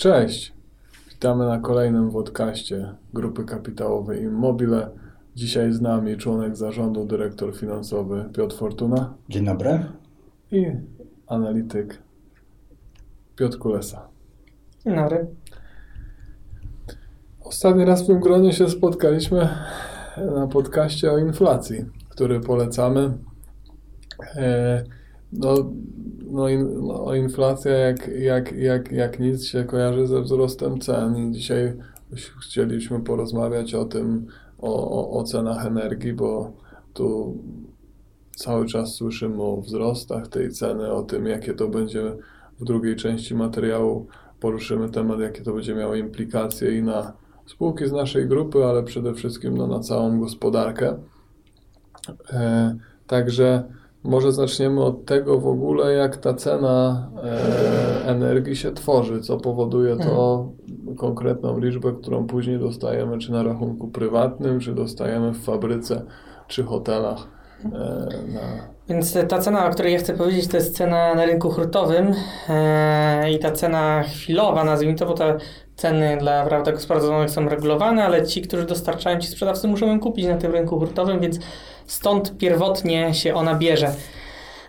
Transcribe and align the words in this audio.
Cześć, 0.00 0.52
witamy 1.10 1.46
na 1.46 1.58
kolejnym 1.58 2.10
podcaście 2.10 2.94
Grupy 3.14 3.44
Kapitałowej 3.44 4.22
Immobile. 4.22 4.90
Dzisiaj 5.34 5.72
z 5.72 5.80
nami 5.80 6.16
członek 6.16 6.56
zarządu, 6.56 7.04
dyrektor 7.04 7.56
finansowy 7.56 8.24
Piotr 8.34 8.56
Fortuna 8.56 9.14
Dzień 9.28 9.44
dobry. 9.44 9.86
i 10.52 10.66
analityk 11.26 12.02
Piotr 13.36 13.58
Kulesa. 13.58 14.08
Dzień 14.84 14.96
dobry. 14.96 15.26
Ostatni 17.40 17.84
raz 17.84 18.02
w 18.02 18.06
tym 18.06 18.20
gronie 18.20 18.52
się 18.52 18.68
spotkaliśmy 18.68 19.48
na 20.34 20.46
podcaście 20.46 21.12
o 21.12 21.18
inflacji, 21.18 21.84
który 22.08 22.40
polecamy. 22.40 23.18
E, 24.36 24.99
No, 25.32 25.72
no, 26.30 26.48
in, 26.48 26.86
no 26.86 27.14
inflacja 27.14 27.72
jak, 27.72 28.08
jak, 28.08 28.52
jak, 28.52 28.92
jak 28.92 29.20
nic 29.20 29.44
się 29.44 29.64
kojarzy 29.64 30.06
ze 30.06 30.22
wzrostem 30.22 30.80
cen 30.80 31.16
i 31.16 31.32
dzisiaj 31.32 31.76
chcieliśmy 32.42 33.00
porozmawiać 33.00 33.74
o 33.74 33.84
tym, 33.84 34.26
o, 34.58 34.90
o, 34.90 35.20
o 35.20 35.24
cenach 35.24 35.66
energii, 35.66 36.12
bo 36.12 36.52
tu 36.94 37.38
cały 38.36 38.66
czas 38.66 38.94
słyszymy 38.94 39.42
o 39.42 39.60
wzrostach 39.60 40.28
tej 40.28 40.50
ceny, 40.50 40.92
o 40.92 41.02
tym, 41.02 41.26
jakie 41.26 41.54
to 41.54 41.68
będzie 41.68 42.16
w 42.60 42.64
drugiej 42.64 42.96
części 42.96 43.34
materiału. 43.34 44.06
Poruszymy 44.40 44.90
temat, 44.90 45.20
jakie 45.20 45.42
to 45.42 45.52
będzie 45.52 45.74
miało 45.74 45.94
implikacje 45.94 46.78
i 46.78 46.82
na 46.82 47.12
spółki 47.46 47.88
z 47.88 47.92
naszej 47.92 48.28
grupy, 48.28 48.64
ale 48.64 48.82
przede 48.82 49.14
wszystkim 49.14 49.56
no, 49.56 49.66
na 49.66 49.80
całą 49.80 50.20
gospodarkę. 50.20 50.98
E, 52.32 52.76
także 53.06 53.64
może 54.04 54.32
zaczniemy 54.32 54.84
od 54.84 55.04
tego 55.04 55.40
w 55.40 55.46
ogóle, 55.46 55.92
jak 55.92 56.16
ta 56.16 56.34
cena 56.34 57.10
e, 57.24 58.06
energii 58.06 58.56
się 58.56 58.72
tworzy, 58.72 59.20
co 59.20 59.36
powoduje 59.36 59.96
to 59.96 60.48
konkretną 60.96 61.58
liczbę, 61.58 61.92
którą 61.92 62.26
później 62.26 62.58
dostajemy 62.58 63.18
czy 63.18 63.32
na 63.32 63.42
rachunku 63.42 63.88
prywatnym, 63.88 64.60
czy 64.60 64.74
dostajemy 64.74 65.32
w 65.32 65.44
fabryce, 65.44 66.02
czy 66.48 66.62
hotelach. 66.64 67.28
E, 67.64 67.68
na, 68.34 68.40
Więc 68.90 69.16
ta 69.28 69.38
cena, 69.38 69.66
o 69.66 69.70
której 69.70 69.92
ja 69.92 69.98
chcę 69.98 70.14
powiedzieć, 70.14 70.48
to 70.48 70.56
jest 70.56 70.76
cena 70.76 71.14
na 71.14 71.26
rynku 71.26 71.50
hurtowym 71.50 72.14
e, 72.48 73.32
i 73.32 73.38
ta 73.38 73.50
cena 73.50 74.02
chwilowa, 74.02 74.64
nazwijmy 74.64 74.94
to, 74.94 75.06
bo 75.06 75.14
te 75.14 75.38
ceny 75.76 76.16
dla 76.20 76.46
prawda 76.46 76.72
gospodarstw 76.72 77.34
są 77.34 77.48
regulowane, 77.48 78.04
ale 78.04 78.26
ci, 78.26 78.42
którzy 78.42 78.66
dostarczają, 78.66 79.20
ci 79.20 79.28
sprzedawcy 79.28 79.68
muszą 79.68 79.86
ją 79.86 80.00
kupić 80.00 80.26
na 80.26 80.36
tym 80.36 80.52
rynku 80.52 80.78
hurtowym, 80.78 81.20
więc 81.20 81.38
stąd 81.86 82.38
pierwotnie 82.38 83.14
się 83.14 83.34
ona 83.34 83.54
bierze. 83.54 83.94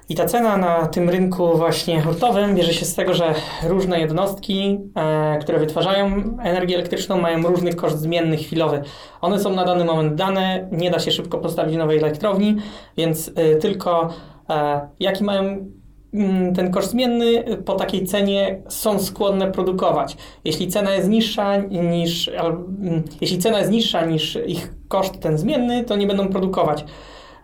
I 0.09 0.15
ta 0.15 0.25
cena 0.25 0.57
na 0.57 0.87
tym 0.87 1.09
rynku 1.09 1.57
właśnie 1.57 2.01
hurtowym 2.01 2.55
bierze 2.55 2.73
się 2.73 2.85
z 2.85 2.95
tego, 2.95 3.13
że 3.13 3.33
różne 3.63 3.99
jednostki, 3.99 4.79
e, 4.95 5.39
które 5.41 5.59
wytwarzają 5.59 6.07
energię 6.43 6.75
elektryczną, 6.75 7.21
mają 7.21 7.41
różny 7.43 7.73
koszt 7.73 7.99
zmienny 7.99 8.37
chwilowy. 8.37 8.81
One 9.21 9.39
są 9.39 9.53
na 9.53 9.65
dany 9.65 9.85
moment 9.85 10.15
dane, 10.15 10.67
nie 10.71 10.91
da 10.91 10.99
się 10.99 11.11
szybko 11.11 11.37
postawić 11.37 11.75
nowej 11.75 11.97
elektrowni, 11.97 12.55
więc 12.97 13.31
e, 13.35 13.55
tylko 13.55 14.09
e, 14.49 14.87
jaki 14.99 15.23
mają 15.23 15.69
mm, 16.13 16.55
ten 16.55 16.71
koszt 16.71 16.91
zmienny 16.91 17.57
po 17.65 17.75
takiej 17.75 18.05
cenie 18.05 18.61
są 18.67 18.99
skłonne 18.99 19.51
produkować. 19.51 20.17
Jeśli 20.45 20.67
cena 20.67 20.91
jest 20.91 21.09
niższa 21.09 21.57
niż, 21.57 22.27
mm, 22.27 23.03
jeśli 23.21 23.37
cena 23.37 23.59
jest 23.59 23.71
niższa 23.71 24.05
niż 24.05 24.37
ich 24.47 24.73
koszt 24.87 25.19
ten 25.19 25.37
zmienny, 25.37 25.83
to 25.83 25.95
nie 25.95 26.07
będą 26.07 26.27
produkować. 26.27 26.85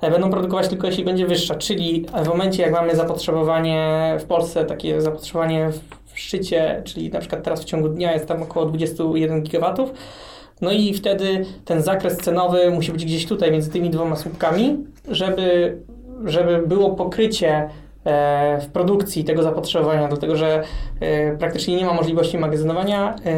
E, 0.01 0.11
Będą 0.11 0.29
produkować 0.29 0.67
tylko 0.67 0.87
jeśli 0.87 1.03
będzie 1.03 1.25
wyższa, 1.25 1.55
czyli 1.55 2.05
w 2.23 2.27
momencie 2.27 2.63
jak 2.63 2.71
mamy 2.71 2.95
zapotrzebowanie 2.95 4.15
w 4.19 4.23
Polsce, 4.23 4.65
takie 4.65 5.01
zapotrzebowanie 5.01 5.69
w 6.05 6.19
szczycie, 6.19 6.81
czyli 6.85 7.09
na 7.09 7.19
przykład 7.19 7.43
teraz 7.43 7.61
w 7.61 7.65
ciągu 7.65 7.89
dnia 7.89 8.13
jest 8.13 8.27
tam 8.27 8.43
około 8.43 8.65
21 8.65 9.41
gigawatów, 9.43 9.93
no 10.61 10.71
i 10.71 10.93
wtedy 10.93 11.45
ten 11.65 11.81
zakres 11.81 12.17
cenowy 12.17 12.71
musi 12.71 12.91
być 12.91 13.05
gdzieś 13.05 13.25
tutaj 13.25 13.51
między 13.51 13.71
tymi 13.71 13.89
dwoma 13.89 14.15
słupkami, 14.15 14.77
żeby, 15.07 15.77
żeby 16.25 16.67
było 16.67 16.95
pokrycie 16.95 17.69
e, 18.05 18.61
w 18.61 18.67
produkcji 18.67 19.23
tego 19.23 19.43
zapotrzebowania, 19.43 20.07
dlatego 20.07 20.35
że 20.35 20.63
e, 20.99 21.37
praktycznie 21.37 21.75
nie 21.75 21.85
ma 21.85 21.93
możliwości 21.93 22.37
magazynowania 22.37 23.15
e, 23.25 23.29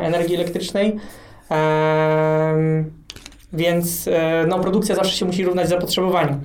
energii 0.00 0.34
elektrycznej. 0.34 0.96
Więc 3.56 4.08
e, 4.08 4.44
no, 4.48 4.58
produkcja 4.58 4.94
zawsze 4.94 5.16
się 5.16 5.24
musi 5.24 5.44
równać 5.44 5.68
zapotrzebowaniu. 5.68 6.40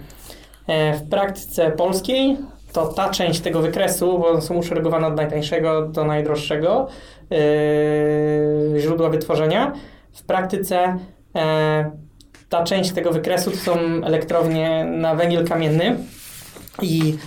E, 0.68 0.94
W 0.94 1.10
praktyce 1.10 1.72
polskiej 1.72 2.38
to 2.74 2.88
ta 2.88 3.10
część 3.10 3.40
tego 3.40 3.62
wykresu, 3.62 4.20
bo 4.20 4.42
są 4.42 4.56
uszeregowane 4.56 5.08
od 5.08 5.16
najtańszego 5.16 5.82
do 5.88 6.04
najdroższego 6.06 6.88
e, 7.32 8.80
źródła 8.80 9.10
wytworzenia. 9.10 9.74
W 10.14 10.24
praktyce 10.24 10.98
e, 11.36 11.92
ta 12.50 12.64
część 12.64 12.92
tego 12.92 13.12
wykresu 13.12 13.52
to 13.52 13.58
są 13.58 13.80
elektrownie 14.04 14.86
na 14.86 15.16
węgiel 15.16 15.48
kamienny 15.48 15.98
i 16.82 17.18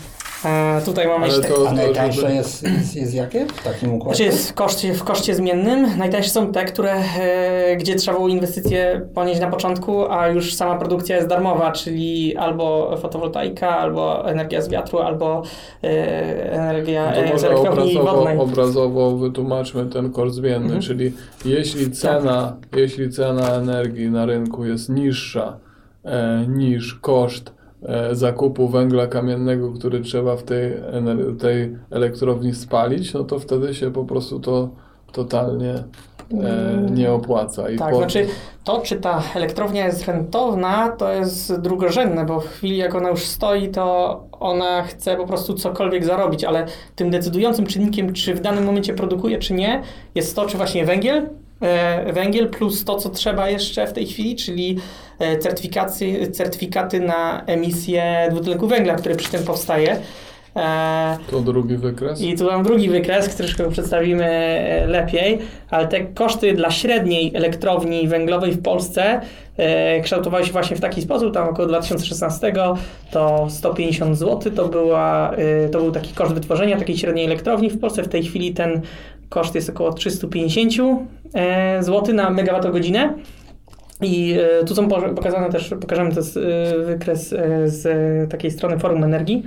e, 0.45 0.81
tutaj 0.85 1.07
mamy 1.09 1.25
Ale 1.25 1.35
jeszcze... 1.37 1.49
to, 1.55 1.69
A 1.69 1.73
najtańsze 1.73 2.21
żeby, 2.21 2.35
jest, 2.35 2.63
jest, 2.63 2.97
jest 2.97 3.15
jakie 3.15 3.47
w 3.47 3.63
takim 3.65 3.95
układzie? 3.95 4.17
Znaczy 4.17 4.25
jest 4.37 4.51
w 4.51 4.55
koszcie, 4.55 4.95
w 4.95 5.05
koszcie 5.05 5.35
zmiennym. 5.35 5.99
Najtańsze 5.99 6.31
są 6.31 6.53
te, 6.53 6.65
które, 6.65 6.93
e, 7.21 7.77
gdzie 7.77 7.95
trzeba 7.95 8.17
było 8.17 8.29
inwestycje 8.29 9.09
ponieść 9.15 9.41
na 9.41 9.47
początku, 9.51 10.11
a 10.13 10.29
już 10.29 10.55
sama 10.55 10.77
produkcja 10.79 11.17
jest 11.17 11.29
darmowa, 11.29 11.73
czyli 11.73 12.37
albo 12.37 12.97
fotowoltaika, 12.97 13.79
albo 13.79 14.29
energia 14.31 14.63
z 14.63 14.69
wiatru, 14.69 14.99
albo 14.99 15.43
e, 15.85 16.53
energia 16.53 17.11
No 17.11 17.35
e, 17.35 17.39
z 17.39 17.45
elektrowni 17.45 17.99
obrazowo, 17.99 18.17
wodnej. 18.17 18.39
obrazowo 18.39 19.17
wytłumaczmy 19.17 19.87
ten 19.87 20.13
koszt 20.13 20.35
zmienny, 20.35 20.65
Mhm. 20.65 20.83
czyli 20.83 21.13
jeśli 21.45 21.91
cena, 21.91 22.57
jeśli 22.77 23.11
cena 23.11 23.49
energii 23.55 24.11
na 24.11 24.27
rynku 24.27 24.65
jest 24.65 24.89
niższa 24.89 25.57
e, 26.05 26.45
niż 26.49 26.95
koszt 26.95 27.53
zakupu 28.13 28.69
węgla 28.69 29.07
kamiennego, 29.07 29.73
który 29.73 30.01
trzeba 30.01 30.37
w 30.37 30.43
tej, 30.43 30.73
tej 31.41 31.77
elektrowni 31.91 32.55
spalić, 32.55 33.15
no 33.15 33.25
to 33.25 33.39
wtedy 33.39 33.75
się 33.75 33.91
po 33.91 34.05
prostu 34.05 34.41
to 34.41 34.69
totalnie 35.13 35.75
e, 35.75 36.91
nie 36.91 37.13
opłaca. 37.13 37.71
I 37.71 37.79
Tak, 37.79 37.91
po- 37.91 37.97
znaczy 37.97 38.27
to, 38.65 38.81
czy 38.81 38.97
ta 38.97 39.23
elektrownia 39.35 39.87
jest 39.87 40.07
rentowna, 40.07 40.89
to 40.89 41.13
jest 41.13 41.61
drugorzędne, 41.61 42.25
bo 42.25 42.41
w 42.41 42.47
chwili 42.47 42.77
jak 42.77 42.95
ona 42.95 43.11
już 43.11 43.23
stoi, 43.25 43.69
to 43.69 44.25
ona 44.41 44.83
chce 44.83 45.17
po 45.17 45.27
prostu 45.27 45.55
cokolwiek 45.55 46.05
zarobić, 46.05 46.45
ale 46.45 46.67
tym 46.97 47.11
decydującym 47.11 47.67
czynnikiem, 47.67 48.13
czy 48.13 48.35
w 48.35 48.41
danym 48.41 48.65
momencie 48.65 48.95
produkuje, 48.95 49.39
czy 49.39 49.55
nie, 49.55 49.83
jest 50.15 50.37
to, 50.37 50.47
czy 50.47 50.57
właśnie 50.57 50.85
węgiel, 50.85 51.17
e, 51.17 51.29
węgiel 52.13 52.49
plus 52.49 52.85
to, 52.85 52.97
co 52.97 53.11
trzeba 53.11 53.51
jeszcze 53.51 53.87
w 53.87 53.93
tej 53.93 54.07
chwili, 54.07 54.37
czyli 54.37 54.79
e, 55.19 55.39
certyfikacje, 55.39 56.31
certyfikaty 56.31 57.01
na 57.01 57.43
emisję 57.47 58.29
dwutlenku 58.31 58.67
węgla, 58.67 58.95
który 58.95 59.15
przy 59.15 59.31
tym 59.31 59.43
powstaje. 59.45 59.97
E, 60.57 61.19
To 61.31 61.41
drugi 61.41 61.77
wykres. 61.77 62.21
i 62.21 62.37
tu 62.39 62.45
mam 62.45 62.63
drugi 62.63 62.89
wykres, 62.91 63.29
który 63.29 63.71
przedstawimy 63.71 64.25
e, 64.25 64.87
lepiej, 64.87 65.39
ale 65.71 65.89
te 65.89 66.01
koszty 66.01 66.53
dla 66.53 66.71
średniej 66.71 67.33
elektrowni 67.37 68.09
węglowej 68.09 68.53
w 68.53 68.63
Polsce 68.63 69.21
e, 69.57 70.01
kształtowały 70.01 70.45
się 70.47 70.53
właśnie 70.53 70.77
w 70.77 70.81
taki 70.81 71.03
sposób, 71.03 71.35
tam 71.35 71.49
około 71.49 71.69
2016 71.69 72.53
to 73.11 73.47
150 73.51 74.19
zł 74.19 74.53
to, 74.57 74.69
była, 74.69 75.33
e, 75.35 75.69
to 75.69 75.79
był 75.81 75.91
taki 75.93 76.13
koszt 76.15 76.35
wytworzenia 76.35 76.79
takiej 76.79 76.97
średniej 76.99 77.25
elektrowni 77.27 77.71
w 77.71 77.81
Polsce. 77.81 78.03
W 78.03 78.09
tej 78.09 78.23
chwili 78.25 78.55
ten 78.55 78.81
koszt 79.29 79.55
jest 79.55 79.71
około 79.71 79.93
350 79.93 80.73
e, 81.35 81.83
zł 81.83 82.15
na 82.15 82.31
megawattogodzinę. 82.31 83.15
I 84.01 84.37
e, 84.61 84.65
tu 84.65 84.75
są 84.75 84.89
po- 84.89 85.15
pokazane 85.15 85.51
też, 85.51 85.75
pokażemy 85.81 86.15
to 86.15 86.21
e, 86.21 86.85
wykres 86.85 87.35
z 87.65 87.83
takiej 88.31 88.51
strony 88.51 88.79
Forum 88.79 89.05
Energii. 89.05 89.43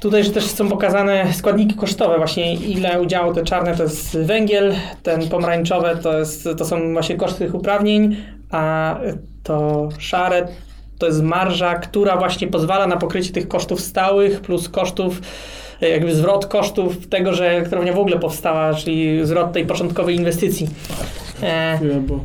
Tutaj 0.00 0.24
też 0.24 0.44
są 0.44 0.68
pokazane 0.68 1.32
składniki 1.32 1.74
kosztowe, 1.74 2.16
właśnie 2.16 2.54
ile 2.54 3.02
udziału 3.02 3.34
te 3.34 3.44
czarne 3.44 3.76
to 3.76 3.82
jest 3.82 4.18
węgiel, 4.18 4.74
ten 5.02 5.28
pomarańczowe 5.28 5.96
to, 5.96 6.18
jest, 6.18 6.48
to 6.58 6.64
są 6.64 6.92
właśnie 6.92 7.16
koszty 7.16 7.38
tych 7.38 7.54
uprawnień, 7.54 8.16
a 8.50 8.96
to 9.42 9.88
szare 9.98 10.46
to 10.98 11.06
jest 11.06 11.22
marża, 11.22 11.74
która 11.74 12.16
właśnie 12.16 12.48
pozwala 12.48 12.86
na 12.86 12.96
pokrycie 12.96 13.32
tych 13.32 13.48
kosztów 13.48 13.80
stałych 13.80 14.40
plus 14.40 14.68
kosztów, 14.68 15.20
jakby 15.88 16.14
zwrot 16.14 16.46
kosztów 16.46 17.06
tego, 17.06 17.32
że 17.34 17.50
elektrownia 17.50 17.92
w 17.92 17.98
ogóle 17.98 18.18
powstała, 18.18 18.74
czyli 18.74 19.26
zwrot 19.26 19.52
tej 19.52 19.66
początkowej 19.66 20.16
inwestycji. 20.16 20.68
E, 21.42 21.78
Nie, 21.82 21.94
bo 22.00 22.20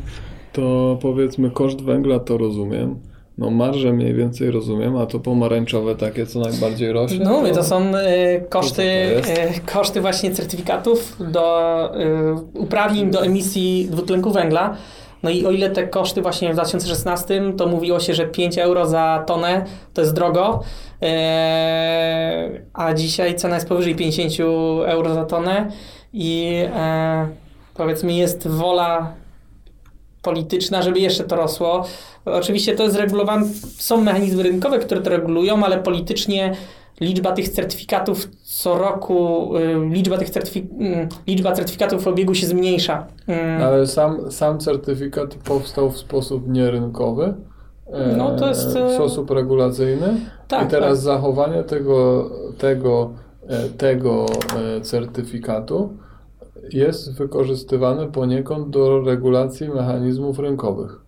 to 0.52 0.98
powiedzmy 1.02 1.50
koszt 1.50 1.82
węgla 1.82 2.18
to 2.18 2.38
rozumiem. 2.38 2.96
No 3.38 3.50
marże 3.50 3.92
mniej 3.92 4.14
więcej 4.14 4.50
rozumiem, 4.50 4.96
a 4.96 5.06
to 5.06 5.18
pomarańczowe 5.20 5.94
takie, 5.96 6.26
co 6.26 6.40
najbardziej 6.40 6.92
rośnie. 6.92 7.24
No 7.24 7.40
mówię, 7.40 7.52
to 7.52 7.64
są 7.64 7.96
e, 7.96 8.40
koszty, 8.40 8.82
e, 8.82 9.60
koszty 9.72 10.00
właśnie 10.00 10.30
certyfikatów 10.30 11.16
do 11.32 11.74
e, 12.00 12.34
uprawnień 12.54 13.10
do 13.10 13.22
emisji 13.24 13.88
dwutlenku 13.90 14.30
węgla. 14.30 14.76
No 15.22 15.30
i 15.30 15.46
o 15.46 15.50
ile 15.50 15.70
te 15.70 15.88
koszty 15.88 16.22
właśnie 16.22 16.50
w 16.50 16.52
2016 16.52 17.52
to 17.56 17.66
mówiło 17.66 18.00
się, 18.00 18.14
że 18.14 18.26
5 18.26 18.58
euro 18.58 18.86
za 18.86 19.24
tonę 19.26 19.64
to 19.94 20.00
jest 20.00 20.14
drogo, 20.14 20.62
e, 21.02 22.50
a 22.72 22.94
dzisiaj 22.94 23.36
cena 23.36 23.54
jest 23.54 23.68
powyżej 23.68 23.96
50 23.96 24.40
euro 24.86 25.14
za 25.14 25.24
tonę 25.24 25.70
i 26.12 26.62
e, 26.76 27.28
powiedzmy 27.74 28.12
jest 28.12 28.48
wola 28.48 29.12
polityczna, 30.22 30.82
żeby 30.82 31.00
jeszcze 31.00 31.24
to 31.24 31.36
rosło. 31.36 31.84
Oczywiście 32.24 32.76
to 32.76 32.82
jest 32.82 32.96
regulowane, 32.96 33.46
są 33.78 34.00
mechanizmy 34.00 34.42
rynkowe, 34.42 34.78
które 34.78 35.00
to 35.00 35.10
regulują, 35.10 35.64
ale 35.64 35.78
politycznie 35.78 36.56
liczba 37.00 37.32
tych 37.32 37.48
certyfikatów 37.48 38.28
co 38.42 38.78
roku, 38.78 39.50
liczba 39.90 40.18
tych 40.18 40.30
certyfik 40.30 40.64
liczba 41.26 41.52
certyfikatów 41.52 42.02
w 42.04 42.08
obiegu 42.08 42.34
się 42.34 42.46
zmniejsza. 42.46 43.06
Ale 43.62 43.86
sam, 43.86 44.32
sam 44.32 44.58
certyfikat 44.60 45.34
powstał 45.34 45.90
w 45.90 45.98
sposób 45.98 46.48
nierynkowy. 46.48 47.34
e, 47.92 48.16
No, 48.16 48.36
to 48.36 48.48
jest, 48.48 48.72
W 48.72 48.76
e, 48.76 48.94
sposób 48.94 49.30
regulacyjny. 49.30 50.14
tak, 50.48 50.66
I 50.66 50.70
teraz 50.70 50.90
tak. 50.90 50.96
zachowanie 51.04 51.62
tego, 51.62 52.30
tego, 52.58 53.10
e, 53.48 53.68
tego 53.68 54.26
certyfikatu 54.82 55.92
jest 56.72 57.18
wykorzystywane 57.18 58.06
poniekąd 58.06 58.70
do 58.70 59.00
regulacji 59.00 59.68
mechanizmów 59.68 60.38
rynkowych. 60.38 61.00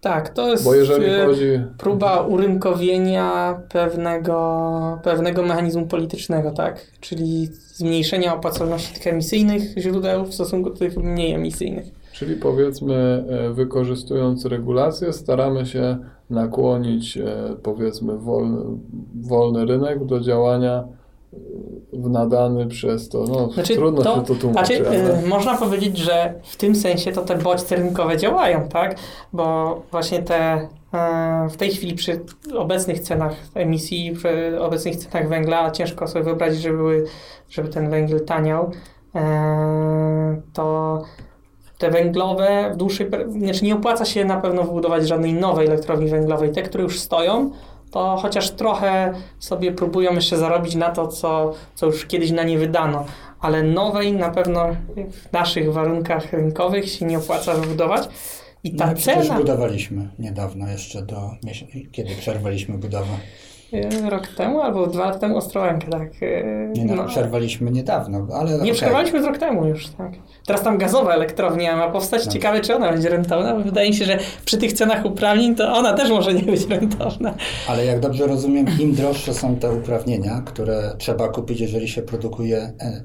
Tak, 0.00 0.28
to 0.28 0.48
jest 0.48 0.64
Bo 0.64 0.74
jeżeli 0.74 1.06
y, 1.06 1.26
chodzi. 1.26 1.60
próba 1.78 2.20
urynkowienia 2.20 3.60
pewnego, 3.72 4.98
pewnego 5.02 5.42
mechanizmu 5.42 5.86
politycznego, 5.86 6.50
tak? 6.50 6.86
Czyli 7.00 7.46
zmniejszenia 7.52 8.34
opłacalności 8.34 8.94
tych 8.94 9.06
emisyjnych 9.06 9.62
źródeł 9.78 10.24
w 10.24 10.34
stosunku 10.34 10.70
do 10.70 10.76
tych 10.76 10.96
mniej 10.96 11.32
emisyjnych. 11.34 11.84
Czyli 12.12 12.36
powiedzmy, 12.36 13.24
e, 13.28 13.50
wykorzystując 13.52 14.44
regulacje, 14.44 15.12
staramy 15.12 15.66
się 15.66 15.98
nakłonić, 16.30 17.16
e, 17.16 17.24
powiedzmy, 17.62 18.18
wolny, 18.18 18.78
wolny 19.20 19.64
rynek 19.66 20.04
do 20.04 20.20
działania 20.20 20.84
w 21.92 22.10
nadany 22.10 22.66
przez 22.66 23.08
to. 23.08 23.24
No, 23.28 23.50
Znaczy, 23.50 23.74
trudno 23.74 24.02
to- 24.02 24.14
się 24.14 24.22
to 24.22 24.34
tłumaczy. 24.34 24.76
Znaczy, 24.76 24.88
ale... 24.88 25.24
y, 25.24 25.26
można 25.26 25.56
powiedzieć, 25.56 25.98
że 25.98 26.34
w 26.42 26.56
tym 26.56 26.74
sensie 26.74 27.12
to 27.12 27.22
te 27.22 27.36
bodźce 27.36 27.76
rynkowe 27.76 28.16
działają, 28.16 28.68
tak? 28.68 28.96
Bo 29.32 29.76
właśnie 29.90 30.22
te 30.22 30.56
y, 31.46 31.50
w 31.50 31.56
tej 31.56 31.70
chwili 31.70 31.94
przy 31.94 32.20
obecnych 32.56 33.00
cenach 33.00 33.34
emisji, 33.54 34.12
przy 34.12 34.60
obecnych 34.60 34.96
cenach 34.96 35.28
węgla, 35.28 35.70
ciężko 35.70 36.08
sobie 36.08 36.24
wyobrazić, 36.24 36.62
żeby, 36.62 36.76
były, 36.76 37.04
żeby 37.50 37.68
ten 37.68 37.90
węgiel 37.90 38.24
taniał, 38.24 38.70
y, 39.16 39.20
to 40.52 41.02
te 41.78 41.90
węglowe 41.90 42.70
w 42.74 42.76
dłuższej, 42.76 43.10
znaczy 43.28 43.64
nie 43.64 43.74
opłaca 43.74 44.04
się 44.04 44.24
na 44.24 44.40
pewno 44.40 44.64
wybudować 44.64 45.08
żadnej 45.08 45.34
nowej 45.34 45.66
elektrowni 45.66 46.08
węglowej. 46.08 46.52
Te, 46.52 46.62
które 46.62 46.84
już 46.84 46.98
stoją, 47.00 47.50
to 47.90 48.16
chociaż 48.22 48.50
trochę 48.50 49.12
sobie 49.38 49.72
próbują 49.72 50.14
jeszcze 50.14 50.36
zarobić 50.36 50.74
na 50.74 50.90
to, 50.90 51.08
co, 51.08 51.54
co 51.74 51.86
już 51.86 52.06
kiedyś 52.06 52.30
na 52.30 52.42
nie 52.42 52.58
wydano, 52.58 53.04
ale 53.40 53.62
nowej 53.62 54.12
na 54.12 54.30
pewno 54.30 54.66
w 55.12 55.32
naszych 55.32 55.72
warunkach 55.72 56.32
rynkowych 56.32 56.90
się 56.90 57.06
nie 57.06 57.18
opłaca 57.18 57.54
wybudować. 57.54 58.08
I 58.64 58.74
ta 58.74 58.86
no, 58.86 58.94
cena 58.94 59.34
budowaliśmy 59.34 60.08
niedawno 60.18 60.68
jeszcze 60.68 61.02
do 61.02 61.30
kiedy 61.92 62.14
przerwaliśmy 62.14 62.78
budowę. 62.78 63.12
Y, 63.72 64.10
rok 64.10 64.28
temu 64.28 64.60
albo 64.60 64.86
dwa 64.86 65.04
lata 65.06 65.18
temu 65.18 65.36
Ostrołękę, 65.36 65.86
tak. 65.90 66.22
y, 66.22 66.72
Nie, 66.74 66.84
no, 66.84 66.94
no. 66.94 67.04
przerwaliśmy 67.04 67.70
niedawno, 67.70 68.26
ale 68.34 68.50
Nie 68.50 68.56
okej. 68.58 68.72
przerwaliśmy 68.72 69.22
z 69.22 69.24
rok 69.24 69.38
temu 69.38 69.66
już, 69.66 69.88
tak. 69.88 70.12
Teraz 70.46 70.62
tam 70.62 70.78
gazowa 70.78 71.14
elektrownia 71.14 71.76
ma 71.76 71.90
powstać. 71.90 72.26
No. 72.26 72.32
Ciekawe, 72.32 72.60
czy 72.60 72.76
ona 72.76 72.92
będzie 72.92 73.08
rentowna, 73.08 73.54
bo 73.54 73.60
wydaje 73.60 73.88
mi 73.90 73.94
się, 73.96 74.04
że 74.04 74.18
przy 74.44 74.58
tych 74.58 74.72
cenach 74.72 75.04
uprawnień 75.04 75.54
to 75.54 75.72
ona 75.72 75.92
też 75.92 76.10
może 76.10 76.34
nie 76.34 76.42
być 76.42 76.66
rentowna. 76.66 77.34
Ale 77.68 77.84
jak 77.84 78.00
dobrze 78.00 78.26
rozumiem, 78.26 78.66
im 78.80 78.94
droższe 78.94 79.34
są 79.34 79.56
te 79.56 79.72
uprawnienia, 79.72 80.42
które 80.46 80.92
trzeba 80.98 81.28
kupić, 81.28 81.60
jeżeli 81.60 81.88
się 81.88 82.02
produkuje 82.02 82.58
e, 82.58 83.02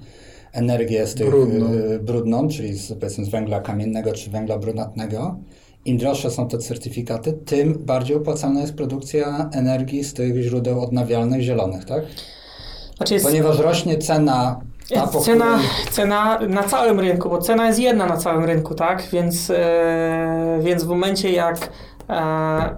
energię 0.54 1.07
z 1.07 1.15
tych 1.15 1.30
Brudną. 1.30 1.60
brudną, 1.68 2.00
brudną 2.01 2.48
czyli 2.48 2.74
z, 2.74 2.94
powiedzmy 2.94 3.25
z 3.25 3.30
węgla 3.30 3.60
kamiennego 3.60 4.13
czy 4.13 4.30
węgla 4.30 4.57
brunatnego, 4.57 5.36
im 5.86 5.98
droższe 5.98 6.32
są 6.32 6.48
te 6.48 6.58
certyfikaty, 6.58 7.34
tym 7.34 7.74
bardziej 7.80 8.18
opłacalna 8.18 8.62
jest 8.62 8.76
produkcja 8.76 9.50
energii 9.54 10.04
z 10.04 10.14
tych 10.14 10.42
źródeł 10.42 10.84
odnawialnych, 10.84 11.42
zielonych, 11.42 11.86
tak? 11.86 12.04
Znaczy 12.98 13.14
jest 13.14 13.26
Ponieważ 13.26 13.60
rośnie 13.60 13.98
cena 13.98 14.60
ta, 14.90 15.08
cena, 15.08 15.60
cena 15.92 16.40
na 16.50 16.64
całym 16.64 17.00
rynku, 17.00 17.30
bo 17.30 17.38
cena 17.38 17.68
jest 17.68 17.80
jedna 17.80 18.06
na 18.06 18.18
całym 18.18 18.44
rynku, 18.44 18.76
tak? 18.76 19.04
Więc, 19.12 19.50
e, 19.50 20.60
więc 20.62 20.84
w 20.84 20.88
momencie 20.88 21.32
jak, 21.32 21.70
e, 22.10 22.16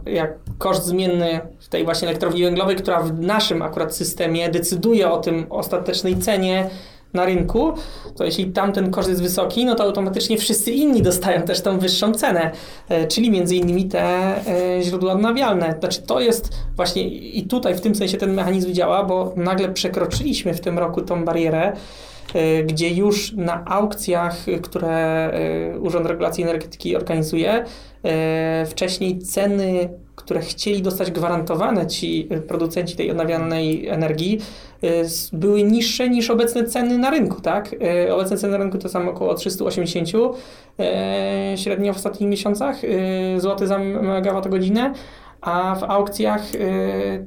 jak 0.06 0.34
koszt 0.58 0.86
zmienny 0.86 1.40
w 1.60 1.70
tej 1.70 1.86
właśnie 1.86 2.08
elektrowni 2.08 2.44
węglowej, 2.44 2.76
która 2.76 3.00
w 3.00 3.20
naszym 3.20 3.62
akurat 3.62 3.96
systemie 3.96 4.50
decyduje 4.50 5.12
o 5.12 5.18
tym 5.18 5.46
ostatecznej 5.50 6.18
cenie 6.18 6.70
na 7.16 7.26
rynku, 7.26 7.74
to 8.16 8.24
jeśli 8.24 8.46
tamten 8.46 8.92
koszt 8.92 9.10
jest 9.10 9.22
wysoki, 9.22 9.66
no 9.66 9.76
to 9.76 9.84
automatycznie 9.84 10.38
wszyscy 10.38 10.72
inni 10.72 11.02
dostają 11.02 11.42
też 11.42 11.62
tą 11.62 11.80
wyższą 11.80 12.14
cenę, 12.14 12.52
e, 12.90 13.08
czyli 13.08 13.32
między 13.32 13.56
innymi 13.56 13.86
te 13.86 14.02
e, 14.48 14.82
źródła 14.84 15.14
odnawialne. 15.14 15.76
Znaczy 15.80 16.02
to 16.02 16.20
jest 16.20 16.50
właśnie 16.76 17.08
i 17.10 17.48
tutaj 17.48 17.76
w 17.76 17.82
tym 17.82 17.96
sensie 17.96 18.18
ten 18.18 18.34
mechanizm 18.34 18.74
działa, 18.74 19.04
bo 19.04 19.34
nagle 19.36 19.70
przekroczyliśmy 19.70 20.54
w 20.54 20.62
tym 20.62 20.80
roku 20.80 21.02
tą 21.02 21.26
barierę, 21.26 21.74
e, 22.34 22.64
gdzie 22.64 22.90
już 22.90 23.34
na 23.34 23.66
aukcjach, 23.66 24.38
które 24.62 25.32
Urząd 25.80 26.06
Regulacji 26.06 26.44
Energetyki 26.44 26.96
organizuje, 26.96 27.66
wcześniej 28.66 29.20
ceny, 29.20 29.90
które 30.26 30.40
chcieli 30.42 30.82
dostać 30.82 31.12
gwarantowane 31.12 31.88
ci 31.88 32.30
producenci 32.48 32.96
tej 32.96 33.12
odnawialnej 33.12 33.88
energii, 33.88 34.42
s- 34.82 35.30
były 35.34 35.64
niższe 35.64 36.10
niż 36.10 36.30
obecne 36.30 36.64
ceny 36.64 36.98
na 36.98 37.10
rynku, 37.10 37.42
tak? 37.42 37.76
E, 38.08 38.16
Obecne 38.16 38.38
ceny 38.38 38.52
na 38.52 38.58
rynku 38.64 38.78
to 38.78 38.90
są 38.90 39.10
około 39.10 39.34
380 39.34 40.10
e, 40.80 41.58
średnio 41.58 41.94
w 41.94 41.96
ostatnich 41.96 42.30
miesiącach 42.30 42.78
złoty 43.38 43.68
za 43.68 43.80
megawattogodzinę, 43.80 44.94
a 45.42 45.76
w 45.76 45.84
aukcjach 45.84 46.42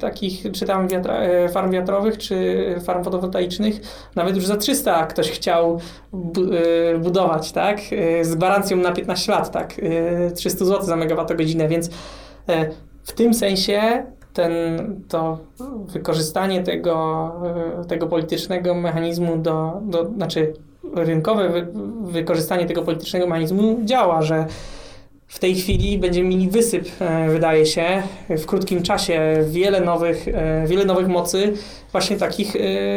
takich, 0.00 0.44
czy 0.52 0.66
tam 0.66 0.88
wiatra, 0.88 1.20
farm 1.52 1.70
wiatrowych, 1.72 2.18
czy 2.18 2.64
farm 2.84 3.04
fotowoltaicznych, 3.04 3.80
nawet 4.16 4.36
już 4.36 4.46
za 4.46 4.56
300 4.56 5.06
ktoś 5.06 5.30
chciał 5.30 5.80
bu, 6.12 6.40
budować, 6.98 7.52
tak? 7.52 7.78
Z 8.22 8.34
gwarancją 8.34 8.76
na 8.76 8.92
15 8.92 9.32
lat, 9.32 9.50
tak? 9.50 9.74
E, 10.28 10.30
300 10.30 10.64
zł 10.64 10.82
za 10.86 10.96
megawattogodzinę, 10.96 11.68
więc 11.68 11.90
w 13.08 13.12
tym 13.12 13.34
sensie 13.34 14.04
ten, 14.32 14.52
to 15.08 15.38
wykorzystanie 15.86 16.62
tego, 16.62 17.32
e, 17.80 17.84
tego 17.84 18.06
politycznego 18.06 18.74
mechanizmu 18.74 19.36
do, 19.36 19.80
do 19.82 20.04
znaczy 20.04 20.52
rynkowe 20.94 21.48
wy, 21.48 21.66
wykorzystanie 22.02 22.66
tego 22.66 22.82
politycznego 22.82 23.26
mechanizmu 23.26 23.80
działa, 23.84 24.22
że 24.22 24.46
w 25.26 25.38
tej 25.38 25.54
chwili 25.54 25.98
będziemy 25.98 26.28
mieli 26.28 26.48
wysyp, 26.48 26.88
e, 27.00 27.28
wydaje 27.30 27.66
się, 27.66 28.02
w 28.30 28.46
krótkim 28.46 28.82
czasie 28.82 29.44
wiele 29.48 29.80
nowych, 29.80 30.28
e, 30.28 30.66
wiele 30.66 30.84
nowych 30.84 31.08
mocy 31.08 31.52
właśnie 31.92 32.16
takich 32.16 32.56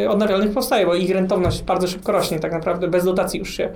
odnawialnych 0.09 0.53
powstaje, 0.53 0.85
bo 0.85 0.95
ich 0.95 1.11
rentowność 1.11 1.63
bardzo 1.63 1.87
szybko 1.87 2.11
rośnie, 2.11 2.39
tak 2.39 2.51
naprawdę 2.51 2.87
bez 2.87 3.05
dotacji 3.05 3.39
już 3.39 3.53
się 3.53 3.69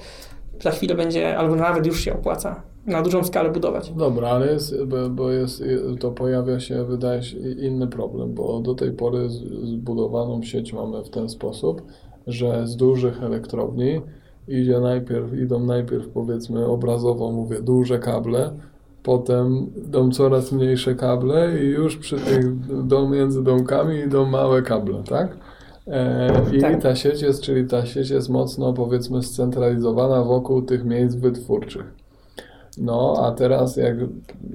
za 0.61 0.71
chwilę 0.71 0.95
będzie, 0.95 1.37
albo 1.37 1.55
nawet 1.55 1.85
już 1.85 2.03
się 2.03 2.13
opłaca 2.13 2.74
na 2.85 3.01
dużą 3.01 3.23
skalę 3.23 3.51
budować. 3.51 3.91
Dobra, 3.97 4.29
ale 4.29 4.51
jest, 4.51 4.75
bo, 5.09 5.31
jest, 5.31 5.63
to 5.99 6.11
pojawia 6.11 6.59
się, 6.59 6.83
wydaje 6.85 7.23
się, 7.23 7.37
inny 7.37 7.87
problem, 7.87 8.33
bo 8.33 8.59
do 8.59 8.75
tej 8.75 8.91
pory 8.91 9.29
zbudowaną 9.63 10.43
sieć 10.43 10.73
mamy 10.73 11.03
w 11.03 11.09
ten 11.09 11.29
sposób, 11.29 11.81
że 12.27 12.67
z 12.67 12.75
dużych 12.75 13.23
elektrowni 13.23 14.01
idzie 14.47 14.79
najpierw, 14.79 15.33
idą 15.33 15.59
najpierw 15.59 16.07
powiedzmy 16.07 16.65
obrazowo 16.65 17.31
mówię, 17.31 17.61
duże 17.61 17.99
kable, 17.99 18.51
potem 19.03 19.67
idą 19.87 20.11
coraz 20.11 20.51
mniejsze 20.51 20.95
kable 20.95 21.63
i 21.63 21.65
już 21.67 21.97
przy 21.97 22.15
tych 22.17 22.67
dom, 22.87 23.11
między 23.11 23.43
domkami 23.43 23.99
idą 23.99 24.25
małe 24.25 24.61
kable, 24.61 25.03
tak? 25.09 25.37
E, 25.87 26.31
I 26.53 26.59
Tak. 26.59 26.81
ta 26.81 26.95
sieć 26.95 27.21
jest, 27.21 27.41
czyli 27.41 27.67
ta 27.67 27.85
sieć 27.85 28.09
jest 28.09 28.29
mocno 28.29 28.73
powiedzmy 28.73 29.23
scentralizowana 29.23 30.23
wokół 30.23 30.61
tych 30.61 30.85
miejsc 30.85 31.15
wytwórczych. 31.15 32.04
No, 32.77 33.13
a 33.23 33.31
teraz, 33.31 33.77
jak, 33.77 33.95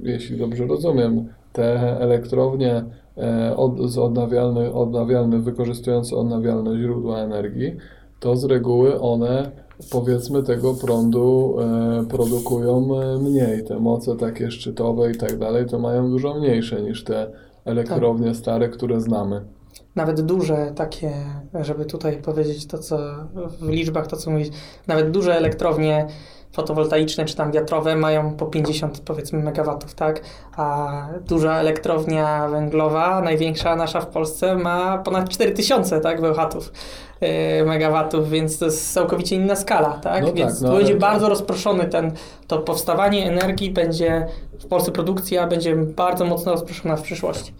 jeśli 0.03 0.37
dobrze 0.37 0.65
rozumiem, 0.67 1.27
te 1.53 1.97
elektrownie 1.99 2.83
e, 3.17 3.55
od, 3.57 3.89
z 3.89 3.97
odnawialnych, 3.97 4.75
odnawialnych, 4.75 5.43
wykorzystujące 5.43 6.15
odnawialne 6.15 6.77
źródła 6.77 7.19
energii, 7.19 7.75
to 8.19 8.35
z 8.35 8.43
reguły 8.43 8.99
one, 8.99 9.51
powiedzmy, 9.91 10.43
tego 10.43 10.73
prądu 10.73 11.55
e, 11.59 12.05
produkują 12.09 13.01
e, 13.01 13.17
mniej. 13.17 13.63
Te 13.63 13.79
moce 13.79 14.15
takie 14.15 14.51
szczytowe 14.51 15.11
i 15.11 15.17
tak 15.17 15.37
dalej, 15.37 15.65
to 15.65 15.79
mają 15.79 16.09
dużo 16.09 16.33
mniejsze 16.33 16.81
niż 16.81 17.03
te 17.03 17.31
elektrownie 17.65 18.35
stare, 18.35 18.69
które 18.69 19.01
znamy. 19.01 19.41
nawet 19.95 20.21
duże 20.21 20.71
takie, 20.75 21.11
żeby 21.61 21.85
tutaj 21.85 22.21
powiedzieć 22.21 22.67
to, 22.67 22.77
co 22.77 22.97
w 23.61 23.69
liczbach, 23.69 24.07
to 24.07 24.17
co 24.17 24.31
mówić, 24.31 24.53
nawet 24.87 25.11
duże 25.11 25.35
elektrownie 25.37 26.07
fotowoltaiczne 26.51 27.25
czy 27.25 27.35
tam 27.35 27.51
wiatrowe 27.51 27.95
mają 27.95 28.33
po 28.33 28.45
50 28.45 28.99
powiedzmy 28.99 29.39
megawatów, 29.39 29.95
tak? 29.95 30.21
A 30.55 31.07
duża 31.27 31.55
elektrownia 31.55 32.47
węglowa, 32.47 33.21
największa 33.21 33.75
nasza 33.75 34.01
w 34.01 34.07
Polsce 34.07 34.55
ma 34.55 34.97
ponad 34.97 35.29
4000, 35.29 35.99
tak, 35.99 36.21
węchatów, 36.21 36.71
yy, 37.21 37.29
megawatów, 37.65 38.29
więc 38.29 38.59
to 38.59 38.65
jest 38.65 38.93
całkowicie 38.93 39.35
inna 39.35 39.55
skala, 39.55 39.89
tak? 39.89 40.23
No 40.23 40.33
więc 40.33 40.61
tak, 40.61 40.69
no 40.69 40.77
będzie 40.77 40.95
bardzo 40.95 41.29
rozproszony 41.29 41.85
ten, 41.85 42.11
to 42.47 42.59
powstawanie 42.59 43.27
energii 43.27 43.71
będzie, 43.71 44.27
w 44.59 44.65
Polsce 44.65 44.91
produkcja 44.91 45.47
będzie 45.47 45.75
bardzo 45.75 46.25
mocno 46.25 46.51
rozproszona 46.51 46.95
w 46.95 47.01
przyszłości. 47.01 47.53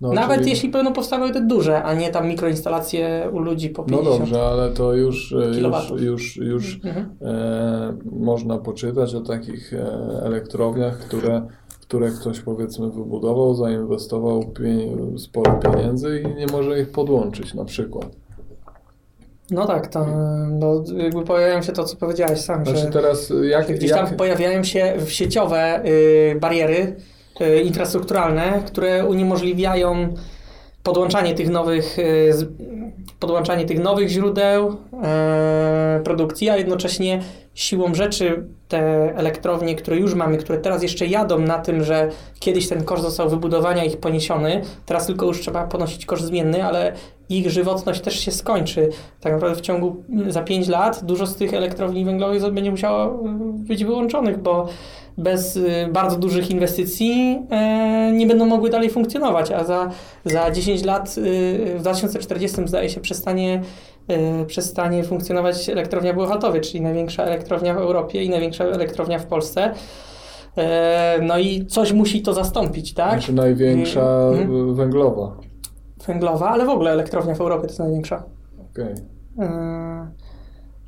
No, 0.00 0.12
Nawet 0.12 0.38
czyli- 0.38 0.50
jeśli 0.50 0.68
będą 0.68 0.92
powstawały 0.92 1.32
te 1.32 1.40
duże, 1.40 1.82
a 1.82 1.94
nie 1.94 2.10
tam 2.10 2.28
mikroinstalacje 2.28 3.28
u 3.32 3.38
ludzi 3.38 3.70
po 3.70 3.82
No 3.82 3.88
50. 3.98 4.18
dobrze, 4.18 4.42
ale 4.42 4.70
to 4.70 4.94
już, 4.94 5.32
e, 5.32 5.36
już, 5.60 6.00
już, 6.02 6.36
już 6.36 6.74
Mhm. 6.84 7.10
e, 7.22 7.96
można 8.12 8.58
poczytać 8.58 9.14
o 9.14 9.20
takich 9.20 9.72
e, 9.74 9.86
elektrowniach, 10.22 10.98
które, 10.98 11.42
które 11.82 12.10
ktoś 12.10 12.40
powiedzmy 12.40 12.90
wybudował, 12.90 13.54
zainwestował 13.54 14.40
pie- 14.42 15.18
sporo 15.18 15.52
pieniędzy 15.52 16.22
i 16.22 16.34
nie 16.34 16.46
może 16.46 16.80
ich 16.80 16.90
podłączyć 16.90 17.54
na 17.54 17.64
przykład. 17.64 18.06
No 19.50 19.66
tak, 19.66 19.86
to 19.86 20.06
no, 20.50 20.82
jakby 20.96 21.22
pojawiają 21.22 21.62
się 21.62 21.72
to, 21.72 21.84
co 21.84 21.96
powiedziałeś 21.96 22.40
sam, 22.40 22.64
Znaczy 22.64 22.78
że, 22.80 22.86
teraz 22.86 23.32
jak, 23.50 23.68
że 23.68 23.74
gdzieś 23.74 23.90
jak, 23.90 24.08
tam 24.08 24.16
pojawiają 24.16 24.64
się 24.64 24.94
sieciowe 25.06 25.82
y, 25.86 26.38
bariery 26.40 26.96
infrastrukturalne, 27.64 28.62
które 28.66 29.06
uniemożliwiają 29.06 30.14
podłączanie 30.82 31.34
tych 31.34 31.48
nowych, 31.48 31.96
z, 32.30 32.48
podłączanie 33.20 33.64
tych 33.64 33.78
nowych 33.78 34.08
źródeł 34.08 34.68
y, 34.68 36.04
produkcji, 36.04 36.50
a 36.50 36.56
jednocześnie 36.56 37.22
siłą 37.54 37.94
rzeczy 37.94 38.44
te 38.68 39.12
elektrownie, 39.16 39.74
które 39.74 39.96
już 39.96 40.14
mamy, 40.14 40.38
które 40.38 40.58
teraz 40.58 40.82
jeszcze 40.82 41.06
jadą 41.06 41.38
na 41.38 41.58
tym, 41.58 41.84
że 41.84 42.08
kiedyś 42.40 42.68
ten 42.68 42.84
koszt 42.84 43.02
został 43.02 43.28
wybudowania 43.28 43.84
ich 43.84 43.96
poniesiony, 43.96 44.62
teraz 44.86 45.06
tylko 45.06 45.26
już 45.26 45.40
trzeba 45.40 45.64
ponosić 45.64 46.06
koszt 46.06 46.24
zmienny, 46.24 46.64
ale 46.64 46.92
ich 47.28 47.50
żywotność 47.50 48.00
też 48.00 48.20
się 48.20 48.32
skończy. 48.32 48.88
Tak 49.20 49.32
naprawdę 49.32 49.56
w 49.56 49.60
ciągu 49.60 49.96
za 50.28 50.42
5 50.42 50.68
lat 50.68 51.04
dużo 51.04 51.26
z 51.26 51.36
tych 51.36 51.54
elektrowni 51.54 52.04
węglowych 52.04 52.52
będzie 52.52 52.70
musiało 52.70 53.04
y, 53.04 53.28
być 53.52 53.84
wyłączonych, 53.84 54.42
bo 54.42 54.68
bez 55.18 55.56
y, 55.56 55.88
bardzo 55.92 56.16
dużych 56.16 56.50
inwestycji 56.50 57.38
e, 57.50 58.12
nie 58.12 58.26
będą 58.26 58.46
mogły 58.46 58.70
dalej 58.70 58.90
funkcjonować, 58.90 59.50
a 59.50 59.64
za, 59.64 59.90
za 60.24 60.50
10 60.50 60.84
lat, 60.84 61.14
y, 61.18 61.74
w 61.76 61.80
2040 61.80 62.56
zdaje 62.64 62.90
się 62.90 63.00
przestanie, 63.00 63.62
przestanie 64.46 65.04
funkcjonować 65.04 65.68
elektrownia 65.68 66.14
Bełchatowie, 66.14 66.60
czyli 66.60 66.80
największa 66.80 67.24
elektrownia 67.24 67.74
w 67.74 67.76
Europie 67.76 68.24
i 68.24 68.30
największa 68.30 68.64
elektrownia 68.64 69.18
w 69.18 69.26
Polsce. 69.26 69.74
E, 70.56 71.18
no 71.22 71.38
i 71.38 71.66
coś 71.66 71.92
musi 71.92 72.22
to 72.22 72.34
zastąpić, 72.34 72.94
tak? 72.94 73.12
znaczy 73.12 73.32
największa 73.32 74.00
e, 74.00 74.74
węglowa. 74.74 75.36
Węglowa, 76.06 76.48
ale 76.48 76.66
w 76.66 76.68
ogóle 76.68 76.90
elektrownia 76.90 77.34
w 77.34 77.40
Europie 77.40 77.62
to 77.62 77.68
jest 77.68 77.78
największa. 77.78 78.22
Okej. 78.72 78.94
Yy, 79.38 79.48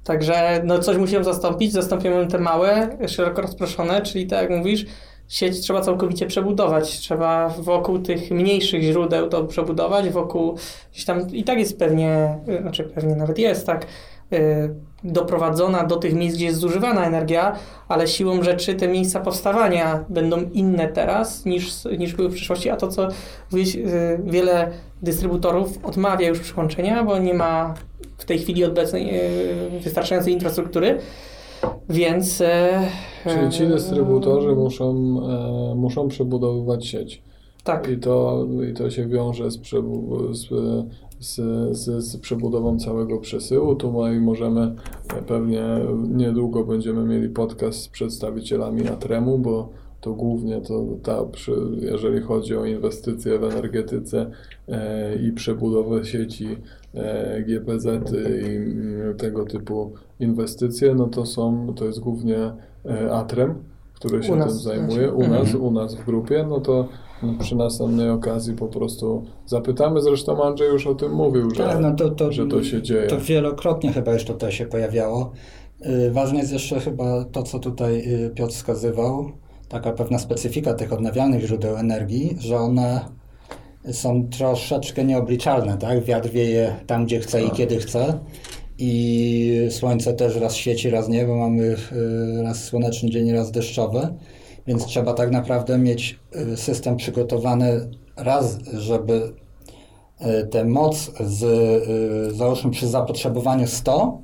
Także 0.05 0.63
no 0.65 0.79
coś 0.79 0.97
musimy 0.97 1.25
zastąpić. 1.25 1.73
Zastąpimy 1.73 2.27
te 2.27 2.39
małe, 2.39 2.89
szeroko 3.07 3.43
rozproszone, 3.43 4.03
czyli 4.03 4.27
tak 4.27 4.43
jak 4.43 4.59
mówisz, 4.59 4.87
sieć 5.31 5.61
trzeba 5.61 5.81
całkowicie 5.81 6.27
przebudować. 6.27 6.99
Trzeba 6.99 7.49
wokół 7.49 7.99
tych 7.99 8.31
mniejszych 8.31 8.83
źródeł 8.83 9.29
to 9.29 9.45
przebudować, 9.45 10.11
wokół 10.11 10.57
gdzieś 10.93 11.05
tam 11.05 11.31
i 11.31 11.45
tak 11.45 11.59
jest 11.59 11.79
pewnie, 11.79 12.39
yy, 12.47 12.61
znaczy 12.61 12.85
pewnie 12.85 13.17
nawet 13.17 13.39
jest 13.39 13.67
tak 13.67 13.87
yy, 14.31 14.39
doprowadzona 15.05 15.85
do 15.85 15.97
tych 15.97 16.15
miejsc, 16.15 16.37
gdzie 16.37 16.47
jest 16.47 16.59
zużywana 16.59 17.07
energia, 17.07 17.57
ale 17.89 18.09
siłą 18.09 18.43
rzeczy 18.43 18.75
te 18.75 18.89
miejsca 18.89 19.21
powstawania 19.21 20.05
będą 20.09 20.43
inne 20.53 20.89
teraz 20.89 21.45
niż, 21.45 21.85
niż 21.99 22.15
były 22.15 22.29
w 22.29 22.35
przyszłości, 22.35 22.71
a 22.71 22.77
to 22.77 22.89
co 22.89 23.09
yy, 23.53 23.69
wiele 24.25 24.71
dystrybutorów 25.03 25.85
odmawia 25.85 26.29
już 26.29 26.41
przyłączenia, 26.41 27.05
bo 27.05 27.19
nie 27.19 27.35
ma 27.35 27.75
w 28.19 28.25
tej 28.25 28.39
chwili 28.39 28.65
obecnej 28.65 29.11
e, 29.11 29.21
wystarczającej 29.81 30.33
infrastruktury, 30.33 30.99
więc... 31.89 32.41
e, 32.41 32.89
Czyli 33.25 33.51
ci 33.51 33.63
e, 33.63 33.67
dystrybutorzy 33.67 34.49
muszą, 34.49 34.89
e, 34.93 35.75
muszą 35.75 36.09
przebudowywać 36.09 36.87
sieć. 36.87 37.23
Tak, 37.65 37.89
I 37.89 37.97
to, 37.99 38.47
I 38.71 38.75
to 38.75 38.91
się 38.91 39.07
wiąże 39.07 39.51
z, 39.51 39.59
przebu- 39.59 40.35
z, 40.35 40.49
z, 41.21 41.77
z, 41.77 42.17
przebudową 42.17 42.79
całego 42.79 43.19
przesyłu. 43.19 43.75
Tu 43.75 44.07
i 44.17 44.21
możemy 44.21 44.75
pewnie 45.27 45.63
niedługo 46.09 46.65
będziemy 46.65 47.05
mieli 47.05 47.29
podcast 47.29 47.79
z 47.83 47.89
przedstawicielami 47.89 48.89
Atremu, 48.89 49.39
bo 49.39 49.69
to 50.01 50.13
głównie 50.13 50.61
to 50.61 50.85
ta, 51.03 51.25
przy, 51.25 51.53
jeżeli 51.81 52.21
chodzi 52.21 52.57
o 52.57 52.65
inwestycje 52.65 53.39
w 53.39 53.45
energetyce 53.45 54.31
e, 54.69 55.17
i 55.17 55.33
przebudowę 55.33 56.05
sieci 56.05 56.49
e, 56.95 57.43
GPZ 57.43 57.87
i 58.15 59.17
tego 59.19 59.45
typu 59.45 59.93
inwestycje, 60.21 60.95
no 60.95 61.07
to 61.07 61.27
są, 61.27 61.73
to 61.77 61.85
jest 61.85 62.01
głównie 62.01 62.53
e, 62.87 63.13
Atrem, 63.13 63.55
który 63.95 64.23
się 64.23 64.39
tym 64.41 64.51
zajmuje, 64.51 65.13
u 65.13 65.17
znaczy. 65.25 65.31
nas, 65.31 65.41
Mhm. 65.47 65.65
u 65.65 65.71
nas 65.71 65.95
w 65.95 66.05
grupie, 66.05 66.47
no 66.49 66.61
to 66.61 66.89
przy 67.39 67.57
następnej 67.57 68.11
okazji 68.11 68.55
po 68.55 68.67
prostu 68.67 69.25
zapytamy. 69.47 70.01
Zresztą 70.01 70.43
Andrzej 70.45 70.69
już 70.69 70.87
o 70.87 70.95
tym 70.95 71.13
mówił, 71.13 71.51
że, 71.51 71.65
Tak, 71.65 71.81
no 71.81 71.95
to, 71.95 72.11
to, 72.11 72.33
że 72.33 72.47
to 72.47 72.63
się 72.63 72.83
dzieje. 72.83 73.07
To 73.07 73.21
wielokrotnie 73.21 73.93
chyba 73.93 74.13
już 74.13 74.25
tutaj 74.25 74.53
się 74.53 74.67
pojawiało. 74.67 75.33
Y, 75.87 76.11
Ważne 76.13 76.39
jest 76.39 76.53
jeszcze 76.53 76.81
chyba 76.81 77.25
to, 77.25 77.43
co 77.43 77.59
tutaj 77.59 77.99
y, 78.27 78.31
Piotr 78.35 78.53
wskazywał, 78.53 79.31
taka 79.69 79.93
pewna 79.93 80.19
specyfika 80.19 80.75
tych 80.75 80.93
odnawialnych 80.93 81.47
źródeł 81.47 81.77
energii, 81.77 82.37
że 82.39 82.57
one 82.57 83.01
są 83.93 84.29
troszeczkę 84.39 85.05
nieobliczalne, 85.05 85.79
tak? 85.79 86.05
Wiatr 86.05 86.29
wieje 86.31 86.77
tam, 86.87 87.05
gdzie 87.05 87.21
chce 87.21 87.43
i 87.43 87.47
Tak. 87.47 87.55
kiedy 87.57 87.77
chce. 87.79 88.19
I 88.83 89.69
słońce 89.71 90.15
też 90.15 90.37
raz 90.37 90.55
świeci, 90.55 90.91
raz 90.91 91.09
nie, 91.09 91.27
bo 91.27 91.37
mamy 91.37 91.63
y, 91.63 91.77
raz 92.43 92.65
słoneczny 92.65 93.11
dzień, 93.11 93.33
raz 93.33 93.51
deszczowy. 93.51 94.09
Więc 94.67 94.87
trzeba 94.87 95.15
tak 95.15 95.31
naprawdę 95.31 95.79
mieć 95.79 96.19
y, 96.53 96.57
system 96.57 96.97
przygotowany 96.97 97.91
raz, 98.17 98.59
żeby 98.73 99.33
y, 100.43 100.47
tę 100.47 100.65
moc 100.65 101.11
z, 101.21 102.37
załóżmy 102.37 102.71
przy 102.71 102.89
zapotrzebowaniu 102.89 103.67
100 103.67 104.21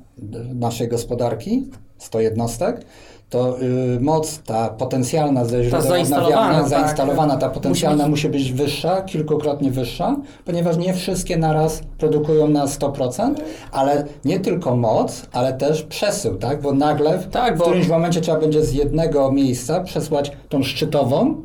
naszej 0.55 0.87
gospodarki, 0.87 1.69
100 1.97 2.19
jednostek, 2.19 2.85
to 3.29 3.61
y, 3.61 3.99
moc 4.01 4.39
ta 4.39 4.69
potencjalna 4.69 5.45
ze 5.45 5.63
źródeł 5.63 5.89
zainstalowana, 5.89 6.35
odnawialnych, 6.41 6.71
tak. 6.71 6.79
zainstalowana, 6.79 7.37
ta 7.37 7.49
potencjalna 7.49 8.07
Musi 8.07 8.09
musi 8.09 8.29
być 8.29 8.53
wyższa, 8.53 9.01
kilkukrotnie 9.01 9.71
wyższa, 9.71 10.15
ponieważ 10.45 10.77
nie 10.77 10.93
wszystkie 10.93 11.37
naraz 11.37 11.81
produkują 11.97 12.47
na 12.47 12.65
100%, 12.65 13.33
ale 13.71 14.05
nie 14.25 14.39
tylko 14.39 14.75
moc, 14.75 15.25
ale 15.31 15.53
też 15.53 15.83
przesył, 15.83 16.35
tak? 16.37 16.61
Bo 16.61 16.73
nagle 16.73 17.17
w, 17.17 17.27
Tak, 17.27 17.55
w 17.55 17.57
bo- 17.57 17.63
którymś 17.63 17.87
momencie 17.87 18.21
trzeba 18.21 18.39
będzie 18.39 18.65
z 18.65 18.73
jednego 18.73 19.31
miejsca 19.31 19.79
przesłać 19.83 20.31
tą 20.49 20.63
szczytową, 20.63 21.35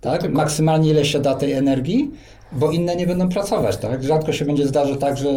tak? 0.00 0.32
Maksymalnie 0.32 0.90
ile 0.90 1.04
się 1.04 1.20
da 1.20 1.34
tej 1.34 1.52
energii, 1.52 2.10
bo 2.52 2.70
inne 2.70 2.96
nie 2.96 3.06
będą 3.06 3.28
pracować, 3.28 3.76
tak? 3.76 4.04
Rzadko 4.04 4.32
się 4.32 4.44
będzie 4.44 4.66
zdarzyć 4.66 5.00
tak, 5.00 5.16
że 5.16 5.28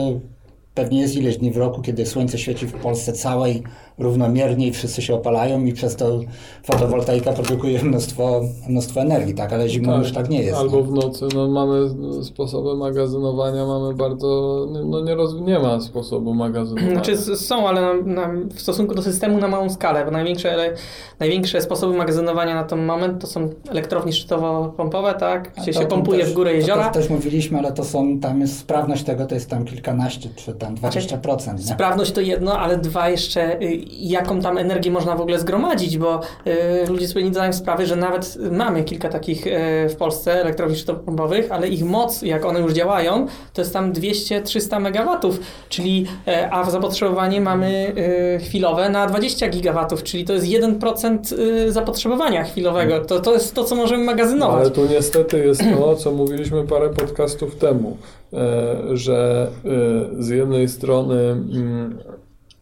pewnie 0.77 1.01
jest 1.01 1.15
ileś 1.15 1.37
dni 1.37 1.51
w 1.51 1.57
roku, 1.57 1.81
kiedy 1.81 2.05
słońce 2.05 2.37
świeci 2.37 2.67
w 2.67 2.73
Polsce 2.73 3.13
całej 3.13 3.63
równomiernie 3.99 4.67
i 4.67 4.71
wszyscy 4.71 5.01
się 5.01 5.15
opalają 5.15 5.65
i 5.65 5.73
przez 5.73 5.95
to 5.95 6.19
fotowoltaika 6.63 7.33
produkuje 7.33 7.83
mnóstwo, 7.83 8.41
mnóstwo 8.69 9.01
energii, 9.01 9.33
tak? 9.33 9.53
Ale 9.53 9.69
zimą 9.69 9.99
już 9.99 10.11
tak 10.11 10.29
nie 10.29 10.43
jest. 10.43 10.57
Albo 10.57 10.77
no. 10.77 10.83
w 10.83 10.91
nocy, 10.91 11.25
no 11.35 11.47
mamy 11.47 11.89
sposoby 12.23 12.75
magazynowania, 12.75 13.65
mamy 13.65 13.93
bardzo, 13.93 14.65
no 14.85 15.01
nie, 15.01 15.15
roz, 15.15 15.35
nie 15.41 15.59
ma 15.59 15.81
sposobu 15.81 16.33
magazynowania. 16.33 16.93
Znaczy 16.93 17.17
są, 17.17 17.67
ale 17.67 17.81
na, 17.81 17.93
na, 17.93 18.33
w 18.55 18.61
stosunku 18.61 18.95
do 18.95 19.01
systemu 19.01 19.37
na 19.37 19.47
małą 19.47 19.69
skalę, 19.69 20.05
bo 20.05 20.11
największe, 20.11 20.53
ele, 20.53 20.73
największe 21.19 21.61
sposoby 21.61 21.97
magazynowania 21.97 22.55
na 22.55 22.63
ten 22.63 22.85
moment 22.85 23.21
to 23.21 23.27
są 23.27 23.49
elektrownie 23.69 24.11
szczytowo-pompowe, 24.11 25.13
tak? 25.13 25.53
Gdzie 25.61 25.73
to- 25.73 25.79
się 25.79 25.85
to 25.85 25.95
pompuje 25.95 26.19
też- 26.19 26.31
w 26.31 26.33
górę 26.33 26.51
to 26.51 26.55
jeziora. 26.55 26.89
Też, 26.89 27.03
też 27.03 27.09
mówiliśmy, 27.09 27.59
ale 27.59 27.71
to 27.71 27.83
są, 27.83 28.19
tam 28.19 28.41
jest 28.41 28.59
sprawność 28.59 29.03
tego, 29.03 29.25
to 29.25 29.35
jest 29.35 29.49
tam 29.49 29.65
kilkanaście 29.65 30.29
czy 30.35 30.53
tam 30.53 30.66
20%. 30.75 31.53
Nie? 31.57 31.63
Sprawność 31.73 32.11
to 32.11 32.21
jedno, 32.21 32.59
ale 32.59 32.77
dwa 32.77 33.09
jeszcze, 33.09 33.61
y, 33.61 33.81
jaką 33.91 34.41
tam 34.41 34.57
energię 34.57 34.91
można 34.91 35.15
w 35.15 35.21
ogóle 35.21 35.39
zgromadzić, 35.39 35.97
bo 35.97 36.19
y, 36.47 36.87
ludzie 36.89 37.07
sobie 37.07 37.23
nie 37.25 37.31
zdają 37.31 37.53
sprawy, 37.53 37.85
że 37.85 37.95
nawet 37.95 38.37
mamy 38.51 38.83
kilka 38.83 39.09
takich 39.09 39.47
y, 39.47 39.51
w 39.89 39.95
Polsce 39.95 40.41
elektrowni 40.41 40.75
szczytopompowych, 40.77 41.51
ale 41.51 41.67
ich 41.67 41.83
moc, 41.85 42.21
jak 42.21 42.45
one 42.45 42.59
już 42.59 42.73
działają, 42.73 43.27
to 43.53 43.61
jest 43.61 43.73
tam 43.73 43.93
200-300 43.93 44.79
megawatów, 44.81 45.39
czyli, 45.69 46.05
y, 46.27 46.51
a 46.51 46.63
w 46.63 46.71
zapotrzebowanie 46.71 47.41
mamy 47.41 47.93
y, 48.37 48.39
chwilowe 48.45 48.89
na 48.89 49.07
20 49.07 49.49
gigawatów, 49.49 50.03
czyli 50.03 50.25
to 50.25 50.33
jest 50.33 50.45
1% 50.45 51.33
y, 51.39 51.71
zapotrzebowania 51.71 52.43
chwilowego. 52.43 53.05
To, 53.05 53.19
to 53.19 53.33
jest 53.33 53.55
to, 53.55 53.63
co 53.63 53.75
możemy 53.75 54.03
No, 54.05 54.11
magazynować. 54.11 54.61
ale 54.61 54.71
tu 54.71 54.85
niestety 54.85 55.45
jest 55.45 55.61
to, 55.77 55.95
co 55.95 56.11
mówiliśmy 56.11 56.63
parę 56.67 56.89
podcastów 56.89 57.55
temu, 57.55 57.97
e, 57.99 58.16
że 58.93 59.51
e, 59.65 60.23
z 60.23 60.29
jednej 60.29 60.67
strony 60.67 61.15
mm, 61.15 61.97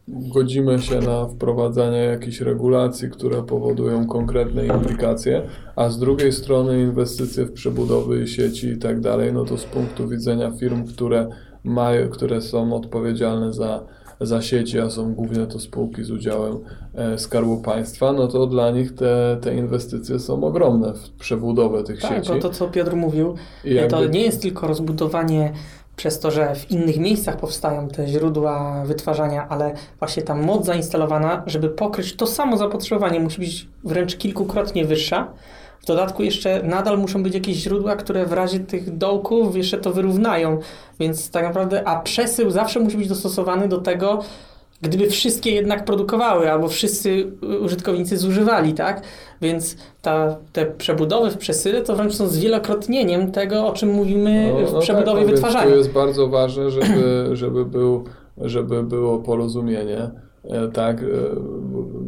godzimy 0.07 0.81
się 0.81 0.99
na 0.99 1.25
wprowadzanie 1.27 1.97
jakichś 1.97 2.41
regulacji, 2.41 3.09
które 3.09 3.43
powodują 3.43 4.07
konkretne 4.07 4.65
implikacje, 4.65 5.41
a 5.75 5.89
z 5.89 5.99
drugiej 5.99 6.31
strony 6.31 6.81
inwestycje 6.81 7.45
w 7.45 7.51
przebudowy 7.51 8.27
sieci 8.27 8.67
i 8.67 8.77
tak 8.77 8.99
dalej, 8.99 9.33
no 9.33 9.45
to 9.45 9.57
z 9.57 9.63
punktu 9.63 10.07
widzenia 10.07 10.51
firm, 10.51 10.87
które 10.87 11.29
mają, 11.63 12.09
które 12.09 12.41
są 12.41 12.73
odpowiedzialne 12.73 13.53
za, 13.53 13.83
za 14.21 14.41
sieci, 14.41 14.79
a 14.79 14.89
są 14.89 15.13
głównie 15.13 15.45
to 15.45 15.59
spółki 15.59 16.03
z 16.03 16.11
udziałem 16.11 16.59
e, 16.95 17.17
Skarbu 17.19 17.57
Państwa, 17.57 18.13
no 18.13 18.27
to 18.27 18.47
dla 18.47 18.71
nich 18.71 18.95
te, 18.95 19.37
te 19.41 19.55
inwestycje 19.55 20.19
są 20.19 20.43
ogromne 20.43 20.93
w 20.93 21.09
przebudowę 21.09 21.83
tych 21.83 22.01
Tak, 22.01 22.11
sieci. 22.15 22.29
bo 22.33 22.39
to 22.39 22.49
co 22.49 22.67
Piotr 22.67 22.95
mówił, 22.95 23.35
I 23.63 23.69
to 23.89 24.01
jakby- 24.01 24.09
nie 24.09 24.21
jest 24.23 24.41
tylko 24.41 24.67
rozbudowanie 24.67 25.51
przez 25.95 26.19
to, 26.19 26.31
że 26.31 26.55
w 26.55 26.71
innych 26.71 26.97
miejscach 26.99 27.37
powstają 27.37 27.87
te 27.87 28.07
źródła 28.07 28.83
wytwarzania, 28.85 29.47
ale 29.49 29.73
właśnie 29.99 30.23
ta 30.23 30.35
moc 30.35 30.65
zainstalowana, 30.65 31.43
żeby 31.45 31.69
pokryć 31.69 32.15
to 32.15 32.27
samo 32.27 32.57
zapotrzebowanie, 32.57 33.19
musi 33.19 33.39
być 33.41 33.67
wręcz 33.83 34.15
kilkukrotnie 34.17 34.85
wyższa. 34.85 35.27
W 35.79 35.85
dodatku 35.85 36.23
jeszcze 36.23 36.63
nadal 36.63 36.97
muszą 36.97 37.23
być 37.23 37.33
jakieś 37.33 37.57
źródła, 37.57 37.95
które 37.95 38.25
w 38.25 38.33
razie 38.33 38.59
tych 38.59 38.97
dołków 38.97 39.57
jeszcze 39.57 39.77
to 39.77 39.93
wyrównają. 39.93 40.59
Więc 40.99 41.31
tak 41.31 41.43
naprawdę, 41.43 41.87
a 41.87 42.01
przesył 42.01 42.51
zawsze 42.51 42.79
musi 42.79 42.97
być 42.97 43.07
dostosowany 43.07 43.67
do 43.67 43.77
tego, 43.77 44.23
gdyby 44.81 45.09
wszystkie 45.09 45.51
jednak 45.51 45.85
produkowały, 45.85 46.51
albo 46.51 46.67
wszyscy 46.67 47.31
użytkownicy 47.61 48.17
zużywali, 48.17 48.73
tak? 48.73 49.01
Więc 49.41 49.77
ta, 50.01 50.37
te 50.53 50.65
przebudowy 50.65 51.31
w 51.31 51.37
przesyle 51.37 51.81
to 51.81 51.95
wręcz 51.95 52.13
są 52.13 52.27
zwielokrotnieniem 52.27 53.31
tego, 53.31 53.67
o 53.67 53.73
czym 53.73 53.89
mówimy 53.89 54.53
w 54.65 54.79
przebudowie 54.79 55.05
tak, 55.05 55.21
no 55.21 55.27
więc 55.27 55.31
wytwarzania. 55.31 55.71
Tu 55.71 55.77
jest 55.77 55.91
bardzo 55.91 56.27
ważne, 56.27 56.71
żeby, 56.71 57.29
żeby, 57.33 57.65
był, 57.65 58.03
żeby 58.37 58.83
było 58.83 59.19
porozumienie, 59.19 60.11
e, 60.43 60.67
tak, 60.67 61.03
e, 61.03 61.05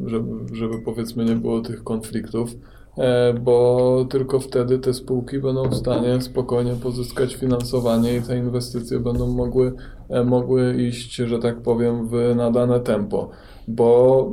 żeby, 0.05 0.55
żeby 0.55 0.81
powiedzmy 0.85 1.25
nie 1.25 1.35
było 1.35 1.61
tych 1.61 1.83
konfliktów, 1.83 2.49
bo 3.41 4.05
tylko 4.09 4.39
wtedy 4.39 4.79
te 4.79 4.93
spółki 4.93 5.39
będą 5.39 5.69
w 5.69 5.75
stanie 5.75 6.21
spokojnie 6.21 6.73
pozyskać 6.73 7.35
finansowanie 7.35 8.15
i 8.15 8.21
te 8.21 8.37
inwestycje 8.37 8.99
będą 8.99 9.27
mogły, 9.27 9.73
e, 10.09 10.23
mogły 10.23 10.83
iść, 10.83 11.15
że 11.15 11.39
tak 11.39 11.61
powiem, 11.61 12.07
w 12.07 12.33
nadane 12.35 12.79
tempo, 12.79 13.29
bo 13.67 14.31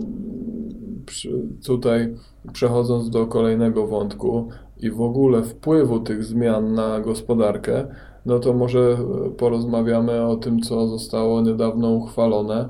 tutaj 1.67 2.15
przechodząc 2.53 3.11
do 3.11 3.27
kolejnego 3.27 3.87
wątku 3.87 4.49
i 4.81 4.91
w 4.91 5.01
ogóle 5.01 5.43
wpływu 5.43 6.01
tych 6.01 6.25
zmian 6.25 6.75
na 6.75 7.01
gospodarkę, 7.01 7.87
no 8.27 8.39
to 8.39 8.53
może 8.53 8.81
e, 8.81 9.31
porozmawiamy 9.31 10.27
o 10.27 10.37
tym, 10.37 10.61
co 10.61 10.89
zostało 10.89 11.41
niedawno 11.41 11.91
uchwalone, 11.91 12.69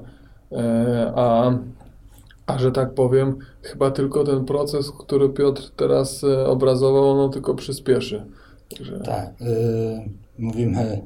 E, 0.55 1.13
a, 1.17 1.59
a 2.47 2.59
że 2.59 2.73
tak 2.73 2.95
powiem, 2.95 3.37
chyba 3.63 3.91
tylko 3.91 4.25
ten 4.25 4.45
proces, 4.45 4.91
który 4.91 5.29
Piotr 5.29 5.71
teraz 5.77 6.25
e, 6.25 6.47
obrazował, 6.47 7.17
no 7.17 7.29
tylko 7.29 7.55
przyspieszy. 7.55 8.25
Także, 8.77 9.01
Tak, 9.01 9.29
y, 9.41 10.09
mówimy 10.39 11.01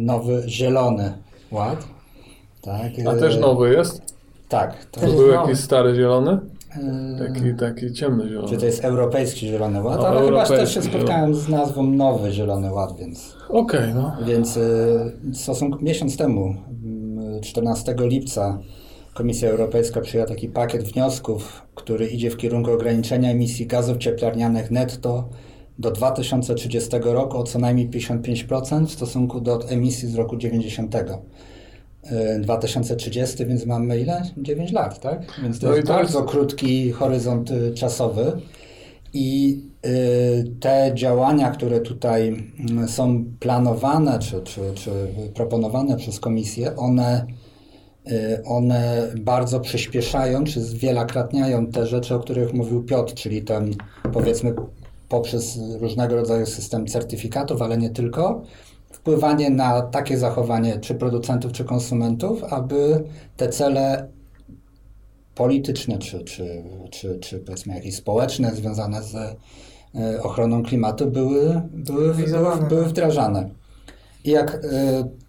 nowy 0.00 0.42
zielony 0.46 1.12
ład. 1.50 1.86
Tak, 2.62 2.92
A 3.08 3.14
y, 3.14 3.20
też 3.20 3.38
nowy 3.38 3.72
jest? 3.72 4.02
Tak, 4.48 4.84
to, 4.84 5.00
To 5.00 5.06
był 5.06 5.28
jakiś 5.28 5.58
stary 5.58 5.94
zielony? 5.94 6.38
y, 6.76 7.34
Taki, 7.34 7.54
taki 7.54 7.92
ciemny 7.92 8.28
zielony. 8.28 8.48
Czy 8.48 8.56
to 8.56 8.66
jest 8.66 8.84
Europejski 8.84 9.46
Zielony 9.48 9.82
Ład? 9.82 10.00
No, 10.00 10.06
Ale 10.06 10.26
chyba 10.26 10.46
też 10.46 10.74
się 10.74 10.82
spotkałem 10.82 11.34
z 11.34 11.48
nazwą 11.48 11.82
Nowy 11.82 12.32
Zielony 12.32 12.72
Ład, 12.72 12.96
więc, 12.98 13.36
Okej, 13.48 13.94
no. 13.94 14.16
więc 14.26 14.56
y, 14.56 14.60
w 15.22 15.36
stosunku 15.36 15.84
miesiąc 15.84 16.16
temu, 16.16 16.54
mm, 16.84 17.40
14 17.40 17.94
lipca, 17.98 18.58
Komisja 19.16 19.50
Europejska 19.50 20.00
przyjęła 20.00 20.28
taki 20.28 20.48
pakiet 20.48 20.82
wniosków, 20.82 21.62
który 21.74 22.06
idzie 22.06 22.30
w 22.30 22.36
kierunku 22.36 22.72
ograniczenia 22.72 23.30
emisji 23.30 23.66
gazów 23.66 23.98
cieplarnianych 23.98 24.70
netto 24.70 25.28
do 25.78 25.90
2030 25.90 26.90
roku 27.02 27.38
o 27.38 27.42
co 27.42 27.58
najmniej 27.58 27.88
55% 27.88 28.86
w 28.86 28.90
stosunku 28.90 29.40
do 29.40 29.68
emisji 29.68 30.08
z 30.08 30.14
roku 30.14 30.36
90. 30.36 30.94
Y, 30.94 32.40
2030, 32.40 33.46
więc 33.46 33.66
mamy 33.66 34.00
ile? 34.00 34.22
9 34.36 34.72
lat, 34.72 35.00
tak? 35.00 35.22
Więc 35.42 35.58
to 35.58 35.66
No 35.66 35.76
jest 35.76 35.88
bardzo 35.88 36.22
krótki 36.22 36.92
horyzont 36.92 37.50
y, 37.50 37.74
czasowy. 37.74 38.32
I 39.12 39.60
y, 39.86 40.44
te 40.60 40.92
działania, 40.94 41.50
które 41.50 41.80
tutaj 41.80 42.52
mm, 42.70 42.88
są 42.88 43.24
planowane 43.40 44.18
czy, 44.18 44.40
czy, 44.40 44.60
czy 44.74 44.90
proponowane 45.34 45.96
przez 45.96 46.20
komisję, 46.20 46.76
one, 46.76 47.26
y, 47.42 47.45
one 48.44 49.12
bardzo 49.20 49.60
przyspieszają 49.60 50.44
czy 50.44 50.60
zwielokrotniają 50.60 51.66
te 51.66 51.86
rzeczy, 51.86 52.14
o 52.14 52.18
których 52.18 52.54
mówił 52.54 52.84
Piotr, 52.84 53.14
czyli 53.14 53.42
ten 53.42 53.74
powiedzmy 54.12 54.54
poprzez 55.08 55.58
różnego 55.80 56.16
rodzaju 56.16 56.46
system 56.46 56.86
certyfikatów, 56.86 57.62
ale 57.62 57.78
nie 57.78 57.90
tylko, 57.90 58.42
wpływanie 58.90 59.50
na 59.50 59.82
takie 59.82 60.18
zachowanie 60.18 60.78
czy 60.80 60.94
producentów, 60.94 61.52
czy 61.52 61.64
konsumentów, 61.64 62.44
aby 62.44 63.04
te 63.36 63.48
cele 63.48 64.08
polityczne, 65.34 65.98
czy, 65.98 66.24
czy, 66.24 66.62
czy, 66.90 67.18
czy 67.18 67.38
powiedzmy 67.38 67.74
jakieś 67.74 67.96
społeczne 67.96 68.54
związane 68.54 69.02
z 69.02 69.14
e, 69.14 70.22
ochroną 70.22 70.62
klimatu 70.62 71.10
były, 71.10 71.62
były, 71.72 72.14
były, 72.14 72.56
były 72.68 72.84
wdrażane. 72.84 73.50
I 74.24 74.30
jak 74.30 74.54
e, 74.54 74.58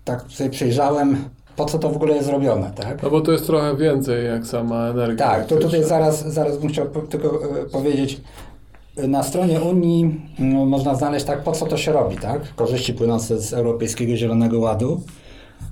tak 0.06 0.32
sobie 0.32 0.50
przejrzałem, 0.50 1.30
po 1.58 1.65
co 1.65 1.80
to 1.80 1.89
w 1.89 1.96
ogóle 1.96 2.15
jest 2.15 2.30
robione, 2.30 2.72
tak? 2.76 3.04
No 3.04 3.10
bo 3.10 3.22
to 3.22 3.32
jest 3.32 3.46
trochę 3.46 3.78
więcej 3.78 4.26
jak 4.26 4.48
sama 4.48 4.88
energia. 4.88 5.26
Tak, 5.26 5.48
to 5.48 5.56
tutaj 5.56 5.84
zaraz, 5.84 6.34
zaraz 6.34 6.58
bym 6.58 6.70
chciał 6.70 6.88
tylko 6.88 7.28
e, 7.28 7.65
powiedzieć. 7.65 8.22
Na 9.08 9.24
stronie 9.24 9.62
Unii 9.62 10.22
mm, 10.39 10.67
można 10.67 10.96
znaleźć 10.96 11.26
tak, 11.26 11.43
po 11.43 11.52
co 11.52 11.65
to 11.65 11.78
się 11.78 11.91
robi, 11.91 12.17
tak? 12.17 12.56
Korzyści 12.56 12.93
płynące 12.93 13.39
z 13.39 13.54
Europejskiego 13.54 14.15
Zielonego 14.15 14.60
Ładu. 14.60 15.02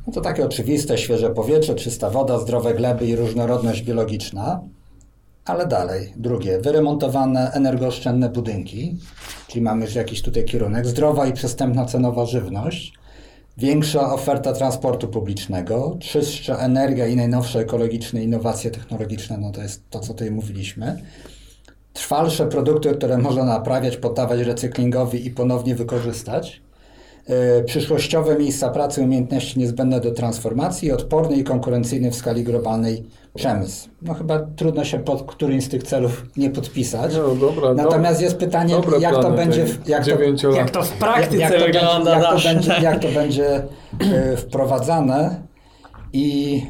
No 0.08 0.14
to 0.14 0.22
takie 0.22 0.46
oczywiste, 0.46 0.98
świeże 0.98 1.30
powietrze, 1.30 1.76
czysta 1.76 2.10
woda, 2.10 2.40
zdrowe 2.40 2.74
gleby 2.74 3.06
i 3.06 3.16
różnorodność 3.16 3.82
biologiczna. 3.82 4.62
Ale 5.46 5.68
dalej, 5.68 6.14
drugie, 6.16 6.60
wyremontowane 6.60 7.52
energooszczędne 7.54 8.30
budynki, 8.30 8.98
czyli 9.48 9.62
mamy 9.62 9.86
już 9.86 9.96
jakiś 9.96 10.22
tutaj 10.22 10.46
kierunek, 10.46 10.86
zdrowa 10.86 11.28
i 11.28 11.34
przystępna 11.34 11.86
cenowa 11.86 12.26
żywność, 12.26 12.94
większa 13.58 14.14
oferta 14.14 14.54
transportu 14.54 15.08
publicznego, 15.08 15.98
czystsza 16.00 16.58
energia 16.58 17.08
i 17.08 17.16
najnowsze 17.16 17.60
ekologiczne 17.60 18.24
innowacje 18.24 18.72
technologiczne, 18.72 19.38
no 19.38 19.52
to 19.52 19.62
jest 19.62 19.90
to, 19.90 20.00
co 20.00 20.08
tutaj 20.08 20.32
mówiliśmy. 20.32 21.02
Trwalsze 21.94 22.48
produkty, 22.48 22.92
które 22.96 23.18
można 23.18 23.44
naprawiać, 23.44 23.98
poddawać 23.98 24.40
recyklingowi 24.40 25.28
i 25.28 25.32
ponownie 25.32 25.76
wykorzystać. 25.76 26.62
Yy, 27.30 27.64
przyszłościowe 27.64 28.38
miejsca 28.38 28.70
pracy, 28.70 29.02
umiejętności 29.02 29.60
niezbędne 29.60 30.00
do 30.00 30.12
transformacji, 30.12 30.92
odporny 30.92 31.36
i 31.36 31.44
konkurencyjny 31.44 32.12
w 32.12 32.16
skali 32.16 32.44
globalnej 32.44 33.04
przemysł. 33.36 33.90
No 34.02 34.14
chyba 34.14 34.40
trudno 34.56 34.84
się 34.84 35.00
pod 35.00 35.24
którymś 35.24 35.64
z 35.66 35.70
tych 35.70 35.84
celów 35.84 36.26
nie 36.38 36.50
podpisać. 36.50 37.14
No 37.16 37.36
dobra, 37.36 37.74
Natomiast 37.74 38.22
jest 38.22 38.38
pytanie, 38.38 38.76
jak 39.00 39.16
to 39.16 39.32
będzie, 39.32 39.66
w, 39.66 39.88
jak 39.88 40.06
to. 40.06 40.10
Jak 40.56 40.70
to 40.70 40.82
w 40.84 40.92
praktyce 40.92 41.38
jak, 41.38 41.52
jak 41.52 41.60
to 41.60 41.66
wygląda 41.66 42.32
będzie, 42.32 42.50
jak 42.50 42.62
to 42.62 42.68
będzie, 42.72 42.84
jak 42.84 43.02
to 43.02 43.08
będzie 43.08 43.64
e, 44.00 44.38
wprowadzane 44.38 45.42
i 46.14 46.62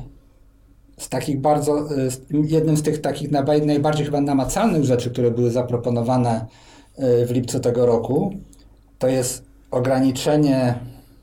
z 0.98 1.10
takich 1.10 1.42
bardzo, 1.42 1.80
e, 1.80 2.12
z- 2.12 2.22
jednym 2.32 2.78
z 2.78 2.84
tych 2.84 3.02
takich 3.02 3.32
najba- 3.32 3.66
najbardziej 3.66 4.06
chyba 4.06 4.22
namacalnych 4.22 4.84
rzeczy, 4.84 5.10
które 5.12 5.32
były 5.32 5.52
zaproponowane 5.52 6.46
e, 6.98 7.26
w 7.26 7.32
lipcu 7.32 7.60
tego 7.60 7.86
roku, 7.86 8.34
to 9.00 9.08
jest 9.08 9.44
ograniczenie 9.76 10.80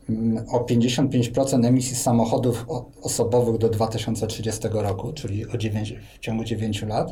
mm, 0.09 0.45
o 0.49 0.59
55% 0.59 1.65
emisji 1.65 1.95
samochodów 1.95 2.65
osobowych 3.01 3.57
do 3.57 3.69
2030 3.69 4.61
roku, 4.71 5.13
czyli 5.13 5.47
o 5.47 5.57
9, 5.57 5.93
w 6.15 6.19
ciągu 6.19 6.43
9 6.43 6.81
lat, 6.81 7.11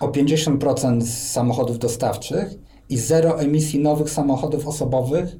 o 0.00 0.08
50% 0.08 1.02
z 1.02 1.30
samochodów 1.32 1.78
dostawczych 1.78 2.54
i 2.88 2.98
zero 2.98 3.40
emisji 3.40 3.80
nowych 3.80 4.10
samochodów 4.10 4.66
osobowych 4.66 5.36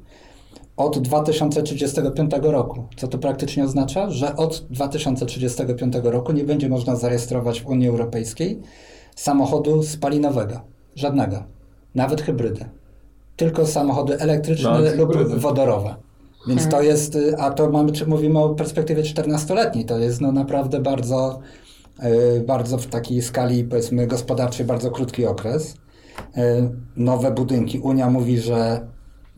od 0.77 0.99
2035 0.99 2.31
roku. 2.41 2.83
Co 2.97 3.07
to 3.07 3.17
praktycznie 3.17 3.63
oznacza? 3.63 4.09
Że 4.09 4.35
od 4.35 4.67
2035 4.69 5.93
roku 6.03 6.31
nie 6.31 6.43
będzie 6.43 6.69
można 6.69 6.95
zarejestrować 6.95 7.61
w 7.61 7.67
Unii 7.67 7.87
Europejskiej 7.87 8.61
samochodu 9.15 9.83
spalinowego. 9.83 10.61
Żadnego. 10.95 11.43
Nawet 11.95 12.21
hybrydy. 12.21 12.65
Tylko 13.35 13.65
samochody 13.65 14.19
elektryczne 14.19 14.69
Nawet 14.71 14.97
lub 14.97 15.11
hybrydy. 15.11 15.39
wodorowe. 15.39 15.95
Więc 16.47 16.67
to 16.69 16.81
jest, 16.81 17.15
y, 17.15 17.37
a 17.37 17.51
to 17.51 17.69
mamy, 17.69 17.91
czy 17.91 18.05
mówimy 18.07 18.39
o 18.39 18.49
perspektywie 18.49 19.03
14-letniej, 19.03 19.85
to 19.85 19.99
jest 19.99 20.21
no 20.21 20.31
naprawdę 20.31 20.79
bardzo, 20.79 21.39
y, 22.37 22.41
bardzo 22.41 22.77
w 22.77 22.87
takiej 22.87 23.21
skali 23.21 23.63
powiedzmy 23.63 24.07
gospodarczej 24.07 24.65
bardzo 24.65 24.91
krótki 24.91 25.25
okres. 25.25 25.75
Y, 26.37 26.41
Nowe 26.95 27.31
budynki. 27.31 27.79
Unia 27.79 28.09
mówi, 28.09 28.39
że 28.39 28.87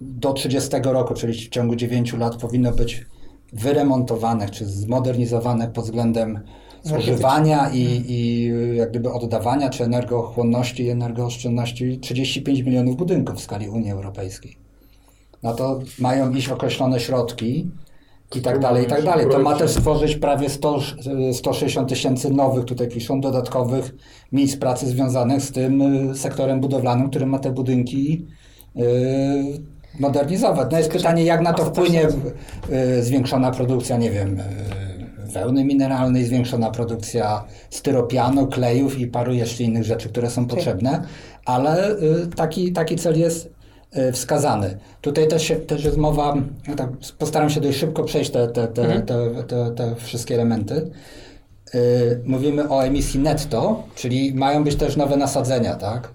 do 0.02 0.34
30 0.34 0.70
roku, 0.84 1.14
czyli 1.14 1.34
w 1.34 1.50
ciągu 1.50 1.76
9 1.76 2.14
lat 2.14 2.36
powinno 2.36 2.72
być 2.72 3.06
wyremontowane 3.54 4.50
czy 4.50 4.66
zmodernizowane 4.66 5.68
pod 5.68 5.86
względem 5.86 6.40
zużywania 6.84 7.70
i, 7.70 8.04
i 8.08 8.52
jak 8.76 8.90
gdyby 8.90 9.12
oddawania 9.12 9.70
czy 9.70 9.84
energochłonności 9.84 10.84
i 10.84 10.90
energooszczędności 10.90 12.00
35 12.00 12.60
milionów 12.62 12.98
budynków 12.98 13.36
w 13.36 13.42
skali 13.42 13.70
Unii 13.70 13.92
Europejskiej. 13.92 14.58
No 15.44 15.54
to 15.54 15.80
mają 16.00 16.32
iść 16.32 16.50
określone 16.50 17.00
środki 17.00 17.72
i 18.36 18.42
tak 18.42 18.60
dalej, 18.60 18.86
i 18.86 18.88
tak 18.88 19.04
dalej. 19.04 19.26
To 19.32 19.40
ma 19.40 19.56
też 19.56 19.72
stworzyć 19.72 20.16
prawie 20.16 20.50
100, 20.50 20.80
160 21.34 21.90
tysięcy 21.90 22.30
nowych, 22.30 22.66
tutaj 22.66 22.88
piszą, 22.88 23.22
dodatkowych 23.22 23.96
miejsc 24.32 24.58
pracy 24.58 24.88
związanych 24.88 25.42
z 25.42 25.52
tym 25.52 25.82
y, 26.12 26.16
sektorem 26.16 26.60
budowlanym, 26.60 27.10
który 27.10 27.26
ma 27.26 27.40
te 27.40 27.52
budynki 27.52 28.26
yy, 28.76 28.86
modernizować. 30.00 30.72
No 30.72 30.78
jest 30.78 30.92
pytanie, 30.92 31.24
jak 31.24 31.42
na 31.42 31.54
to 31.54 31.66
wpłynie 31.66 32.08
yy, 32.70 33.04
zwiększona 33.04 33.52
produkcja, 33.52 33.98
nie 33.98 34.12
wiem, 34.12 34.42
wełny 35.40 35.66
mineralnej, 35.66 36.26
zwiększona 36.26 36.72
produkcja 36.72 37.44
styropianu, 37.70 38.48
klejów 38.48 39.00
i 39.00 39.08
paru 39.08 39.34
jeszcze 39.34 39.64
innych 39.64 39.84
rzeczy, 39.84 40.10
które 40.10 40.30
są 40.30 40.46
potrzebne, 40.48 41.04
ale 41.46 41.92
y, 41.92 42.28
taki, 42.36 42.72
taki 42.74 42.96
cel 42.96 43.20
jest 43.20 43.50
y, 43.98 44.12
wskazany. 44.12 44.78
Tutaj 45.02 45.28
też, 45.28 45.54
też 45.68 45.84
jest 45.84 45.98
mowa, 45.98 46.36
no 46.68 46.76
tak, 46.76 46.90
postaram 47.18 47.50
się 47.50 47.62
dość 47.62 47.78
szybko 47.78 48.04
przejść 48.04 48.32
te, 48.32 48.48
te, 48.48 48.68
te, 48.68 48.82
Mhm. 48.82 49.06
te, 49.48 49.72
te, 49.76 49.96
wszystkie 49.96 50.36
elementy. 50.36 50.92
Y, 51.76 52.22
Mówimy 52.26 52.70
o 52.70 52.86
emisji 52.86 53.20
netto, 53.20 53.84
czyli 53.96 54.34
mają 54.34 54.64
być 54.64 54.76
też 54.76 54.96
nowe 54.98 55.18
nasadzenia, 55.18 55.76
tak? 55.76 56.10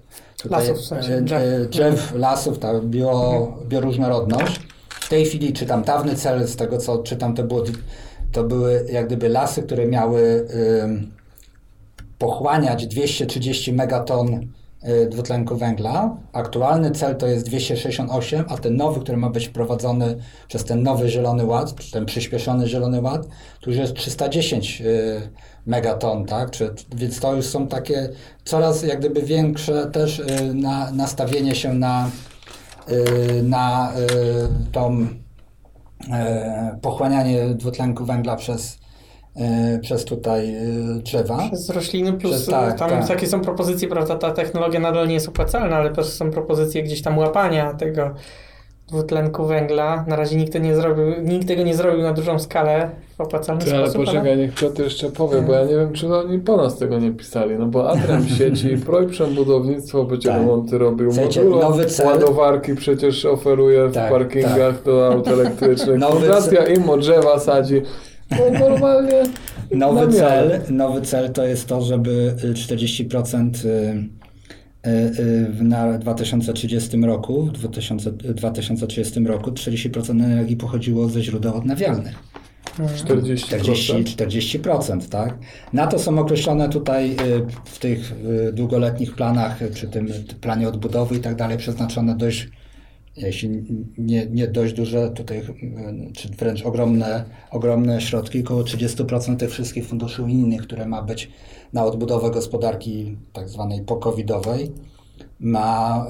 Lasów, 0.49 0.77
w 0.77 0.85
sensie, 0.85 1.13
y, 1.13 1.21
drzew. 1.21 1.69
drzew, 1.69 2.13
lasów, 2.15 2.59
tak, 2.59 2.81
bio, 2.85 3.57
bioróżnorodność. 3.67 4.59
W 4.89 5.09
tej 5.09 5.25
chwili 5.25 5.53
czytam 5.53 5.83
dawny 5.83 6.15
cel, 6.15 6.47
z 6.47 6.55
tego 6.55 6.77
co 6.77 6.97
czytam, 6.97 7.35
to, 7.35 7.43
było, 7.43 7.63
to 8.33 8.43
były 8.43 8.85
jak 8.91 9.07
gdyby 9.07 9.29
lasy, 9.29 9.63
które 9.63 9.85
miały 9.85 10.47
pochłaniać 12.23 12.87
230 12.87 13.73
megaton 13.73 14.33
y, 14.33 15.07
dwutlenku 15.09 15.57
węgla. 15.57 16.17
Aktualny 16.33 16.91
cel 16.91 17.15
to 17.15 17.27
jest 17.27 17.45
268, 17.45 18.45
a 18.47 18.57
ten 18.57 18.77
nowy, 18.77 18.99
który 18.99 19.17
ma 19.17 19.29
być 19.29 19.47
wprowadzony 19.47 20.17
przez 20.47 20.63
ten 20.63 20.83
nowy 20.83 21.09
Zielony 21.09 21.45
Ład, 21.45 21.91
ten 21.91 22.05
przyspieszony 22.05 22.67
Zielony 22.67 23.01
Ład, 23.01 23.27
to 23.61 23.69
już 23.69 23.79
jest 23.79 23.93
310 23.93 24.81
y, 24.81 25.21
megaton, 25.65 26.25
tak? 26.25 26.49
Więc 26.95 27.19
to 27.19 27.35
już 27.35 27.45
są 27.45 27.67
takie 27.67 28.09
coraz 28.45 28.83
jak 28.83 28.99
gdyby 28.99 29.21
większe 29.21 29.91
też 29.91 30.19
y, 30.19 30.53
na, 30.53 30.91
nastawienie 30.91 31.55
się 31.55 31.73
na, 31.73 32.09
na 33.43 33.93
tą 34.71 35.07
pochłanianie 36.81 37.45
dwutlenku 37.45 38.05
węgla 38.05 38.35
przez, 38.35 38.79
e, 39.35 39.79
przez 39.79 40.05
tutaj 40.05 40.55
e, 40.55 40.63
drzewa. 41.03 41.47
Przez 41.47 41.69
rośliny 41.69 42.13
plus 42.13 42.33
Przez- 42.33 42.45
tak, 42.45 42.79
tam 42.79 42.89
tak. 42.89 43.07
takie 43.07 43.27
są 43.27 43.41
propozycje, 43.41 43.87
prawda, 43.87 44.15
ta 44.15 44.31
technologia 44.31 44.79
nadal 44.79 45.07
nie 45.07 45.13
jest 45.13 45.27
opłacalna, 45.29 45.75
ale 45.75 45.89
też 45.91 46.05
są 46.05 46.31
propozycje 46.31 46.83
gdzieś 46.83 47.01
tam 47.01 47.17
łapania 47.17 47.73
tego 47.73 48.13
dwutlenku 48.97 49.45
węgla. 49.45 50.05
Na 50.07 50.15
razie 50.15 50.35
nikt, 50.37 50.61
nie 50.61 50.75
zrobił, 50.75 51.05
nikt 51.23 51.47
tego 51.47 51.63
nie 51.63 51.75
zrobił 51.75 52.01
na 52.01 52.13
dużą 52.13 52.39
skalę 52.39 52.89
w 53.17 53.21
opłacalny 53.21 53.65
Ty, 53.65 53.75
ale 53.75 53.89
sposób. 53.89 54.05
poczekaj, 54.05 54.37
niech 54.37 54.53
Piotr 54.55 54.83
jeszcze 54.83 55.09
powie, 55.11 55.41
bo 55.41 55.53
ja 55.53 55.65
nie 55.65 55.75
wiem, 55.75 55.93
czy 55.93 56.15
oni 56.15 56.39
po 56.39 56.57
nas 56.57 56.77
tego 56.77 56.99
nie 56.99 57.11
pisali, 57.11 57.55
no 57.59 57.65
bo 57.65 57.89
Atrem 57.89 58.27
sieci, 58.29 58.77
Projprzem 58.85 59.35
budownictwo 59.35 60.03
będzie 60.03 60.29
Tak. 60.29 60.37
remonty 60.37 60.77
robił, 60.77 61.11
Modulo 61.13 61.59
nowy 61.69 61.85
cel- 61.85 62.05
ładowarki 62.05 62.75
przecież 62.75 63.25
oferuje 63.25 63.87
w 63.87 63.93
Tak, 63.93 64.11
parkingach 64.11 64.83
do 64.83 65.07
aut 65.07 65.27
elektrycznych, 65.37 65.99
Fundacja 66.09 66.65
IMO 66.67 66.97
drzewa 66.97 67.39
sadzi, 67.39 67.81
no 68.31 68.59
normalnie 68.69 69.23
Nowy 69.71 70.13
cel, 70.13 70.59
nowy 70.69 71.01
cel 71.01 71.31
to 71.33 71.45
jest 71.45 71.67
to, 71.67 71.81
żeby 71.81 72.35
y, 72.43 72.53
40% 72.53 73.65
y, 73.65 73.69
y, 73.69 73.71
y, 73.71 73.93
w- 73.93 74.22
na 75.61 75.97
2030 75.97 76.97
roku, 76.97 77.45
w 77.45 77.51
2000, 77.51 78.11
2030 78.11 79.19
roku 79.19 79.51
40% 79.51 80.23
energii 80.23 80.57
pochodziło 80.57 81.09
ze 81.09 81.23
źródeł 81.23 81.55
odnawialnych. 81.55 82.15
40%. 82.79 83.37
40, 83.37 83.93
40%, 83.93 85.09
tak? 85.09 85.37
Na 85.73 85.87
to 85.87 85.99
są 85.99 86.19
określone 86.19 86.69
tutaj 86.69 87.11
y, 87.11 87.15
w 87.65 87.79
tych 87.79 88.13
długoletnich 88.53 89.15
planach, 89.15 89.59
czy 89.73 89.87
tym 89.87 90.07
planie 90.41 90.67
odbudowy 90.67 91.15
i 91.15 91.19
tak 91.19 91.35
dalej, 91.35 91.57
przeznaczone 91.57 92.17
dość, 92.17 92.49
jeśli 93.17 93.49
nie, 93.97 94.25
nie 94.25 94.47
dość 94.47 94.73
duże, 94.73 95.11
tutaj, 95.11 95.41
czy 96.13 96.27
wręcz 96.27 96.65
ogromne, 96.65 97.25
ogromne 97.51 98.01
środki, 98.01 98.43
około 98.43 98.63
30% 98.63 99.37
tych 99.37 99.51
wszystkich 99.51 99.87
funduszy 99.87 100.23
unijnych, 100.23 100.61
które 100.61 100.85
ma 100.85 101.01
być 101.01 101.29
na 101.73 101.85
odbudowę 101.85 102.31
gospodarki 102.31 103.17
tak 103.33 103.49
zwanej 103.49 103.81
pokowidowej, 103.81 104.73
ma 105.39 106.05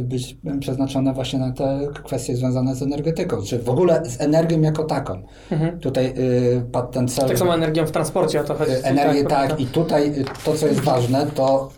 y, 0.00 0.04
być 0.04 0.36
przeznaczone 0.60 1.12
właśnie 1.14 1.38
na 1.38 1.52
te 1.52 1.88
kwestie 2.04 2.36
związane 2.36 2.74
z 2.74 2.82
energetyką, 2.82 3.42
czy 3.42 3.58
w 3.58 3.68
ogóle 3.68 4.04
z 4.04 4.20
energią 4.20 4.60
jako 4.60 4.84
taką. 4.84 5.22
Mhm. 5.50 5.80
Tutaj 5.80 6.14
y, 6.18 6.62
padł 6.72 6.92
ten 6.92 7.08
cel. 7.08 7.28
Tak 7.28 7.38
samo 7.38 7.54
energią 7.54 7.86
w 7.86 7.90
transporcie 7.90 8.40
o 8.40 8.44
to 8.44 8.54
chodzi. 8.54 8.72
y, 8.72 8.84
Energię 8.84 9.24
tak, 9.24 9.46
prawda? 9.46 9.56
i 9.56 9.66
tutaj 9.66 10.20
y, 10.20 10.24
to, 10.44 10.54
co 10.54 10.66
jest 10.66 10.80
ważne, 10.80 11.26
to. 11.26 11.70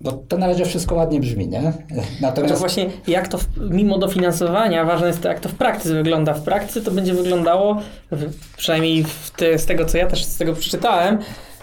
Bo 0.00 0.12
to 0.12 0.38
na 0.38 0.46
razie 0.46 0.64
wszystko 0.64 0.94
ładnie 0.94 1.20
brzmi, 1.20 1.48
nie? 1.48 1.62
To 1.62 2.02
Natomiast 2.20 2.58
właśnie 2.58 2.90
jak 3.06 3.28
to, 3.28 3.38
w, 3.38 3.46
mimo 3.70 3.98
dofinansowania, 3.98 4.84
ważne 4.84 5.06
jest 5.06 5.22
to, 5.22 5.28
jak 5.28 5.40
to 5.40 5.48
w 5.48 5.54
praktyce 5.54 5.94
wygląda. 5.94 6.34
W 6.34 6.42
praktyce 6.42 6.80
to 6.80 6.90
będzie 6.90 7.14
wyglądało, 7.14 7.82
przynajmniej 8.56 9.04
te, 9.36 9.58
z 9.58 9.66
tego, 9.66 9.84
co 9.84 9.98
ja 9.98 10.06
też 10.06 10.24
z 10.24 10.38
tego 10.38 10.52
przeczytałem, 10.52 11.18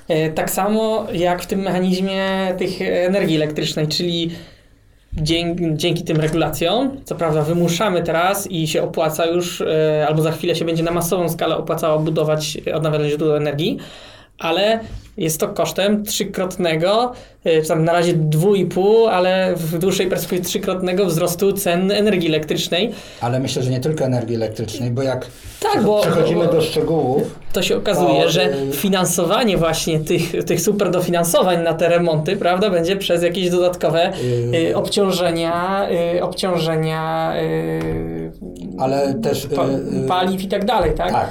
e, 0.08 0.30
tak 0.30 0.52
samo 0.52 1.08
jak 1.14 1.44
w 1.44 1.48
tym 1.48 1.60
mechanizmie 1.60 2.56
tych 2.58 2.82
energii 2.82 3.36
elektrycznej, 3.36 3.88
czyli 3.88 4.32
dzięki, 5.14 5.64
dzięki 5.74 6.04
tym 6.04 6.18
regulacjom, 6.18 6.98
co 7.06 7.16
prawda 7.16 7.42
wymuszamy 7.42 8.04
teraz 8.04 8.52
i 8.52 8.68
się 8.68 8.84
opłaca 8.84 9.26
już, 9.26 9.62
e, 9.62 10.06
albo 10.08 10.22
za 10.22 10.32
chwilę 10.32 10.56
się 10.56 10.66
będzie 10.66 10.84
na 10.84 10.92
masową 10.92 11.30
skalę 11.30 11.58
opłacało 11.58 12.00
budować 12.00 12.58
odnawialne 12.74 13.10
źródła 13.10 13.38
energii, 13.38 13.78
ale 14.40 14.80
jest 15.18 15.40
to 15.40 15.48
kosztem 15.48 16.04
trzykrotnego, 16.04 17.12
e, 17.44 17.62
czy 17.62 17.68
tam 17.68 17.84
na 17.86 17.94
razie 17.94 18.14
dwójpół, 18.14 19.08
ale 19.08 19.54
w 19.56 19.78
dłuższej 19.80 20.08
perspektywie 20.08 20.42
trzykrotnego 20.44 21.06
wzrostu 21.06 21.54
cen 21.54 21.92
energii 21.92 22.30
elektrycznej. 22.30 22.92
Ale 23.22 23.40
myślę, 23.40 23.64
że 23.64 23.70
nie 23.72 23.80
tylko 23.80 24.04
energii 24.06 24.36
elektrycznej, 24.36 24.92
bo 24.92 25.02
jak 25.04 25.28
Tak, 25.74 25.84
bo- 25.84 26.02
przechodzimy 26.02 26.48
do 26.48 26.62
szczegółów, 26.62 27.40
To 27.54 27.62
się 27.62 27.78
okazuje, 27.78 28.24
To, 28.24 28.30
że 28.30 28.54
y- 28.58 28.72
finansowanie 28.74 29.58
właśnie 29.58 30.00
tych, 30.00 30.46
tych 30.46 30.62
super 30.62 30.92
dofinansowań 30.92 31.64
na 31.64 31.74
te 31.74 31.90
remonty, 31.90 32.38
prawda, 32.38 32.70
będzie 32.70 32.96
przez 32.98 33.24
jakieś 33.24 33.50
dodatkowe 33.50 34.12
Y- 34.54 34.58
y, 34.70 34.76
obciążenia, 34.76 35.88
y, 36.16 36.24
obciążenia 36.24 37.34
y, 37.42 38.32
Ale 38.80 39.14
też, 39.14 39.48
pa, 39.56 39.66
y, 39.68 40.04
y, 40.04 40.08
paliw 40.08 40.42
i 40.44 40.48
tak 40.48 40.66
dalej, 40.66 40.92
tak? 40.98 41.12
Tak. 41.12 41.30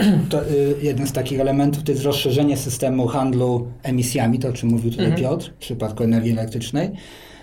y, 0.00 0.04
To 0.30 0.42
y, 0.42 0.74
jeden 0.82 1.06
z 1.06 1.12
takich 1.12 1.40
elementów 1.40 1.82
to 1.82 1.92
jest 1.92 2.04
rozszerzenie 2.04 2.56
systemu 2.56 3.06
handlu 3.16 3.66
emisjami, 3.82 4.38
to 4.38 4.48
o 4.48 4.52
czym 4.52 4.68
mówił 4.68 4.90
tutaj 4.90 5.06
Mhm. 5.06 5.22
Piotr 5.22 5.50
w 5.50 5.58
przypadku 5.58 6.04
energii 6.04 6.32
elektrycznej 6.32 6.90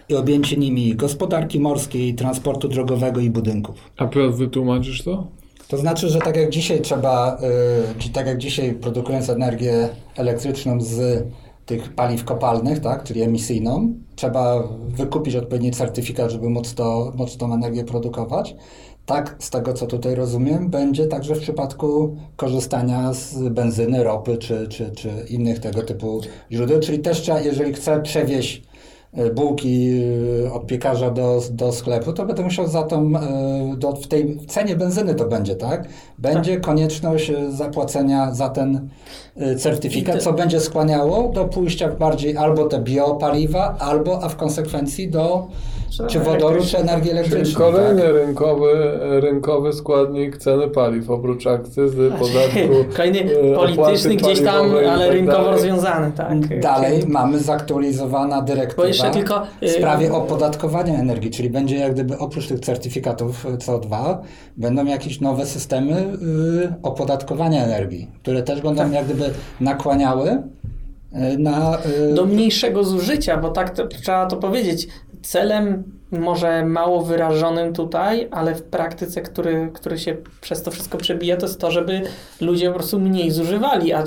i 0.09 0.15
objęcie 0.15 0.57
nimi 0.57 0.95
gospodarki 0.95 1.59
morskiej, 1.59 2.13
transportu 2.13 2.67
drogowego 2.67 3.19
i 3.21 3.29
budynków. 3.29 3.91
A 3.97 4.05
Piotr, 4.05 4.35
wytłumaczysz 4.37 5.03
to? 5.03 5.27
To 5.67 5.77
znaczy, 5.77 6.09
że 6.09 6.19
tak 6.19 6.35
jak 6.37 6.49
dzisiaj 6.49 6.81
trzeba, 6.81 7.37
y, 7.97 7.99
czy 7.99 8.09
tak 8.09 8.27
jak 8.27 8.37
dzisiaj 8.37 8.73
produkując 8.73 9.29
energię 9.29 9.89
elektryczną 10.15 10.81
z 10.81 11.23
tych 11.65 11.95
paliw 11.95 12.25
kopalnych, 12.25 12.79
tak, 12.79 13.03
czyli 13.03 13.21
emisyjną, 13.21 13.93
trzeba 14.15 14.67
wykupić 14.87 15.35
odpowiedni 15.35 15.71
certyfikat, 15.71 16.31
żeby 16.31 16.49
móc, 16.49 16.73
to, 16.73 17.11
móc 17.15 17.37
tą 17.37 17.53
energię 17.53 17.83
produkować. 17.83 18.55
Tak, 19.05 19.35
z 19.39 19.49
tego 19.49 19.73
co 19.73 19.87
tutaj 19.87 20.15
rozumiem, 20.15 20.69
będzie 20.69 21.07
także 21.07 21.35
w 21.35 21.39
przypadku 21.39 22.17
korzystania 22.35 23.13
z 23.13 23.49
benzyny, 23.49 24.03
ropy 24.03 24.37
czy, 24.37 24.67
czy, 24.67 24.91
czy 24.91 25.09
innych 25.29 25.59
tego 25.59 25.81
typu 25.81 26.21
źródeł. 26.51 26.79
Czyli 26.79 26.99
też 26.99 27.21
trzeba, 27.21 27.39
jeżeli 27.39 27.73
chcę 27.73 28.01
przewieźć 28.01 28.63
bułki 29.35 30.01
e, 30.45 30.53
od 30.53 30.67
piekarza 30.67 31.11
do, 31.11 31.41
do 31.51 31.71
sklepu, 31.71 32.13
to 32.13 32.25
będę 32.25 32.43
musiał 32.43 32.67
za 32.67 32.83
tą, 32.83 33.11
e, 33.15 33.75
do, 33.77 33.91
w 33.91 34.07
tej 34.07 34.37
cenie 34.47 34.75
benzyny 34.75 35.15
to 35.15 35.25
będzie, 35.25 35.55
tak? 35.55 35.87
Będzie 36.17 36.59
konieczność 36.59 37.29
e, 37.29 37.51
zapłacenia 37.51 38.33
za 38.33 38.49
ten 38.49 38.89
e, 39.37 39.55
certyfikat, 39.55 40.23
co 40.23 40.33
będzie 40.33 40.59
skłaniało 40.59 41.31
do 41.31 41.45
pójścia 41.45 41.89
w 41.89 41.97
bardziej 41.97 42.37
albo 42.37 42.65
te 42.65 42.79
biopaliwa, 42.79 43.75
albo, 43.79 44.23
a 44.23 44.29
w 44.29 44.35
konsekwencji 44.35 45.09
do 45.09 45.47
Czy 46.07 46.19
wodoru, 46.19 46.63
czy 46.65 46.77
energii 46.77 47.09
Czyli 47.09 47.19
elektrycznej. 47.19 47.55
kolejny 47.55 48.01
tak? 48.01 48.13
rynkowy, 48.13 48.99
rynkowy 49.01 49.73
składnik 49.73 50.37
ceny 50.37 50.67
paliw, 50.67 51.09
oprócz 51.09 51.47
akcyzy, 51.47 52.11
podatku. 52.19 52.59
Kolejny 52.97 53.19
e, 53.19 53.55
polityczny 53.55 54.15
gdzieś 54.15 54.41
tam, 54.41 54.65
ale 54.89 55.05
tak 55.05 55.13
rynkowo 55.13 55.37
dalej. 55.37 55.51
rozwiązany, 55.51 56.11
tak. 56.11 56.59
Dalej 56.59 57.03
mamy 57.07 57.39
zaktualizowana 57.39 58.41
dyrektywa 58.41 59.09
tylko, 59.09 59.47
w 59.61 59.63
y, 59.63 59.69
sprawie 59.69 60.13
opodatkowania 60.13 60.99
energii, 60.99 61.31
czyli 61.31 61.49
będzie 61.49 61.75
jak 61.75 61.93
gdyby 61.93 62.17
oprócz 62.17 62.47
tych 62.47 62.59
certyfikatów 62.59 63.45
CO2 63.45 64.17
będą 64.57 64.85
jakieś 64.85 65.21
nowe 65.21 65.45
systemy 65.45 66.01
y, 66.01 66.73
opodatkowania 66.83 67.65
energii, 67.65 68.11
które 68.21 68.43
też 68.43 68.61
będą 68.61 68.91
jak 68.91 69.05
gdyby 69.05 69.29
nakłaniały 69.61 70.29
y, 70.29 71.37
na... 71.37 71.77
y, 72.09 72.13
do 72.13 72.25
mniejszego 72.25 72.83
zużycia, 72.83 73.37
bo 73.37 73.49
tak 73.49 73.69
to, 73.69 73.87
trzeba 73.87 74.25
to 74.25 74.37
powiedzieć. 74.37 74.87
Celem 75.23 75.83
może 76.11 76.65
mało 76.65 77.01
wyrażonym 77.01 77.73
tutaj, 77.73 78.27
ale 78.31 78.55
w 78.55 78.63
praktyce, 78.63 79.21
który, 79.21 79.69
który 79.73 79.97
się 79.99 80.15
przez 80.41 80.63
to 80.63 80.71
wszystko 80.71 80.97
przebija, 80.97 81.37
to 81.37 81.45
jest 81.45 81.59
to, 81.59 81.71
żeby 81.71 82.01
ludzie 82.41 82.67
po 82.67 82.73
prostu 82.73 82.99
mniej 82.99 83.31
zużywali. 83.31 83.93
A 83.93 84.03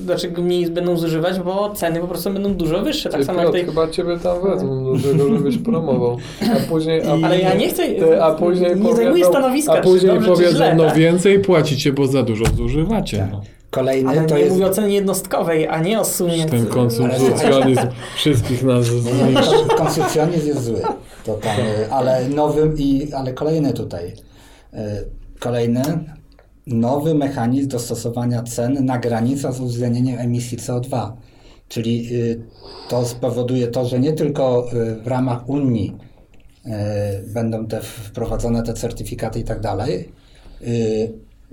dlaczego 0.00 0.42
mniej 0.42 0.70
będą 0.70 0.96
zużywać? 0.96 1.40
Bo 1.40 1.70
ceny 1.70 2.00
po 2.00 2.06
prostu 2.08 2.30
będą 2.30 2.54
dużo 2.54 2.82
wyższe. 2.82 3.08
Tak 3.08 3.24
samo 3.24 3.40
Piotr, 3.40 3.52
tej... 3.52 3.64
chyba 3.64 3.88
ciebie 3.88 4.18
tam 4.18 4.42
wezmą 4.42 4.84
do 4.84 5.08
tego, 5.08 5.28
żebyś 5.36 5.58
promował. 5.68 6.16
A 6.42 6.68
później, 6.70 7.02
a, 7.02 7.16
I- 7.16 7.24
Ale 7.24 7.40
ja 7.40 7.54
nie 7.54 7.68
chcę- 7.68 7.88
Ty, 7.94 8.22
a 8.22 8.34
później 8.34 8.76
nie 8.76 8.94
zajmuję 8.94 9.08
powiedzą, 9.10 9.30
stanowiska, 9.30 9.72
a 9.72 9.80
później 9.80 10.20
powiedzą, 10.20 10.56
źle, 10.56 10.74
no 10.74 10.84
tak? 10.84 10.96
więcej 10.96 11.38
płacicie, 11.38 11.92
bo 11.92 12.06
za 12.06 12.22
dużo 12.22 12.44
zużywacie. 12.56 13.28
No. 13.32 13.40
Kolejny 13.76 14.10
Ale 14.10 14.26
to 14.26 14.34
nie 14.34 14.40
jest... 14.40 14.52
mówię 14.52 14.66
o 14.66 14.70
cenie 14.70 14.94
jednostkowej, 14.94 15.68
a 15.68 15.82
nie 15.82 16.00
o 16.00 16.04
sumie. 16.04 16.46
Ten 16.46 16.66
konsumpcjonizm 16.66 17.82
wszystkich 18.16 18.62
nas 18.62 18.84
zniszczy. 18.86 19.54
kon- 19.68 19.78
Konsumpcjonizm 19.78 20.46
jest 20.46 20.64
zły, 20.64 20.80
to 21.24 21.34
tam, 21.34 21.56
ale 21.90 22.28
nowy 22.28 22.72
i, 22.76 23.12
ale 23.12 23.32
kolejny 23.32 23.72
tutaj, 23.72 24.12
y, 24.74 24.78
kolejny 25.40 25.82
nowy 26.66 27.14
mechanizm 27.14 27.68
dostosowania 27.68 28.42
cen 28.42 28.84
na 28.84 28.98
granicach 28.98 29.52
z 29.54 29.60
uwzględnieniem 29.60 30.18
emisji 30.18 30.58
CO2. 30.58 31.12
Czyli 31.68 32.08
y, 32.14 32.40
to 32.88 33.04
spowoduje 33.04 33.66
to, 33.66 33.84
że 33.86 34.00
nie 34.00 34.12
tylko 34.12 34.66
y, 34.72 34.94
w 35.02 35.06
ramach 35.06 35.48
Unii 35.48 35.96
y, 36.66 36.70
będą 37.32 37.66
te 37.66 37.80
wprowadzone 37.80 38.62
te 38.62 38.74
certyfikaty 38.74 39.40
i 39.40 39.44
tak 39.44 39.60
dalej. 39.60 40.08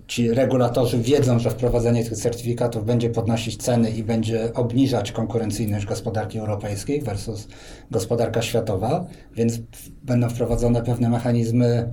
Ci 0.07 0.33
regulatorzy 0.33 0.97
wiedzą, 0.97 1.39
że 1.39 1.49
wprowadzenie 1.49 2.03
tych 2.03 2.17
certyfikatów 2.17 2.85
będzie 2.85 3.09
podnosić 3.09 3.57
ceny 3.57 3.91
i 3.91 4.03
będzie 4.03 4.53
obniżać 4.53 5.11
konkurencyjność 5.11 5.85
gospodarki 5.85 6.39
europejskiej 6.39 7.01
versus 7.01 7.47
gospodarka 7.91 8.41
światowa, 8.41 9.05
więc 9.35 9.59
będą 10.03 10.29
wprowadzone 10.29 10.81
pewne 10.81 11.09
mechanizmy 11.09 11.89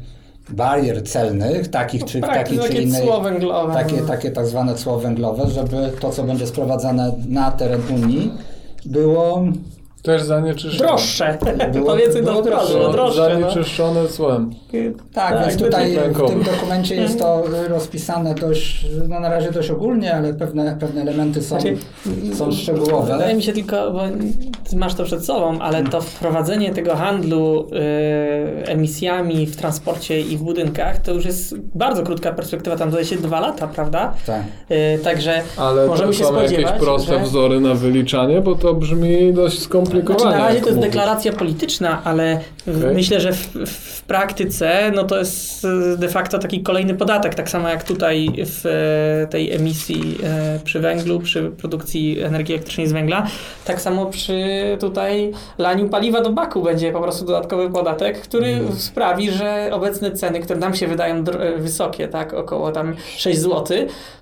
barier 0.51 1.05
celnych, 1.05 1.69
takich 1.69 2.05
czy 2.05 2.21
Tak, 2.21 2.35
takiej 2.35 2.59
czy 2.59 2.69
takie 2.69 2.83
innej 2.83 3.03
cło 3.03 3.21
węglowe. 3.21 3.75
takie, 3.75 3.97
takie 3.97 4.31
tak 4.31 4.47
zwane 4.47 4.75
cło 4.75 4.99
węglowe, 4.99 5.51
żeby 5.51 5.93
to, 6.01 6.11
co 6.11 6.23
będzie 6.25 6.47
sprowadzane 6.47 7.13
na 7.29 7.51
teren 7.51 7.81
Unii, 7.95 8.33
było 8.87 9.45
Też 10.03 10.23
zanieczyszczone. 10.23 10.89
Droższe. 10.89 11.39
Powiedzmy 11.87 12.23
to 12.23 12.43
wprost, 12.43 12.73
droższe. 12.93 13.39
No. 13.41 13.41
Zanieczyszczone 13.41 14.09
cłem. 14.09 14.51
tak, 15.15 15.33
Tak, 15.33 15.49
więc 15.49 15.63
tutaj 15.63 15.99
w 16.15 16.29
tym 16.29 16.43
dokumencie 16.43 16.95
jest 16.95 17.19
to 17.19 17.43
rozpisane 17.69 18.35
dość, 18.35 18.87
no 19.09 19.21
na 19.21 19.29
razie 19.29 19.53
dość 19.53 19.71
ogólnie, 19.71 20.15
ale 20.15 20.35
pewne, 20.35 20.77
pewne 20.81 21.03
elementy 21.03 21.43
są, 21.43 21.61
Znaczy, 21.61 21.77
są 22.35 22.53
szczegółowe. 22.53 23.13
Wydaje 23.13 23.35
mi 23.35 23.43
się 23.43 23.53
tylko, 23.53 23.91
bo 23.93 24.01
ty 24.71 24.77
masz 24.77 24.95
to 24.95 25.05
przed 25.05 25.25
sobą, 25.25 25.59
ale 25.59 25.85
to 25.85 26.01
wprowadzenie 26.01 26.75
tego 26.75 26.97
handlu 26.97 27.67
y, 27.67 28.67
emisjami 28.67 29.47
w 29.47 29.57
transporcie 29.57 30.21
i 30.21 30.37
w 30.37 30.43
budynkach 30.43 30.99
to 30.99 31.13
już 31.13 31.25
jest 31.25 31.59
bardzo 31.59 32.03
krótka 32.03 32.33
perspektywa, 32.33 32.77
tam 32.77 32.91
zdaje 32.91 33.05
się 33.07 33.17
dwa 33.17 33.41
lata, 33.41 33.67
prawda? 33.69 34.15
Tak. 34.27 34.43
Y, 34.71 34.99
także 35.05 35.43
Ale 35.57 35.87
możemy 35.87 36.13
to 36.13 36.19
się 36.19 36.25
są 36.25 36.35
jakieś 36.35 36.51
spodziewać, 36.51 36.81
proste 36.81 37.19
że... 37.19 37.25
wzory 37.25 37.61
na 37.61 37.75
wyliczanie, 37.75 38.41
bo 38.41 38.55
to 38.55 38.75
brzmi 38.75 39.33
dość 39.35 39.59
skomplikowanie. 39.91 40.21
Znaczy, 40.21 40.39
na 40.39 40.47
razie 40.49 40.61
to 40.61 40.67
jest 40.67 40.77
mówisz. 40.77 40.91
deklaracja 40.93 41.33
polityczna, 41.33 42.01
ale 42.05 42.41
Okej. 42.79 42.95
myślę, 42.95 43.21
że 43.21 43.33
w, 43.33 43.49
w 43.67 44.03
praktyce 44.03 44.93
no 44.95 45.05
to 45.05 45.19
jest 45.19 45.65
e, 45.95 45.97
de 45.97 46.09
facto 46.09 46.39
taki 46.39 46.63
kolejny 46.63 46.95
podatek, 46.95 47.35
tak 47.35 47.51
samo 47.51 47.69
jak 47.69 47.85
tutaj 47.85 48.29
w 48.37 48.67
e, 48.67 49.27
tej 49.27 49.53
emisji 49.53 50.19
e, 50.25 50.59
przy 50.65 50.81
węglu, 50.81 51.21
przy 51.21 51.51
produkcji 51.51 52.21
energii 52.21 52.55
elektrycznej 52.55 52.87
z 52.87 52.93
węgla, 52.93 53.27
tak 53.65 53.81
samo 53.81 54.07
przy 54.07 54.43
tutaj 54.81 55.33
laniu 55.59 55.89
paliwa 55.89 56.21
do 56.21 56.31
baku 56.33 56.63
będzie 56.63 56.93
po 56.93 57.01
prostu 57.01 57.25
dodatkowy 57.25 57.71
podatek, 57.71 58.21
który 58.21 58.47
Mhm. 58.51 58.79
sprawi, 58.79 59.31
że 59.31 59.71
obecne 59.73 60.11
ceny, 60.13 60.41
które 60.41 60.59
nam 60.59 60.75
się 60.75 60.87
wydają 60.87 61.15
e, 61.17 61.59
wysokie, 61.59 62.09
tak, 62.09 62.35
około 62.35 62.73
tam 62.73 62.95
6 63.17 63.39
zł, 63.41 63.67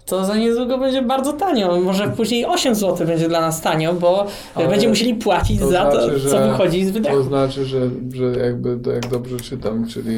to 0.06 0.24
za 0.24 0.36
niedługo 0.36 0.78
będzie 0.78 1.02
bardzo 1.02 1.32
tanio. 1.32 1.80
Może 1.80 2.08
później 2.08 2.46
8 2.46 2.74
zł 2.74 3.06
będzie 3.06 3.28
dla 3.28 3.40
nas 3.40 3.60
tanio, 3.60 3.92
bo 3.94 4.26
Ale 4.54 4.68
będziemy 4.68 4.90
musieli 4.90 5.14
płacić 5.14 5.57
to 5.58 5.70
za 5.70 5.84
to, 5.90 6.04
znaczy, 6.04 6.20
co 6.20 6.28
że- 6.28 6.50
wychodzi 6.50 6.84
z 6.84 6.90
wydechu. 6.90 7.16
To 7.16 7.22
znaczy, 7.22 7.64
że, 7.64 7.90
że 8.12 8.24
jakby 8.24 8.76
to 8.76 8.92
jak 8.92 9.06
dobrze 9.08 9.36
czytam, 9.36 9.86
czyli 9.86 10.16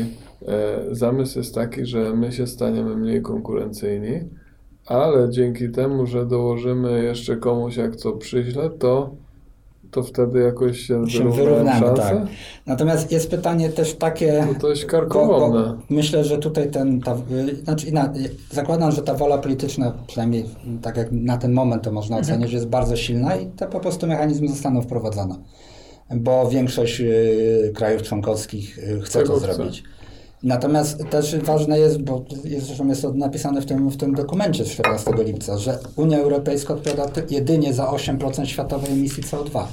e, 0.48 0.84
zamysł 0.90 1.38
jest 1.38 1.54
taki, 1.54 1.86
że 1.86 2.14
my 2.14 2.32
się 2.32 2.46
staniemy 2.46 2.96
mniej 2.96 3.22
konkurencyjni, 3.22 4.20
ale 4.86 5.30
dzięki 5.30 5.68
temu, 5.70 6.06
że 6.06 6.26
dołożymy 6.26 7.04
jeszcze 7.04 7.36
komuś 7.36 7.76
jak 7.76 7.96
co 7.96 8.12
przyśle, 8.12 8.70
to, 8.70 9.10
to 9.90 10.02
wtedy 10.02 10.38
jakoś 10.40 10.80
się, 10.80 11.10
Się 11.10 11.30
wyrównamy, 11.32 11.96
tak. 11.96 12.16
Natomiast 12.66 13.12
jest 13.12 13.30
pytanie 13.30 13.68
też 13.68 13.94
takie, 13.94 14.46
To 14.54 14.58
dość 14.68 14.82
bo, 14.84 14.88
karkołomne. 14.90 15.62
bo 15.62 15.94
myślę, 15.94 16.24
że 16.24 16.38
tutaj 16.38 16.70
ten, 16.70 17.00
ta, 17.00 17.16
znaczy 17.64 17.86
y, 17.88 17.90
zakładam, 18.54 18.92
że 18.92 19.02
ta 19.02 19.14
wola 19.14 19.38
polityczna, 19.38 19.92
przynajmniej 20.06 20.44
tak 20.82 20.96
jak 20.96 21.08
na 21.12 21.36
ten 21.38 21.52
moment 21.52 21.82
to 21.82 21.92
można 21.92 22.18
Mhm. 22.18 22.34
ocenić, 22.36 22.52
jest 22.54 22.66
bardzo 22.66 22.96
silna 22.96 23.36
i 23.36 23.46
te 23.46 23.66
po 23.66 23.80
prostu 23.80 24.06
mechanizmy 24.06 24.48
zostaną 24.48 24.82
wprowadzone. 24.82 25.34
Bo 26.16 26.48
większość 26.50 27.00
y, 27.00 27.72
krajów 27.74 28.02
członkowskich 28.02 28.78
y, 28.78 29.00
chce 29.00 29.18
Tego 29.18 29.40
to 29.40 29.46
chce. 29.46 29.62
Natomiast 30.42 30.98
też 31.10 31.36
ważne 31.36 31.78
jest, 31.78 32.02
bo 32.02 32.24
jest, 32.44 32.66
zresztą 32.66 32.88
jest 32.88 33.02
to 33.02 33.12
napisane 33.12 33.60
w 33.60 33.66
tym, 33.66 33.88
w 33.88 33.96
tym 33.96 34.14
dokumencie 34.14 34.64
z 34.64 34.68
14 34.68 35.10
lipca, 35.18 35.58
że 35.58 35.78
Unia 35.96 36.18
Europejska 36.18 36.74
odpowiada 36.74 37.22
jedynie 37.30 37.74
za 37.74 37.84
8% 37.86 38.44
światowej 38.44 38.92
emisji 38.92 39.22
CO2. 39.22 39.64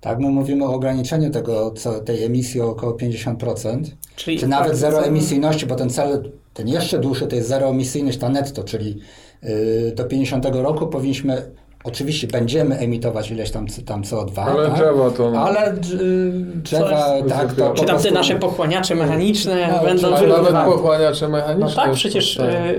Tak, 0.00 0.18
my 0.18 0.28
mówimy 0.28 0.64
o 0.64 0.74
ograniczeniu 0.74 1.30
tego, 1.30 1.70
co, 1.70 2.00
tej 2.00 2.24
emisji 2.24 2.60
o 2.60 2.70
około 2.70 2.92
50%, 2.92 3.82
Czyli 4.16 4.38
czy 4.38 4.48
nawet 4.48 4.68
tak, 4.68 4.76
zero 4.76 4.98
co- 4.98 5.06
emisyjności, 5.06 5.66
bo 5.66 5.74
ten 5.74 5.90
cel, 5.90 6.32
ten 6.54 6.68
jeszcze 6.68 6.98
dłuższy 6.98 7.26
to 7.26 7.36
jest 7.36 7.48
zero 7.48 7.68
emisyjność, 7.68 8.18
ta 8.18 8.28
netto, 8.28 8.64
czyli 8.64 8.98
yy, 9.42 9.92
do 9.96 10.04
50 10.04 10.44
roku 10.52 10.86
powinniśmy, 10.86 11.50
oczywiście 11.84 12.26
będziemy 12.26 12.78
emitować 12.78 13.30
ileś 13.30 13.50
tam, 13.50 13.66
tam 13.86 14.02
CO2, 14.02 14.40
Ale 14.40 14.66
tak? 14.66 14.74
drzewa 14.74 15.10
to... 15.10 15.30
No. 15.30 15.40
ale 15.40 15.60
yy, 15.66 16.32
drzewa, 16.54 16.88
Coś 17.20 17.28
tak, 17.32 17.52
to 17.54 17.70
Czy 17.74 17.76
tam 17.76 17.86
te 17.86 17.86
prostu- 17.86 18.14
nasze 18.14 18.34
pochłaniacze 18.36 18.94
mechaniczne 18.94 19.68
No, 19.72 19.84
będą 19.84 20.08
czy- 20.08 20.14
Ale 20.34 20.42
nawet 20.52 20.72
pochłaniacze 20.72 21.28
mechaniczne. 21.28 21.66
No 21.68 21.74
tak, 21.74 21.92
przecież 21.92 22.40
e, 22.40 22.44
e, 22.50 22.74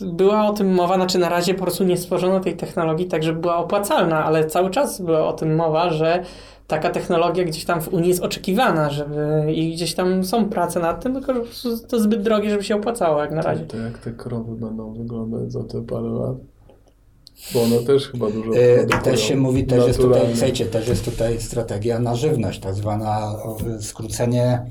była 0.00 0.46
o 0.46 0.52
tym 0.52 0.74
mowa, 0.74 0.94
znaczy 0.94 1.18
na 1.18 1.28
razie 1.28 1.54
po 1.54 1.62
prostu 1.62 1.84
nie 1.84 1.96
stworzono 1.96 2.40
tej 2.40 2.56
technologii 2.56 3.06
tak, 3.06 3.22
żeby 3.22 3.40
była 3.40 3.56
opłacalna, 3.56 4.24
ale 4.24 4.44
cały 4.44 4.70
czas 4.70 5.00
była 5.00 5.28
o 5.28 5.32
tym 5.32 5.54
mowa, 5.56 5.90
że 5.90 6.22
taka 6.66 6.90
technologia 6.90 7.44
gdzieś 7.44 7.64
tam 7.64 7.80
w 7.80 7.88
Unii 7.88 8.08
jest 8.08 8.22
oczekiwana, 8.22 8.90
żeby 8.90 9.44
i 9.54 9.74
gdzieś 9.74 9.94
tam 9.94 10.24
są 10.24 10.44
prace 10.44 10.80
nad 10.80 11.02
tym, 11.02 11.12
tylko 11.14 11.34
że 11.34 11.40
po 11.40 11.44
prostu 11.46 11.68
to 11.88 12.00
zbyt 12.00 12.22
drogie, 12.22 12.50
żeby 12.50 12.64
się 12.64 12.76
opłacało 12.76 13.20
jak 13.20 13.30
na 13.32 13.42
razie. 13.42 13.64
To 13.66 13.76
jak 13.76 13.98
te 13.98 14.10
krowy 14.12 14.52
będą 14.56 14.92
wyglądać 14.94 15.52
za 15.52 15.64
te 15.64 15.82
parę 15.82 16.08
lat? 16.08 16.36
Bo 17.54 17.62
one 17.62 17.78
też 17.78 18.08
chyba 18.08 18.30
dużo 18.30 18.50
produkują. 18.52 19.02
Też 19.02 19.20
się 19.20 19.36
mówi, 19.36 19.64
też 19.64 19.86
jest 19.86 19.98
tutaj, 19.98 20.26
słuchajcie, 20.30 20.66
też 20.66 20.88
jest 20.88 21.04
tutaj 21.04 21.40
strategia 21.40 21.98
na 21.98 22.14
żywność, 22.14 22.60
tak 22.60 22.74
zwana 22.74 23.36
skrócenie, 23.80 24.66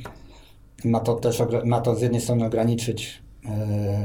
ma 0.86 1.00
to 1.00 1.16
też, 1.16 1.44
ma 1.66 1.82
to 1.82 1.96
z 1.96 2.02
jednej 2.02 2.22
strony 2.22 2.46
ograniczyć 2.46 3.24
yy, 3.44 3.52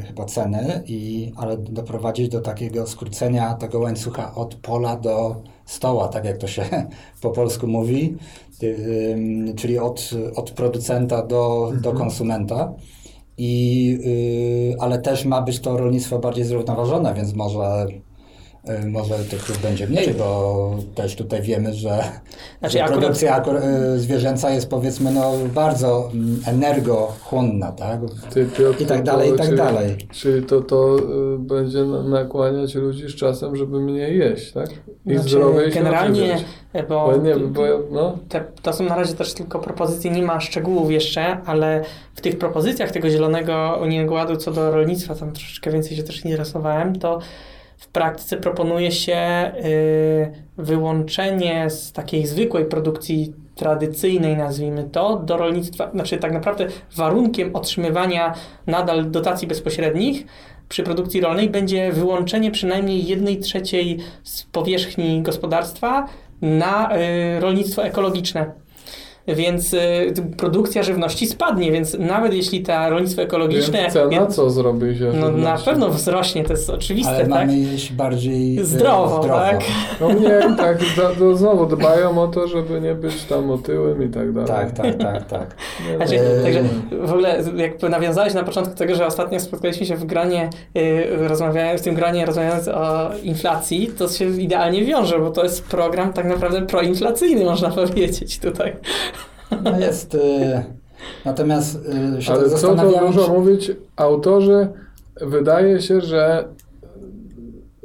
chyba 0.02 0.24
ceny, 0.24 0.82
i, 0.86 1.32
ale 1.36 1.56
doprowadzić 1.56 2.28
do 2.28 2.40
takiego 2.40 2.86
skrócenia 2.86 3.54
tego 3.54 3.78
łańcucha 3.78 4.34
od 4.34 4.54
pola 4.54 4.96
do 4.96 5.42
stoła, 5.66 6.08
tak 6.08 6.24
jak 6.24 6.38
to 6.38 6.46
się 6.46 6.64
po 7.22 7.30
polsku 7.30 7.66
mówi, 7.66 8.16
yy, 8.62 9.54
czyli 9.56 9.78
od, 9.78 10.10
od 10.36 10.50
producenta 10.50 11.26
do, 11.26 11.72
do 11.82 11.92
konsumenta. 11.92 12.72
I, 13.38 13.84
yy, 14.70 14.76
ale 14.80 14.98
też 14.98 15.24
ma 15.24 15.42
być 15.42 15.60
to 15.60 15.76
rolnictwo 15.76 16.18
bardziej 16.18 16.44
zrównoważone, 16.44 17.14
więc 17.14 17.34
może 17.34 17.86
y, 17.90 18.09
może 18.86 19.14
tych 19.18 19.44
krów 19.44 19.62
będzie 19.62 19.86
mniej, 19.86 20.14
bo 20.14 20.74
też 20.94 21.16
tutaj 21.16 21.42
wiemy, 21.42 21.74
że, 21.74 22.02
Znaczy, 22.58 22.72
że 22.78 22.84
akurat- 22.84 23.00
produkcja 23.00 23.40
akur- 23.42 23.64
y, 23.94 23.98
zwierzęca 23.98 24.50
jest 24.50 24.70
powiedzmy 24.70 25.10
no, 25.12 25.32
bardzo 25.54 26.10
mm, 26.14 26.40
energochłonna, 26.46 27.72
tak? 27.72 28.00
Ty, 28.30 28.46
Piotr, 28.58 28.82
I 28.82 28.86
tak 28.86 29.02
dalej, 29.02 29.28
i 29.28 29.32
to- 29.32 29.36
tak 29.38 29.46
czyli, 29.46 29.58
dalej. 29.58 29.96
Czyli 30.12 30.46
to, 30.46 30.60
to 30.60 30.96
y, 30.98 31.38
będzie 31.38 31.84
na- 31.84 32.02
nakłaniać 32.02 32.74
ludzi 32.74 33.08
z 33.08 33.14
czasem, 33.14 33.56
żeby 33.56 33.80
mniej 33.80 34.18
jeść, 34.18 34.52
tak? 34.52 34.68
I 35.06 35.14
Znaczy, 35.14 35.28
zdrowiej 35.28 35.68
się 35.72 35.74
generalnie, 35.78 36.22
odżywiać. 36.22 36.44
bo, 36.88 37.06
Bo 37.06 37.16
nie, 37.16 37.36
bo 37.36 37.62
no, 37.90 38.18
te, 38.28 38.44
to 38.62 38.72
są 38.72 38.84
na 38.84 38.96
razie 38.96 39.14
też 39.14 39.34
tylko 39.34 39.58
propozycje, 39.58 40.10
nie 40.10 40.22
ma 40.22 40.40
szczegółów 40.40 40.90
jeszcze, 40.90 41.38
ale 41.46 41.84
w 42.14 42.20
tych 42.20 42.38
propozycjach 42.38 42.90
tego 42.90 43.10
zielonego 43.10 43.78
unijnego 43.82 44.14
ładu 44.14 44.36
co 44.36 44.50
do 44.52 44.70
rolnictwa, 44.70 45.14
tam 45.14 45.32
troszeczkę 45.32 45.70
więcej 45.70 45.96
się 45.96 46.02
też 46.02 46.24
interesowałem, 46.24 46.98
to 46.98 47.18
w 47.80 47.88
praktyce 47.88 48.36
proponuje 48.36 48.92
się 48.92 49.52
y, 49.64 50.32
wyłączenie 50.58 51.70
z 51.70 51.92
takiej 51.92 52.26
zwykłej 52.26 52.64
produkcji 52.64 53.32
tradycyjnej, 53.54 54.36
nazwijmy 54.36 54.84
to, 54.84 55.16
do 55.16 55.36
rolnictwa, 55.36 55.90
znaczy 55.90 56.16
tak 56.18 56.32
naprawdę 56.32 56.66
warunkiem 56.96 57.56
otrzymywania 57.56 58.34
nadal 58.66 59.10
dotacji 59.10 59.48
bezpośrednich 59.48 60.26
przy 60.68 60.82
produkcji 60.82 61.20
rolnej 61.20 61.50
będzie 61.50 61.92
wyłączenie 61.92 62.50
przynajmniej 62.50 63.06
jednej 63.06 63.38
trzeciej 63.38 63.98
z 64.24 64.42
powierzchni 64.42 65.22
gospodarstwa 65.22 66.06
na 66.42 66.96
y, 66.96 67.40
rolnictwo 67.40 67.84
ekologiczne. 67.84 68.52
Więc 69.26 69.74
y, 69.74 69.78
produkcja 70.36 70.82
żywności 70.82 71.26
spadnie, 71.26 71.72
więc 71.72 71.98
nawet 71.98 72.34
jeśli 72.34 72.62
ta 72.62 72.88
rolnictwo 72.88 73.22
ekologiczne. 73.22 73.78
więc 73.78 73.92
cena 73.92 74.08
więc- 74.10 74.36
co 74.36 74.50
zrobi 74.50 74.98
się? 74.98 75.12
no 75.14 75.30
na 75.30 75.58
pewno 75.58 75.88
wzrośnie, 75.90 76.44
to 76.44 76.52
jest 76.52 76.70
oczywiste, 76.70 77.10
Ale 77.10 77.20
tak? 77.20 77.28
mamy 77.28 77.58
jeść 77.58 77.92
bardziej 77.92 78.58
y, 78.60 78.64
Zdrowo, 78.64 79.18
tak? 79.18 79.60
No 80.00 80.12
nie, 80.12 80.56
tak, 80.56 80.78
to 81.18 81.36
znowu 81.36 81.66
dbają 81.66 82.22
o 82.22 82.28
to, 82.28 82.48
żeby 82.48 82.80
nie 82.80 82.94
być 82.94 83.24
tam 83.24 83.50
otyłym 83.50 84.02
i 84.02 84.08
tak 84.08 84.32
dalej. 84.32 84.48
Tak, 84.48 84.72
tak, 84.72 84.98
tak, 84.98 85.26
tak. 85.26 85.56
Nie, 85.88 85.96
Znaczy. 85.96 86.20
Także 86.42 86.62
w 87.02 87.10
ogóle 87.12 87.42
jakby 87.56 87.88
nawiązałeś 87.88 88.34
na 88.34 88.42
początku 88.42 88.74
tego, 88.74 88.94
że 88.94 89.06
ostatnio 89.06 89.40
spotkaliśmy 89.40 89.86
się 89.86 89.96
w 89.96 90.04
granie, 90.04 90.50
yy, 90.74 91.28
rozmawiając, 91.28 91.80
w 91.80 91.84
tym 91.84 91.94
granie 91.94 92.26
rozmawiając 92.26 92.68
o 92.68 93.10
inflacji, 93.22 93.90
to 93.98 94.08
się 94.08 94.28
idealnie 94.28 94.84
wiąże, 94.84 95.18
bo 95.18 95.30
to 95.30 95.42
jest 95.42 95.66
program 95.66 96.12
tak 96.12 96.26
naprawdę 96.26 96.66
proinflacyjny, 96.66 97.44
można 97.44 97.70
powiedzieć 97.70 98.38
tutaj. 98.38 98.76
No 99.64 99.78
jest. 99.78 100.14
Y, 100.14 100.18
natomiast 101.24 101.78
y, 102.18 102.22
się 102.22 102.32
Ale 102.32 102.50
tak 102.50 102.58
co 102.58 102.74
to 102.74 103.06
dużo 103.06 103.28
mówić, 103.28 103.72
autorzy 103.96 104.68
wydaje 105.20 105.80
się, 105.80 106.00
że 106.00 106.44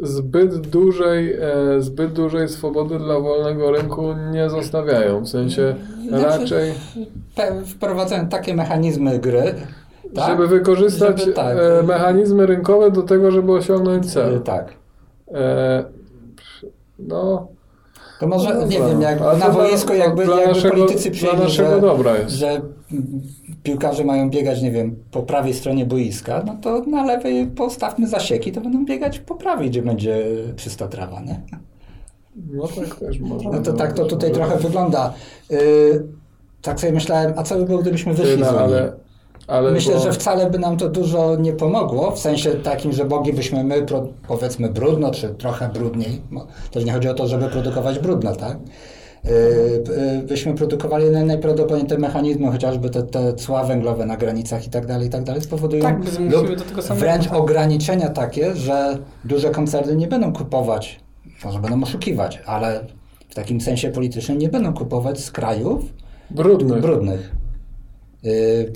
zbyt 0.01 0.57
dużej, 0.57 1.33
e, 1.33 1.81
zbyt 1.81 2.13
dużej 2.13 2.49
swobody 2.49 2.99
dla 2.99 3.19
wolnego 3.19 3.71
rynku 3.71 4.03
nie 4.31 4.49
zostawiają. 4.49 5.21
W 5.21 5.29
sensie 5.29 5.75
raczej, 6.11 6.73
wprowadzają 7.65 8.27
takie 8.27 8.55
mechanizmy 8.55 9.19
gry. 9.19 9.53
Tak? 10.15 10.27
żeby 10.29 10.47
wykorzystać 10.47 11.19
Żeby 11.19 11.33
tak. 11.33 11.57
e, 11.57 11.83
mechanizmy 11.83 12.45
rynkowe 12.45 12.91
do 12.91 13.01
tego, 13.01 13.31
żeby 13.31 13.51
osiągnąć 13.51 14.13
cel. 14.13 14.41
Tak. 14.41 14.73
E, 15.33 15.83
no, 16.99 17.47
To 18.19 18.27
może, 18.27 18.53
no 18.53 18.65
nie 18.65 18.79
dobra. 18.79 18.89
wiem, 18.93 19.01
jak 19.01 19.21
Ale 19.21 19.37
na 19.39 19.49
boisko 19.49 19.93
jakby, 19.93 20.25
jakby 20.25 20.47
naszego, 20.47 20.75
politycy 20.75 21.11
przyjęli, 21.11 21.49
że, 21.51 21.81
że 22.27 22.61
piłkarze 23.63 24.03
mają 24.03 24.29
biegać, 24.29 24.61
nie 24.61 24.71
wiem, 24.71 24.95
po 25.11 25.23
prawej 25.23 25.53
stronie 25.53 25.85
boiska, 25.85 26.43
no 26.45 26.57
to 26.61 26.81
na 26.81 27.05
lewej 27.05 27.47
postawmy 27.47 28.07
zasieki, 28.07 28.51
to 28.51 28.61
będą 28.61 28.85
biegać 28.85 29.19
po 29.19 29.35
prawej, 29.35 29.69
gdzie 29.69 29.81
będzie 29.81 30.25
czysta 30.55 30.87
trawa, 30.87 31.21
nie? 31.21 31.41
No 32.53 32.67
tak 32.67 32.95
też 32.95 33.19
można. 33.19 33.51
No 33.51 33.59
to 33.61 33.73
tak 33.73 33.93
to 33.93 34.05
tutaj 34.05 34.31
trochę 34.31 34.57
wygląda. 34.57 35.13
Yy, 35.49 36.07
tak 36.61 36.79
sobie 36.79 36.93
myślałem, 36.93 37.33
a 37.35 37.43
co 37.43 37.55
by 37.55 37.65
było, 37.65 37.79
gdybyśmy 37.79 38.13
wyszli 38.13 38.37
No, 38.39 38.45
z 38.45 38.49
Unii? 38.49 38.59
ale, 38.63 38.93
ale 39.47 39.71
Myślę, 39.71 39.93
bo- 39.95 39.99
że 39.99 40.11
wcale 40.13 40.49
by 40.49 40.59
nam 40.59 40.77
to 40.77 40.89
dużo 40.89 41.35
nie 41.35 41.53
pomogło, 41.53 42.11
w 42.11 42.19
sensie 42.19 42.51
takim, 42.51 42.91
że 42.91 43.05
moglibyśmy 43.05 43.63
my, 43.63 43.81
pro, 43.81 44.07
powiedzmy, 44.27 44.69
brudno, 44.69 45.11
czy 45.11 45.29
trochę 45.29 45.69
brudniej, 45.69 46.21
bo 46.31 46.47
też 46.71 46.85
nie 46.85 46.91
chodzi 46.91 47.07
o 47.09 47.13
to, 47.13 47.27
żeby 47.27 47.49
produkować 47.49 47.99
brudno, 47.99 48.35
tak? 48.35 48.57
Yy, 49.23 49.31
yy, 50.15 50.23
byśmy 50.23 50.53
produkowali 50.53 51.05
naj- 51.05 51.25
najprawdopodobniej 51.25 51.87
te 51.87 51.97
mechanizmy, 51.97 52.51
chociażby 52.51 52.89
te, 52.89 53.03
te 53.03 53.33
cła 53.33 53.63
węglowe 53.63 54.05
na 54.05 54.17
granicach 54.17 54.67
i 54.67 54.69
tak 54.69 54.85
dalej, 54.85 55.07
i 55.07 55.09
tak 55.11 55.23
dalej, 55.23 55.41
spowodują 55.41 55.81
Tak, 55.83 55.97
lub 56.19 56.55
do 56.55 56.63
tego 56.65 56.81
samego. 56.81 57.05
wręcz 57.05 57.27
ograniczenia 57.31 58.09
takie, 58.09 58.55
że 58.55 58.97
duże 59.23 59.49
koncerny 59.49 59.95
nie 59.95 60.07
będą 60.07 60.33
kupować, 60.33 60.99
może 61.45 61.59
będą 61.59 61.83
oszukiwać, 61.83 62.41
ale 62.45 62.85
w 63.29 63.35
takim 63.35 63.61
sensie 63.61 63.89
politycznym 63.89 64.37
nie 64.37 64.49
będą 64.49 64.73
kupować 64.73 65.19
z 65.19 65.31
krajów 65.31 65.83
brudnych. 66.31 66.81
brudnych. 66.81 67.31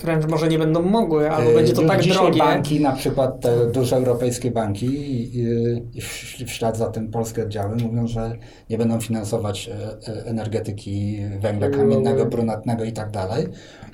Wręcz 0.03 0.25
może 0.27 0.47
nie 0.47 0.59
będą 0.59 0.81
mogły, 0.81 1.31
albo 1.31 1.49
Yy, 1.49 1.55
będzie 1.55 1.73
to 1.73 1.81
tak 1.87 2.03
drogie. 2.03 2.39
banki, 2.39 2.79
na 2.81 2.91
przykład 2.91 3.41
te 3.41 3.71
duże 3.71 3.95
europejskie 3.95 4.51
banki 4.51 4.85
i, 4.85 5.39
i- 5.39 6.01
w, 6.01 6.51
ślad 6.51 6.77
za 6.77 6.87
tym 6.89 7.11
polskie 7.11 7.43
oddziały 7.43 7.75
mówią, 7.75 8.07
że 8.07 8.31
nie 8.69 8.77
będą 8.77 8.99
finansować 9.01 9.69
e, 9.69 9.73
e, 10.11 10.25
energetyki 10.25 11.17
węgla 11.39 11.69
kamiennego, 11.69 12.25
brunatnego 12.25 12.83
i 12.83 12.91
tak 12.91 13.11
dalej. 13.11 13.45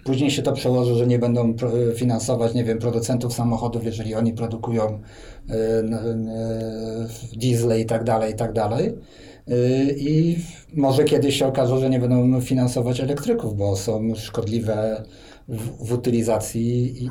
Później 0.04 0.32
się 0.32 0.42
to 0.42 0.52
przełoży, 0.54 0.96
że 0.96 1.08
nie 1.08 1.20
będą 1.20 1.54
pro, 1.54 1.72
finansować, 1.96 2.54
nie 2.54 2.64
wiem, 2.64 2.80
producentów 2.80 3.34
samochodów, 3.34 3.84
jeżeli 3.86 4.16
oni 4.16 4.34
produkują 4.34 5.00
e, 5.50 5.56
diesle 7.38 7.80
i 7.80 7.86
tak 7.86 8.04
dalej, 8.04 8.34
i 8.34 8.36
tak 8.36 8.54
dalej. 8.54 8.94
I 9.98 10.38
może 10.74 11.04
kiedyś 11.04 11.40
się 11.40 11.48
okaże, 11.48 11.80
że 11.80 11.90
nie 11.90 12.00
będą 12.00 12.42
finansować 12.42 13.00
elektryków, 13.00 13.58
bo 13.58 13.76
są 13.76 14.16
szkodliwe 14.16 15.04
w, 15.48 15.88
w 15.88 15.94
utylizacji. 15.94 17.04
I, 17.06 17.10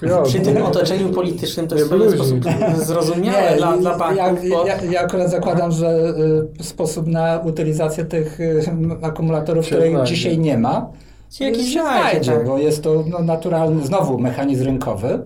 Piotr, 0.00 0.22
Przy 0.28 0.40
tym 0.40 0.62
otoczeniu 0.62 1.08
politycznym 1.08 1.68
to 1.68 1.74
Nie 1.74 1.80
jest 1.80 1.92
w 1.92 1.98
pewien 1.98 2.12
sposób 2.12 2.38
zrozumiałe 2.76 3.56
dla, 3.56 3.76
dla 3.76 3.98
banków, 3.98 4.44
ja, 4.44 4.50
bo... 4.50 4.66
ja, 4.66 4.82
ja 4.82 5.00
akurat 5.00 5.30
zakładam, 5.30 5.72
że 5.72 6.14
y, 6.60 6.64
sposób 6.64 7.06
na 7.06 7.40
utylizację 7.44 8.04
tych 8.04 8.40
y, 8.40 8.62
akumulatorów, 9.02 9.66
których 9.66 9.90
znajdzie. 9.90 10.14
dzisiaj 10.14 10.38
nie 10.38 10.58
ma, 10.58 10.90
Się 11.30 11.44
jakiś 11.44 11.66
się 11.74 11.80
znajdzie, 11.80 12.10
znajdzie, 12.10 12.32
tak. 12.32 12.46
bo 12.46 12.58
jest 12.58 12.82
to 12.82 13.04
no, 13.10 13.18
naturalny, 13.18 13.86
znowu 13.86 14.18
mechanizm 14.18 14.64
rynkowy. 14.64 15.22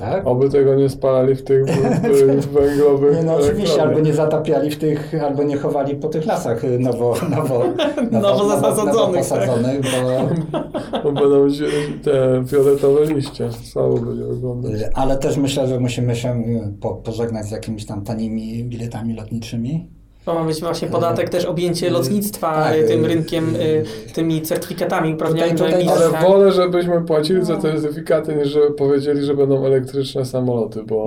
Tak? 0.00 0.26
Oby 0.26 0.50
tego 0.50 0.74
nie 0.74 0.88
spalali 0.88 1.34
w 1.34 1.44
tych 1.44 1.64
węglowych 2.54 3.16
Nie, 3.16 3.22
no 3.22 3.34
oczywiście, 3.36 3.82
albo 3.82 4.00
nie 4.00 4.14
zatapiali 4.14 4.70
w 4.70 4.78
tych, 4.78 5.14
albo 5.24 5.42
nie 5.42 5.56
chowali 5.56 5.96
po 5.96 6.08
tych 6.08 6.26
lasach 6.26 6.64
y, 6.64 6.78
nowo, 6.78 7.14
nowo, 7.30 7.64
Nowo 8.22 8.48
zasadzonych, 8.48 8.94
nowo 8.94 9.06
tak. 9.06 9.16
posadzonych, 9.16 9.80
bo 9.80 10.60
Bo 11.04 11.12
będą 11.12 11.50
się 11.50 11.64
te 12.02 12.44
fioletowe 12.46 13.04
liście. 13.04 13.52
Słabo 13.52 13.96
będzie 13.96 14.24
wyglądać. 14.24 14.72
Y, 14.72 14.94
Ale 14.94 15.16
też 15.16 15.36
myślę, 15.36 15.66
że 15.66 15.80
musimy 15.80 16.16
się 16.16 16.28
y, 16.28 16.72
po, 16.80 16.94
pożegnać 16.94 17.46
z 17.46 17.50
jakimiś 17.50 17.86
tam 17.86 18.04
tanimi 18.04 18.64
biletami 18.64 19.14
lotniczymi. 19.14 19.99
To 20.30 20.34
ma 20.40 20.44
być 20.44 20.60
właśnie 20.60 20.88
podatek 20.88 21.28
też 21.28 21.44
objęcie 21.44 21.86
Y, 21.86 21.90
lotnictwa 21.90 22.52
tak, 22.64 22.76
y, 22.76 22.84
tym 22.84 23.04
y, 23.04 23.08
rynkiem, 23.08 23.56
y, 23.56 23.84
tymi 24.14 24.42
certyfikatami 24.42 25.14
uprawnionymi 25.14 25.58
do 25.58 25.64
tutaj- 25.64 25.80
emisji. 25.82 26.02
Ale 26.02 26.10
tak? 26.10 26.22
wolę, 26.22 26.52
żebyśmy 26.52 27.02
płacili 27.02 27.44
za 27.44 27.56
te 27.56 27.62
certyfikaty, 27.62 28.34
niż 28.36 28.48
żeby 28.48 28.70
powiedzieli, 28.70 29.24
że 29.24 29.34
będą 29.34 29.64
elektryczne 29.66 30.24
samoloty, 30.24 30.82
bo 30.82 31.06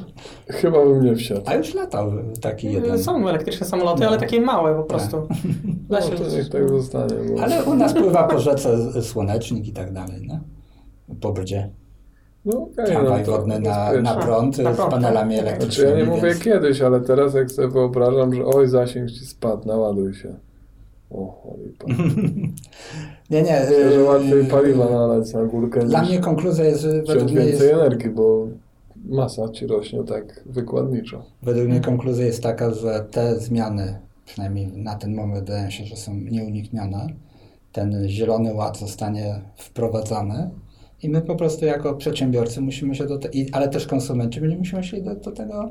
chyba 0.60 0.84
bym 0.84 1.04
nie 1.04 1.16
wsiadł. 1.16 1.40
A 1.44 1.54
już 1.54 1.74
latał 1.74 2.12
taki 2.40 2.68
Y, 2.68 2.72
jeden. 2.72 3.02
Są 3.02 3.28
elektryczne 3.28 3.66
samoloty, 3.66 4.00
No. 4.02 4.08
ale 4.08 4.18
takie 4.18 4.40
małe 4.40 4.74
po 4.74 4.82
prostu. 4.82 5.16
No 5.88 5.98
Da 6.00 6.02
się 6.02 6.10
to 6.10 6.28
niech 6.36 6.48
tak 6.48 6.68
zostanie. 6.68 7.14
Bo... 7.36 7.42
Ale 7.42 7.64
u 7.64 7.74
nas 7.74 7.92
pływa 7.94 8.24
po 8.24 8.38
rzece 8.38 9.02
słonecznik 9.02 9.68
i 9.68 9.72
tak 9.72 9.92
dalej, 9.92 10.26
no. 10.28 10.40
Po 11.20 11.32
brdzie. 11.32 11.70
No, 12.44 12.62
okay, 12.62 12.86
Tramwaj 12.86 13.20
no 13.20 13.26
to 13.26 13.32
wodny 13.32 13.60
na, 13.60 13.92
na 13.92 14.14
prąd 14.14 14.58
Na 14.58 14.74
z 14.74 14.76
panelami 14.76 15.36
tak. 15.36 15.44
Znaczy 15.44 15.56
elektrycznymi. 15.56 15.90
ja 15.90 15.96
nie 15.98 16.04
mówię 16.04 16.28
więc- 16.28 16.42
kiedyś, 16.42 16.80
ale 16.82 17.00
teraz 17.00 17.34
jak 17.34 17.50
sobie 17.50 17.68
wyobrażam, 17.68 18.34
że 18.34 18.44
oj, 18.44 18.68
zasięg 18.68 19.10
ci 19.10 19.26
spadł, 19.26 19.68
naładuj 19.68 20.14
się. 20.14 20.34
O, 21.10 21.54
lipa. 21.64 21.86
Nie, 23.30 23.42
nie. 23.42 23.60
Myślę, 23.60 23.92
że 23.92 24.00
y, 24.00 24.04
łatwiej 24.04 24.44
paliwa 24.44 24.90
nalać 24.90 25.32
na 25.32 25.44
górkę 25.44 25.80
Dla 25.80 26.02
mnie 26.02 26.18
konkluzja 26.18 26.64
jest, 26.64 26.80
że 26.80 26.88
według 26.88 27.06
wziąć 27.16 27.32
mnie, 27.32 27.40
więcej 27.40 27.68
jest, 27.68 27.80
energii, 27.80 28.10
bo 28.10 28.46
masa 29.04 29.48
ci 29.48 29.66
rośnie 29.66 30.04
tak 30.04 30.42
wykładniczo. 30.46 31.24
według 31.42 31.68
mnie 31.68 31.80
konkluzja 31.80 32.26
jest 32.26 32.42
taka, 32.42 32.70
że 32.70 33.06
te 33.10 33.40
zmiany, 33.40 33.98
przynajmniej 34.26 34.66
na 34.66 34.94
ten 34.94 35.14
moment 35.14 35.44
wydaje 35.44 35.70
się, 35.70 35.84
że 35.84 35.96
są 35.96 36.14
nieuniknione. 36.14 37.06
Ten 37.72 38.08
zielony 38.08 38.54
ład 38.54 38.78
zostanie 38.78 39.40
wprowadzany 39.56 40.50
i 41.04 41.08
my 41.08 41.22
po 41.22 41.36
prostu 41.36 41.64
jako 41.64 41.94
przedsiębiorcy 41.94 42.60
musimy 42.60 42.94
się 42.94 43.06
do 43.06 43.18
tego, 43.18 43.34
ale 43.52 43.68
też 43.68 43.86
konsumenci 43.86 44.40
będziemy 44.40 44.58
musimy 44.60 44.84
się 44.84 45.00
do, 45.00 45.14
do 45.14 45.32
tego 45.32 45.70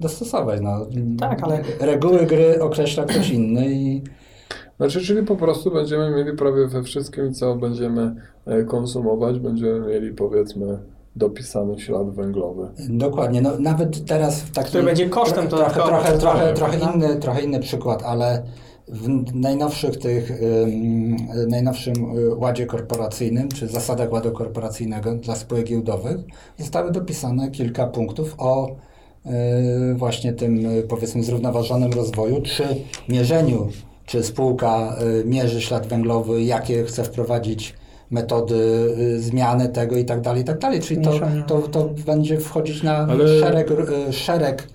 dostosować. 0.00 0.60
No. 0.62 0.86
Tak, 1.18 1.42
ale- 1.42 1.60
Reguły 1.80 2.26
gry 2.26 2.62
określa 2.62 3.04
ktoś 3.04 3.30
inny 3.30 3.66
i 3.72 4.02
Znaczy, 4.76 5.00
czyli 5.00 5.26
po 5.26 5.36
prostu 5.36 5.70
będziemy 5.70 6.10
mieli 6.10 6.36
prawie 6.36 6.66
we 6.66 6.82
wszystkim, 6.82 7.34
co 7.34 7.54
będziemy 7.56 8.14
e, 8.46 8.64
konsumować, 8.64 9.38
będziemy 9.38 9.80
mieli 9.80 10.14
powiedzmy 10.14 10.78
dopisany 11.16 11.78
ślad 11.78 12.10
węglowy. 12.10 12.68
Dokładnie, 12.88 13.42
no 13.42 13.50
nawet 13.58 14.04
teraz 14.06 14.42
w 14.42 14.50
takim... 14.50 14.68
Który 14.68 14.84
będzie 14.84 15.08
kosztem 15.08 15.48
trochę, 15.48 15.62
dodatkowym. 15.64 15.88
trochę, 15.88 16.18
trochę, 16.18 16.46
Tak. 16.46 16.56
trochę, 16.56 16.78
inny, 16.94 17.16
trochę 17.16 17.42
inny 17.42 17.60
przykład, 17.60 18.02
ale 18.02 18.42
w 18.88 19.34
najnowszych 19.34 19.96
tych, 19.98 20.30
ym, 20.30 21.16
najnowszym 21.48 21.94
y, 22.18 22.34
ładzie 22.34 22.66
korporacyjnym, 22.66 23.48
czy 23.48 23.66
zasadach 23.66 24.12
ładu 24.12 24.32
korporacyjnego 24.32 25.14
dla 25.14 25.36
spółek 25.36 25.66
giełdowych 25.66 26.16
zostały 26.58 26.92
dopisane 26.92 27.50
kilka 27.50 27.86
punktów 27.86 28.34
o 28.38 28.70
y, 28.70 29.94
właśnie 29.94 30.32
tym, 30.32 30.60
powiedzmy, 30.88 31.24
zrównoważonym 31.24 31.92
rozwoju, 31.92 32.42
czy 32.42 32.64
mierzeniu, 33.08 33.68
czy 34.06 34.22
spółka 34.22 34.96
mierzy 35.24 35.60
ślad 35.60 35.86
węglowy, 35.86 36.42
jakie 36.42 36.84
chce 36.84 37.04
wprowadzić 37.04 37.74
metody 38.10 38.56
zmiany 39.18 39.68
tego 39.68 39.96
i 39.96 40.04
tak 40.04 40.20
dalej, 40.20 40.42
i 40.42 40.44
tak 40.44 40.58
dalej. 40.58 40.80
Czyli 40.80 41.04
to, 41.04 41.20
to, 41.46 41.68
to 41.68 41.88
będzie 42.06 42.38
wchodzić 42.40 42.82
na 42.82 42.96
Ale- 42.96 43.40
szereg, 43.40 43.68
szereg, 44.10 44.68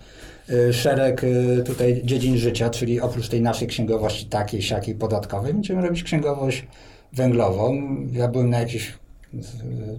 szereg 0.71 1.23
y, 1.23 1.63
tutaj 1.65 2.01
dziedzin 2.03 2.37
życia, 2.37 2.69
czyli 2.69 3.01
oprócz 3.01 3.29
tej 3.29 3.41
naszej 3.41 3.67
księgowości 3.67 4.25
takiej, 4.25 4.61
siakiej, 4.61 4.95
podatkowej, 4.95 5.53
będziemy 5.53 5.81
robić 5.81 6.03
księgowość 6.03 6.67
węglową. 7.13 7.81
Ja 8.11 8.27
byłem 8.27 8.49
na 8.49 8.59
jakimś 8.59 8.93
y, 9.33 9.39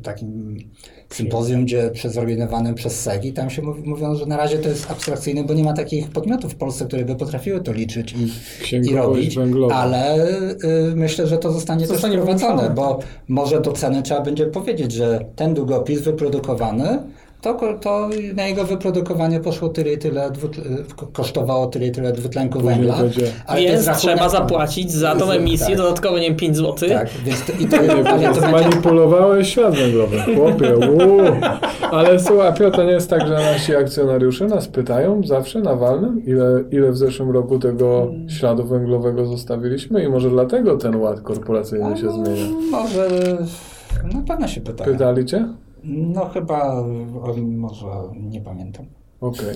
takim 0.03 0.57
sympozjum, 1.11 1.64
gdzie 1.64 1.90
przez 1.90 2.12
zorganizowanym 2.12 2.74
przez 2.74 3.01
SEG 3.01 3.24
i 3.24 3.32
tam 3.32 3.51
się 3.51 3.62
mówi, 3.62 3.82
mówiono, 3.88 4.14
że 4.14 4.26
na 4.26 4.36
razie 4.36 4.59
to 4.59 4.68
jest 4.68 4.90
abstrakcyjne, 4.90 5.44
bo 5.44 5.55
nie 5.55 5.64
ma 5.64 5.72
takich 5.72 6.09
podmiotów 6.09 6.53
w 6.53 6.57
Polsce, 6.57 6.86
które 6.86 7.05
by 7.05 7.16
potrafiły 7.16 7.61
to 7.61 7.72
liczyć 7.72 8.14
i, 8.14 8.76
i 8.76 8.94
robić, 8.94 9.36
węglowa. 9.36 9.74
ale 9.74 10.28
y, 10.28 10.92
myślę, 10.94 11.26
że 11.26 11.38
to 11.38 11.53
zostanie, 11.53 11.86
Zostanie 11.86 12.14
też 12.14 12.22
wprowadzone, 12.22 12.70
bo 12.70 12.98
może 13.28 13.61
do 13.61 13.72
ceny 13.72 14.03
trzeba 14.03 14.20
będzie 14.20 14.46
powiedzieć, 14.46 14.92
że 14.92 15.24
ten 15.36 15.55
długopis 15.55 16.01
wyprodukowany, 16.01 16.98
to, 17.43 17.55
to 17.80 18.09
na 18.34 18.47
jego 18.47 18.64
wyprodukowanie 18.64 19.41
poszło 19.41 19.68
tyle 19.68 19.93
i 19.93 19.99
tyle, 19.99 20.30
ko- 20.97 21.07
kosztowało 21.12 21.66
tyle 21.66 21.86
i 21.86 21.91
tyle 21.93 22.12
dwutlenku 22.12 22.61
węgla. 22.61 22.97
będzie- 22.97 23.26
ale 23.47 23.61
Więc 23.61 23.84
rachunek- 23.86 23.97
trzeba 23.97 24.28
zapłacić 24.28 24.93
za 24.93 25.16
tą 25.16 25.26
Tak. 25.26 25.36
emisję 25.36 25.76
dodatkowo, 25.76 26.18
nie 26.18 26.28
wiem, 26.28 26.36
5 26.36 26.57
zł. 26.57 26.88
Tak, 26.88 27.09
więc 27.24 27.45
to, 27.47 27.53
i 27.61 27.66
to, 27.66 27.82
Nie, 27.82 27.91
ale 27.93 28.05
to 28.05 28.11
będzie, 28.18 28.41
Zmanipulowałeś 28.41 29.55
ślad 29.55 29.74
węglowy, 29.74 30.16
chłopie. 30.34 30.76
Uuu. 30.76 31.20
Ale 31.91 32.20
słuchaj, 32.20 32.55
Piotr, 32.55 32.76
to 32.76 32.84
nie 32.84 32.93
jest 32.93 33.11
tak, 33.11 33.26
że 33.28 33.34
nasi 33.34 33.76
akcjonariusze 33.76 34.47
nas 34.47 34.68
pytają 34.68 35.22
zawsze 35.24 35.61
na 35.61 35.74
walnym, 35.76 36.22
ile, 36.26 36.64
ile 36.70 36.93
w 36.93 36.97
zeszłym 36.97 37.30
roku 37.30 37.59
tego 37.59 38.07
śladu 38.28 38.64
węglowego 38.64 39.26
zostawiliśmy 39.26 40.05
i 40.05 40.09
może 40.09 40.30
dlatego 40.30 40.76
ten 40.76 40.97
ład 40.97 41.20
korporacyjny 41.20 41.97
się 41.97 42.11
zmienia. 42.12 42.47
Może, 42.70 43.09
na 44.14 44.22
pewno 44.28 44.49
się 44.49 44.61
pytają. 44.61 44.93
Pytali 44.93 45.24
cię? 45.24 45.49
No 45.85 46.24
chyba, 46.28 46.85
może 47.37 47.87
nie 48.20 48.41
pamiętam. 48.41 48.87
Okej. 49.20 49.55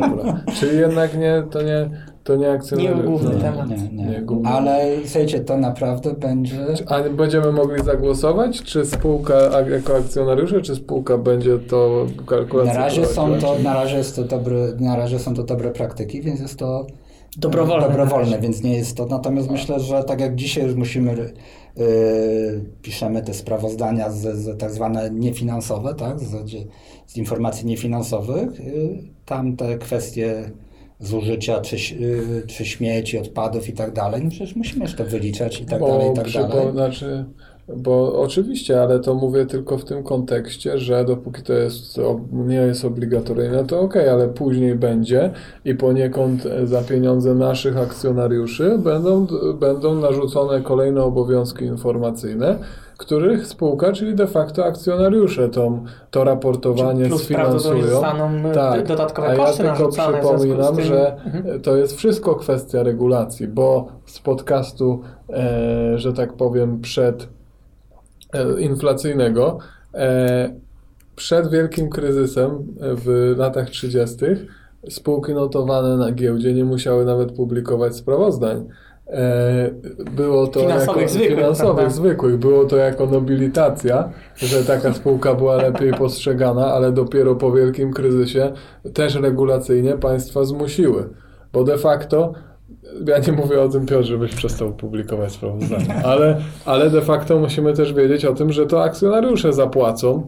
Dobra. 0.00 0.40
Czyli 0.54 0.78
jednak 0.78 1.18
nie, 1.18 1.42
to 1.50 1.62
nie, 1.62 1.90
to 2.24 2.36
nie 2.36 2.50
akcjonariusze. 2.50 2.96
Nie 2.96 3.02
główny 3.02 3.30
No. 3.34 3.40
temat. 3.40 3.68
Nie, 3.70 3.76
nie. 3.76 4.04
Nie, 4.04 4.20
główny. 4.22 4.48
Ale 4.48 4.86
słuchajcie, 5.04 5.40
to 5.40 5.56
naprawdę 5.56 6.12
będzie... 6.14 6.56
A 6.88 7.02
będziemy 7.08 7.52
mogli 7.52 7.84
zagłosować, 7.84 8.62
czy 8.62 8.86
spółka 8.86 9.34
jako 9.70 9.96
akcjonariusze, 9.96 10.60
czy 10.60 10.74
spółka 10.76 11.18
będzie 11.18 11.58
to 11.58 12.06
kalkulację 12.26 12.72
Na 12.74 12.78
razie, 12.78 13.06
są 13.06 13.38
to, 13.38 13.58
na, 13.58 13.74
razie 13.74 13.96
jest 13.96 14.16
to 14.16 14.24
dobry, 14.24 14.72
na 14.80 14.96
razie 14.96 15.18
są 15.18 15.34
to 15.34 15.42
dobre 15.42 15.70
praktyki, 15.70 16.22
więc 16.22 16.40
jest 16.40 16.58
to 16.58 16.86
Dobrowolne. 17.38 17.86
dobrowolne 17.88 18.38
więc 18.38 18.62
nie 18.62 18.76
jest 18.76 18.96
to. 18.96 19.06
Natomiast 19.06 19.50
myślę, 19.50 19.80
że 19.80 20.04
tak 20.04 20.20
jak 20.20 20.34
dzisiaj 20.34 20.64
już 20.64 20.74
musimy, 20.74 21.32
piszemy 22.82 23.22
te 23.22 23.34
sprawozdania 23.34 24.10
z, 24.10 24.36
z 24.36 24.58
tak 24.58 24.70
zwane 24.70 25.10
niefinansowe, 25.10 25.94
tak, 25.94 26.20
z, 26.20 26.50
z 27.06 27.16
informacji 27.16 27.66
niefinansowych, 27.66 28.60
e, 28.60 28.62
tam 29.24 29.56
te 29.56 29.78
kwestie 29.78 30.50
zużycia, 30.98 31.60
czy, 31.60 31.76
e, 31.76 32.46
czy 32.46 32.64
śmieci, 32.64 33.18
odpadów 33.18 33.68
i 33.68 33.72
tak 33.72 33.92
dalej, 33.92 34.24
no 34.24 34.30
przecież 34.30 34.56
musimy 34.56 34.88
to 34.88 35.04
wyliczać 35.04 35.60
i 35.60 35.66
tak 35.66 35.80
dalej, 35.80 36.12
i 36.12 36.14
tak 36.14 36.32
dalej. 36.32 36.72
Znaczy, 36.72 37.24
bo 37.76 38.20
oczywiście, 38.20 38.82
ale 38.82 39.00
to 39.00 39.14
mówię 39.14 39.46
tylko 39.46 39.78
w 39.78 39.84
tym 39.84 40.02
kontekście, 40.02 40.78
że 40.78 41.04
dopóki 41.04 41.42
to 41.42 41.52
jest, 41.52 42.00
nie 42.32 42.56
jest 42.56 42.84
obligatoryjne, 42.84 43.64
to 43.64 43.80
ok, 43.80 43.96
ale 43.96 44.28
później 44.28 44.74
będzie 44.74 45.30
i 45.64 45.74
poniekąd 45.74 46.46
e, 46.46 46.66
za 46.66 46.82
pieniądze 46.82 47.34
naszych 47.34 47.76
akcjonariuszy 47.76 48.78
będą, 48.78 49.26
będą 49.60 49.94
narzucone 49.94 50.60
kolejne 50.60 51.02
obowiązki 51.02 51.64
informacyjne, 51.64 52.58
których 52.98 53.46
spółka, 53.46 53.92
czyli 53.92 54.14
de 54.14 54.26
facto 54.26 54.64
akcjonariusze 54.64 55.48
tą, 55.48 55.84
to 56.10 56.24
raportowanie 56.24 57.06
Plus 57.06 57.22
sfinansują. 57.22 58.00
Tak, 58.54 58.86
dodatkowe 58.86 59.28
a 59.28 59.34
ja 59.34 59.44
koszty 59.44 59.62
tylko 59.62 59.88
przypominam, 59.88 60.80
że 60.80 61.16
Mhm. 61.24 61.60
to 61.60 61.76
jest 61.76 61.96
wszystko 61.96 62.34
kwestia 62.34 62.82
regulacji, 62.82 63.48
bo 63.48 63.88
z 64.06 64.20
podcastu, 64.20 65.00
e, 65.30 65.98
że 65.98 66.12
tak 66.12 66.32
powiem, 66.32 66.80
przed 66.80 67.28
inflacyjnego, 68.58 69.58
e, 69.94 70.50
przed 71.16 71.50
wielkim 71.50 71.90
kryzysem 71.90 72.50
w 72.80 73.34
latach 73.38 73.70
30. 73.70 74.16
spółki 74.88 75.34
notowane 75.34 75.96
na 75.96 76.12
giełdzie 76.12 76.54
nie 76.54 76.64
musiały 76.64 77.04
nawet 77.04 77.32
publikować 77.32 77.96
sprawozdań. 77.96 78.66
E, 79.06 79.70
Było 80.16 80.46
to 80.46 80.60
Finansowych 80.60 81.02
jako, 81.02 81.12
zwykłych, 81.12 81.38
finansowych 81.38 81.74
prawda? 81.76 81.94
zwykłych. 81.94 82.36
Było 82.36 82.64
to 82.64 82.76
jako 82.76 83.06
nobilitacja, 83.06 84.10
że 84.36 84.64
taka 84.64 84.92
spółka 84.92 85.34
była 85.34 85.56
lepiej 85.56 85.94
postrzegana, 85.94 86.72
ale 86.72 86.92
dopiero 86.92 87.34
po 87.34 87.52
wielkim 87.52 87.92
kryzysie 87.92 88.52
też 88.94 89.14
regulacyjnie 89.14 89.92
państwa 89.92 90.44
zmusiły. 90.44 91.08
Bo 91.52 91.64
de 91.64 91.78
facto, 91.78 92.32
ja 93.06 93.18
nie 93.18 93.32
mówię 93.32 93.62
o 93.62 93.68
tym 93.68 93.86
Piotr, 93.86 94.06
żebyś 94.06 94.34
przestał 94.34 94.72
publikować 94.72 95.32
sprawozdania, 95.32 96.02
ale, 96.04 96.40
ale 96.64 96.90
de 96.90 97.02
facto 97.02 97.38
musimy 97.38 97.72
też 97.72 97.92
wiedzieć 97.92 98.24
o 98.24 98.34
tym, 98.34 98.52
że 98.52 98.66
to 98.66 98.82
akcjonariusze 98.82 99.52
zapłacą. 99.52 100.26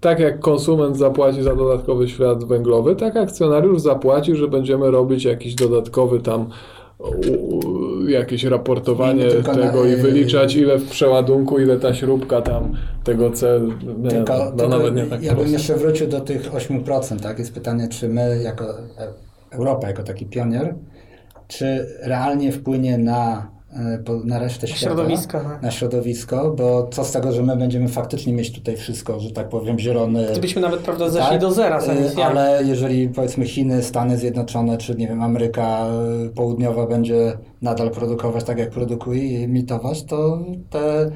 Tak 0.00 0.18
jak 0.18 0.40
konsument 0.40 0.96
zapłaci 0.96 1.42
za 1.42 1.56
dodatkowy 1.56 2.08
ślad 2.08 2.44
węglowy, 2.44 2.96
tak 2.96 3.16
akcjonariusz 3.16 3.80
zapłaci, 3.80 4.36
że 4.36 4.48
będziemy 4.48 4.90
robić 4.90 5.24
jakiś 5.24 5.54
dodatkowy 5.54 6.20
tam 6.20 6.46
jakieś 8.08 8.44
raportowanie 8.44 9.24
Nie 9.24 9.30
tylko 9.30 9.52
na- 9.52 9.66
tego 9.66 9.84
i 9.84 9.96
wyliczać 9.96 10.56
ile 10.56 10.78
w 10.78 10.90
przeładunku, 10.90 11.58
ile 11.58 11.76
ta 11.76 11.94
śrubka 11.94 12.42
tam 12.42 12.76
tego 13.04 13.30
C, 13.30 13.60
nie, 13.98 14.10
Tylko, 14.10 14.38
no, 14.38 14.50
tylko 14.50 14.68
nawet 14.68 14.94
nie 14.94 15.06
tak 15.06 15.22
ja 15.22 15.34
bym 15.34 15.52
jeszcze 15.52 15.76
wrócił 15.76 16.06
do 16.06 16.20
tych 16.20 16.52
8%, 16.52 17.20
tak? 17.20 17.38
Jest 17.38 17.54
pytanie, 17.54 17.88
czy 17.88 18.08
my 18.08 18.42
jako 18.42 18.64
Europa, 19.50 19.88
jako 19.88 20.02
taki 20.02 20.26
pionier, 20.26 20.74
czy 21.48 21.86
realnie 22.00 22.52
wpłynie 22.52 22.98
na, 22.98 23.50
e, 23.72 24.02
na 24.24 24.38
resztę 24.38 24.66
świata, 24.66 24.94
no. 25.42 25.58
na 25.62 25.70
środowisko, 25.70 26.54
bo 26.58 26.88
co 26.92 27.04
z 27.04 27.12
tego, 27.12 27.32
że 27.32 27.42
my 27.42 27.56
będziemy 27.56 27.88
faktycznie 27.88 28.32
mieć 28.32 28.52
tutaj 28.52 28.76
wszystko, 28.76 29.20
że 29.20 29.30
tak 29.30 29.48
powiem, 29.48 29.78
zielony... 29.78 30.26
Gdybyśmy 30.30 30.62
nawet 30.62 30.80
prawda, 30.80 31.08
zeszli 31.08 31.30
tak? 31.30 31.40
do 31.40 31.52
zera 31.52 31.80
z 31.80 31.88
E, 31.88 31.92
emisjami. 31.92 32.22
Ale 32.38 32.64
jeżeli 32.64 33.08
powiedzmy 33.08 33.46
Chiny, 33.46 33.82
Stany 33.82 34.18
Zjednoczone, 34.18 34.78
czy 34.78 34.94
nie 34.94 35.08
wiem, 35.08 35.22
Ameryka 35.22 35.86
e, 35.86 36.28
Południowa 36.28 36.86
będzie 36.86 37.32
nadal 37.62 37.90
produkować 37.90 38.44
tak, 38.44 38.58
jak 38.58 38.70
produkuje 38.70 39.24
i 39.24 39.44
emitować, 39.44 40.04
to 40.04 40.38
te 40.70 41.10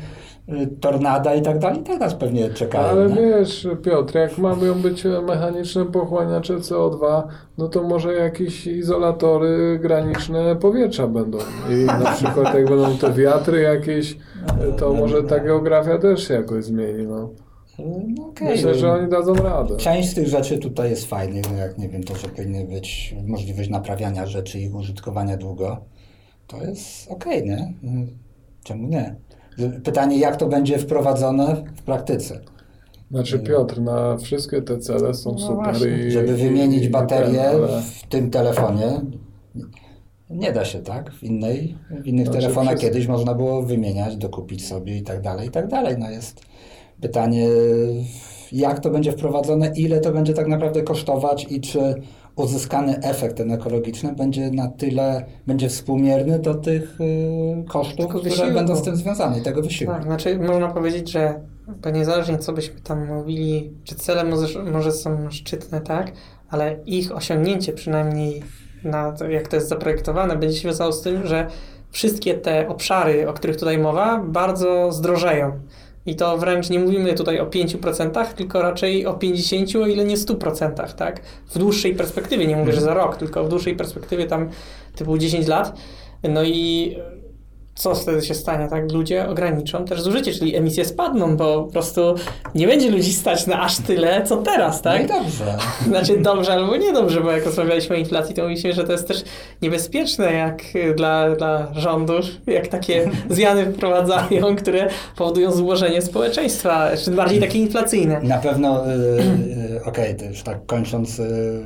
tornada 0.81 1.35
i 1.35 1.43
tak 1.43 1.59
dalej, 1.59 1.81
i 1.81 1.83
tak 1.83 2.01
nas 2.01 2.15
pewnie 2.15 2.51
czekają. 2.51 2.89
Ale 2.89 3.11
nie? 3.11 3.17
wiesz, 3.17 3.69
Piotr, 3.83 4.15
jak 4.15 4.39
mają 4.39 4.75
być 4.75 5.05
mechaniczne 5.27 5.87
pochłaniacze 5.87 6.57
CO2, 6.57 7.23
no 7.59 7.69
to 7.69 7.83
może 7.83 8.13
jakieś 8.13 8.67
izolatory 8.67 9.79
graniczne 9.83 10.57
powietrza 10.57 11.07
będą. 11.07 11.39
I 11.71 11.85
na 11.85 12.13
przykład 12.17 12.55
jak 12.55 12.69
będą 12.69 12.99
te 12.99 13.13
wiatry 13.13 13.61
jakieś, 13.61 14.19
to 14.79 14.95
może 14.95 15.23
ta 15.23 15.41
geografia 15.41 15.99
też 15.99 16.29
się 16.29 16.35
jakoś 16.35 16.65
zmieni. 16.65 17.07
No. 17.07 17.31
No, 17.79 18.29
okej. 18.29 18.49
Myślę, 18.49 18.75
że 18.75 18.93
oni 18.93 19.11
dadzą 19.11 19.35
radę. 19.35 19.77
Część 19.77 20.11
z 20.11 20.15
tych 20.15 20.29
rzeczy 20.29 20.59
tutaj 20.59 20.91
jest 20.91 21.07
fajnych, 21.07 21.45
no 21.53 21.59
jak 21.59 21.79
nie 21.79 21.89
wiem, 21.89 22.05
to, 22.05 22.17
że 22.17 22.29
powinny 22.29 22.65
być 22.65 23.15
możliwość 23.27 23.69
naprawiania 23.69 24.27
rzeczy 24.27 24.59
i 24.59 24.63
ich 24.63 24.75
użytkowania 24.75 25.37
długo, 25.37 25.77
to 26.47 26.63
jest 26.63 27.11
okej, 27.11 27.45
nie? 27.45 27.75
Mm, 27.85 28.07
Czemu 28.65 28.89
nie? 28.89 29.17
Pytanie, 29.85 30.19
jak 30.19 30.37
to 30.37 30.47
będzie 30.49 30.79
wprowadzone 30.79 31.65
w 31.77 31.83
praktyce? 31.83 32.41
Znaczy 33.11 33.39
Piotr, 33.39 33.81
na 33.81 34.17
wszystkie 34.17 34.63
te 34.63 34.79
cele 34.79 35.15
są 35.15 35.33
No 35.33 35.39
super 35.39 35.65
właśnie. 35.65 36.07
i... 36.07 36.11
Żeby 36.11 36.37
wymienić 36.37 36.85
i 36.85 36.91
baterię 36.91 37.39
ten, 37.43 37.65
ale- 37.65 37.83
w 37.83 38.03
tym 38.09 38.31
telefonie, 38.31 39.01
nie 40.31 40.53
da 40.53 40.65
się, 40.65 40.79
tak? 40.79 41.13
W, 41.13 41.23
innej, 41.23 41.77
w 42.03 42.07
innych 42.07 42.27
Znaczy 42.27 42.41
telefonach 42.41 42.73
wszystko- 42.75 42.89
kiedyś 42.93 43.07
można 43.07 43.35
było 43.35 43.63
wymieniać, 43.63 44.17
dokupić 44.17 44.67
sobie 44.67 44.97
i 44.97 45.03
tak 45.03 45.21
dalej, 45.21 45.49
i 45.49 45.51
tak 45.51 45.69
dalej. 45.69 45.97
No 45.99 46.11
jest 46.11 46.41
pytanie, 47.01 47.49
jak 48.53 48.81
to 48.81 48.91
będzie 48.91 49.13
wprowadzone, 49.13 49.73
ile 49.77 50.01
to 50.01 50.13
będzie 50.13 50.35
tak 50.35 50.47
naprawdę 50.49 50.83
kosztować 50.83 51.47
i 51.51 51.61
czy 51.61 51.95
uzyskany 52.37 52.99
efekt 53.03 53.37
ten 53.37 53.53
ekologiczny 53.53 54.13
będzie 54.13 54.51
na 54.51 54.69
tyle, 54.69 55.25
będzie 55.47 55.69
współmierny 55.69 56.39
do 56.39 56.55
tych 56.55 57.01
y, 57.01 57.65
kosztów, 57.69 58.15
które 58.15 58.53
będą 58.53 58.77
z 58.77 58.83
tym 58.83 58.97
związane, 58.97 59.39
i 59.39 59.43
tego 59.43 59.63
wysiłku. 59.63 59.95
Tak, 59.95 60.03
znaczy 60.03 60.39
można 60.39 60.69
powiedzieć, 60.69 61.11
że 61.11 61.41
bo 61.83 61.91
niezależnie 61.91 62.39
co 62.39 62.53
byśmy 62.53 62.81
tam 62.81 63.07
mówili, 63.07 63.71
czy 63.85 63.95
cele 63.95 64.25
może, 64.25 64.63
może 64.63 64.93
są 64.93 65.31
szczytne, 65.31 65.81
tak, 65.81 66.13
ale 66.51 66.77
ich 66.87 67.13
osiągnięcie 67.13 67.73
przynajmniej 67.73 68.43
na 68.85 69.13
to, 69.13 69.29
jak 69.29 69.49
to 69.49 69.57
jest 69.57 69.69
zaprojektowane, 69.69 70.37
będzie 70.37 70.57
się 70.57 70.69
wiązało 70.69 70.93
z 70.93 71.03
tym, 71.03 71.27
że 71.27 71.47
wszystkie 71.91 72.35
te 72.35 72.69
obszary, 72.69 73.29
o 73.29 73.33
których 73.33 73.57
tutaj 73.57 73.79
mowa, 73.79 74.19
bardzo 74.19 74.93
zdrożeją. 74.93 75.53
I 76.07 76.17
to 76.17 76.39
wręcz 76.39 76.71
nie 76.71 76.79
mówimy 76.79 77.15
tutaj 77.15 77.41
o 77.41 77.47
5%, 77.47 78.27
tylko 78.27 78.63
raczej 78.63 79.07
o 79.07 79.13
50%, 79.13 79.83
o 79.83 79.87
ile 79.87 80.05
nie 80.05 80.17
100%, 80.17 80.95
tak? 80.95 81.21
W 81.47 81.59
dłuższej 81.59 81.95
perspektywie, 81.95 82.47
nie 82.47 82.57
mówię, 82.57 82.73
że 82.73 82.81
za 82.81 82.95
rok, 82.95 83.17
tylko 83.17 83.45
w 83.45 83.49
dłuższej 83.49 83.77
perspektywie 83.77 84.27
tam 84.27 84.51
typu 84.97 85.19
10 85.19 85.47
lat. 85.47 85.77
No 86.23 86.45
i 86.45 86.97
co 87.77 87.95
wtedy 87.95 88.23
się 88.23 88.35
stanie, 88.35 88.69
tak? 88.69 88.93
Ludzie 88.93 89.29
ograniczą 89.29 89.85
też 89.85 90.03
zużycie, 90.03 90.33
czyli 90.33 90.57
emisje 90.57 90.85
spadną, 90.85 91.37
bo 91.37 91.65
po 91.65 91.73
prostu 91.73 92.15
nie 92.55 92.67
będzie 92.67 92.91
ludzi 92.91 93.13
stać 93.13 93.47
na 93.47 93.61
aż 93.63 93.79
tyle, 93.79 94.23
co 94.27 94.37
teraz, 94.37 94.83
tak? 94.83 95.09
No 95.09 95.19
i 95.19 95.23
dobrze. 95.23 95.59
Znaczy 95.89 96.19
dobrze 96.19 96.53
albo 96.53 96.77
niedobrze, 96.77 97.21
bo 97.21 97.31
jak 97.31 97.45
rozmawialiśmy 97.45 97.97
o 97.97 97.99
inflacji, 97.99 98.35
to 98.35 98.43
mówiliśmy, 98.43 98.73
że 98.73 98.85
to 98.85 98.93
jest 98.93 99.09
też 99.09 99.25
niebezpieczne 99.63 100.33
jak 100.33 100.63
dla, 100.97 101.37
dla 101.37 101.69
rządów, 101.75 102.25
jak 102.47 102.69
takie 102.69 103.11
zmiany 103.31 103.73
wprowadzają, 103.73 104.57
które 104.57 104.89
powodują 105.17 105.53
złożenie 105.53 106.03
społeczeństwa, 106.03 106.91
czy 107.05 107.11
bardziej 107.11 107.41
takie 107.41 107.59
inflacyjne. 107.59 108.21
Na 108.21 108.39
pewno, 108.39 108.89
y, 108.89 108.93
y, 109.77 109.85
okej, 109.85 110.17
to 110.17 110.25
już 110.25 110.43
tak 110.43 110.67
kończąc, 110.67 111.19
y, 111.19 111.63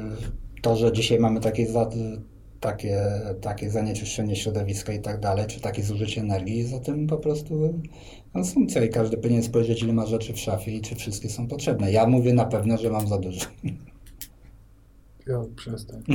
to, 0.62 0.76
że 0.76 0.92
dzisiaj 0.92 1.18
mamy 1.18 1.40
takie, 1.40 1.66
takie, 2.60 3.02
takie 3.40 3.70
zanieczyszczenie 3.70 4.36
środowiska 4.36 4.92
i 4.92 5.00
tak 5.00 5.20
dalej, 5.20 5.46
czy 5.46 5.60
takie 5.60 5.82
zużycie 5.82 6.20
energii, 6.20 6.64
za 6.64 6.78
tym 6.78 7.06
po 7.06 7.16
prostu 7.16 7.80
konsumpcja 8.32 8.84
i 8.84 8.88
każdy 8.88 9.16
powinien 9.16 9.42
spojrzeć, 9.42 9.82
ile 9.82 9.92
ma 9.92 10.06
rzeczy 10.06 10.32
w 10.32 10.38
szafie 10.38 10.76
i 10.76 10.80
czy 10.80 10.94
wszystkie 10.94 11.28
są 11.28 11.48
potrzebne. 11.48 11.92
Ja 11.92 12.06
mówię 12.06 12.34
na 12.34 12.44
pewno, 12.44 12.78
że 12.78 12.90
mam 12.90 13.08
za 13.08 13.18
dużo. 13.18 13.46
Ja 15.26 15.42
przestań. 15.56 16.02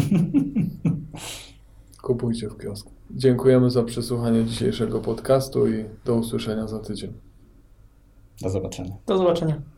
Kupujcie 2.03 2.49
w 2.49 2.57
kiosku. 2.57 2.91
Dziękujemy 3.11 3.69
za 3.69 3.83
przesłuchanie 3.83 4.45
dzisiejszego 4.45 4.99
podcastu 4.99 5.67
i 5.67 5.85
do 6.05 6.15
usłyszenia 6.15 6.67
za 6.67 6.79
tydzień. 6.79 7.13
Do 8.41 8.49
zobaczenia. 8.49 8.95
Do 9.05 9.17
zobaczenia. 9.17 9.74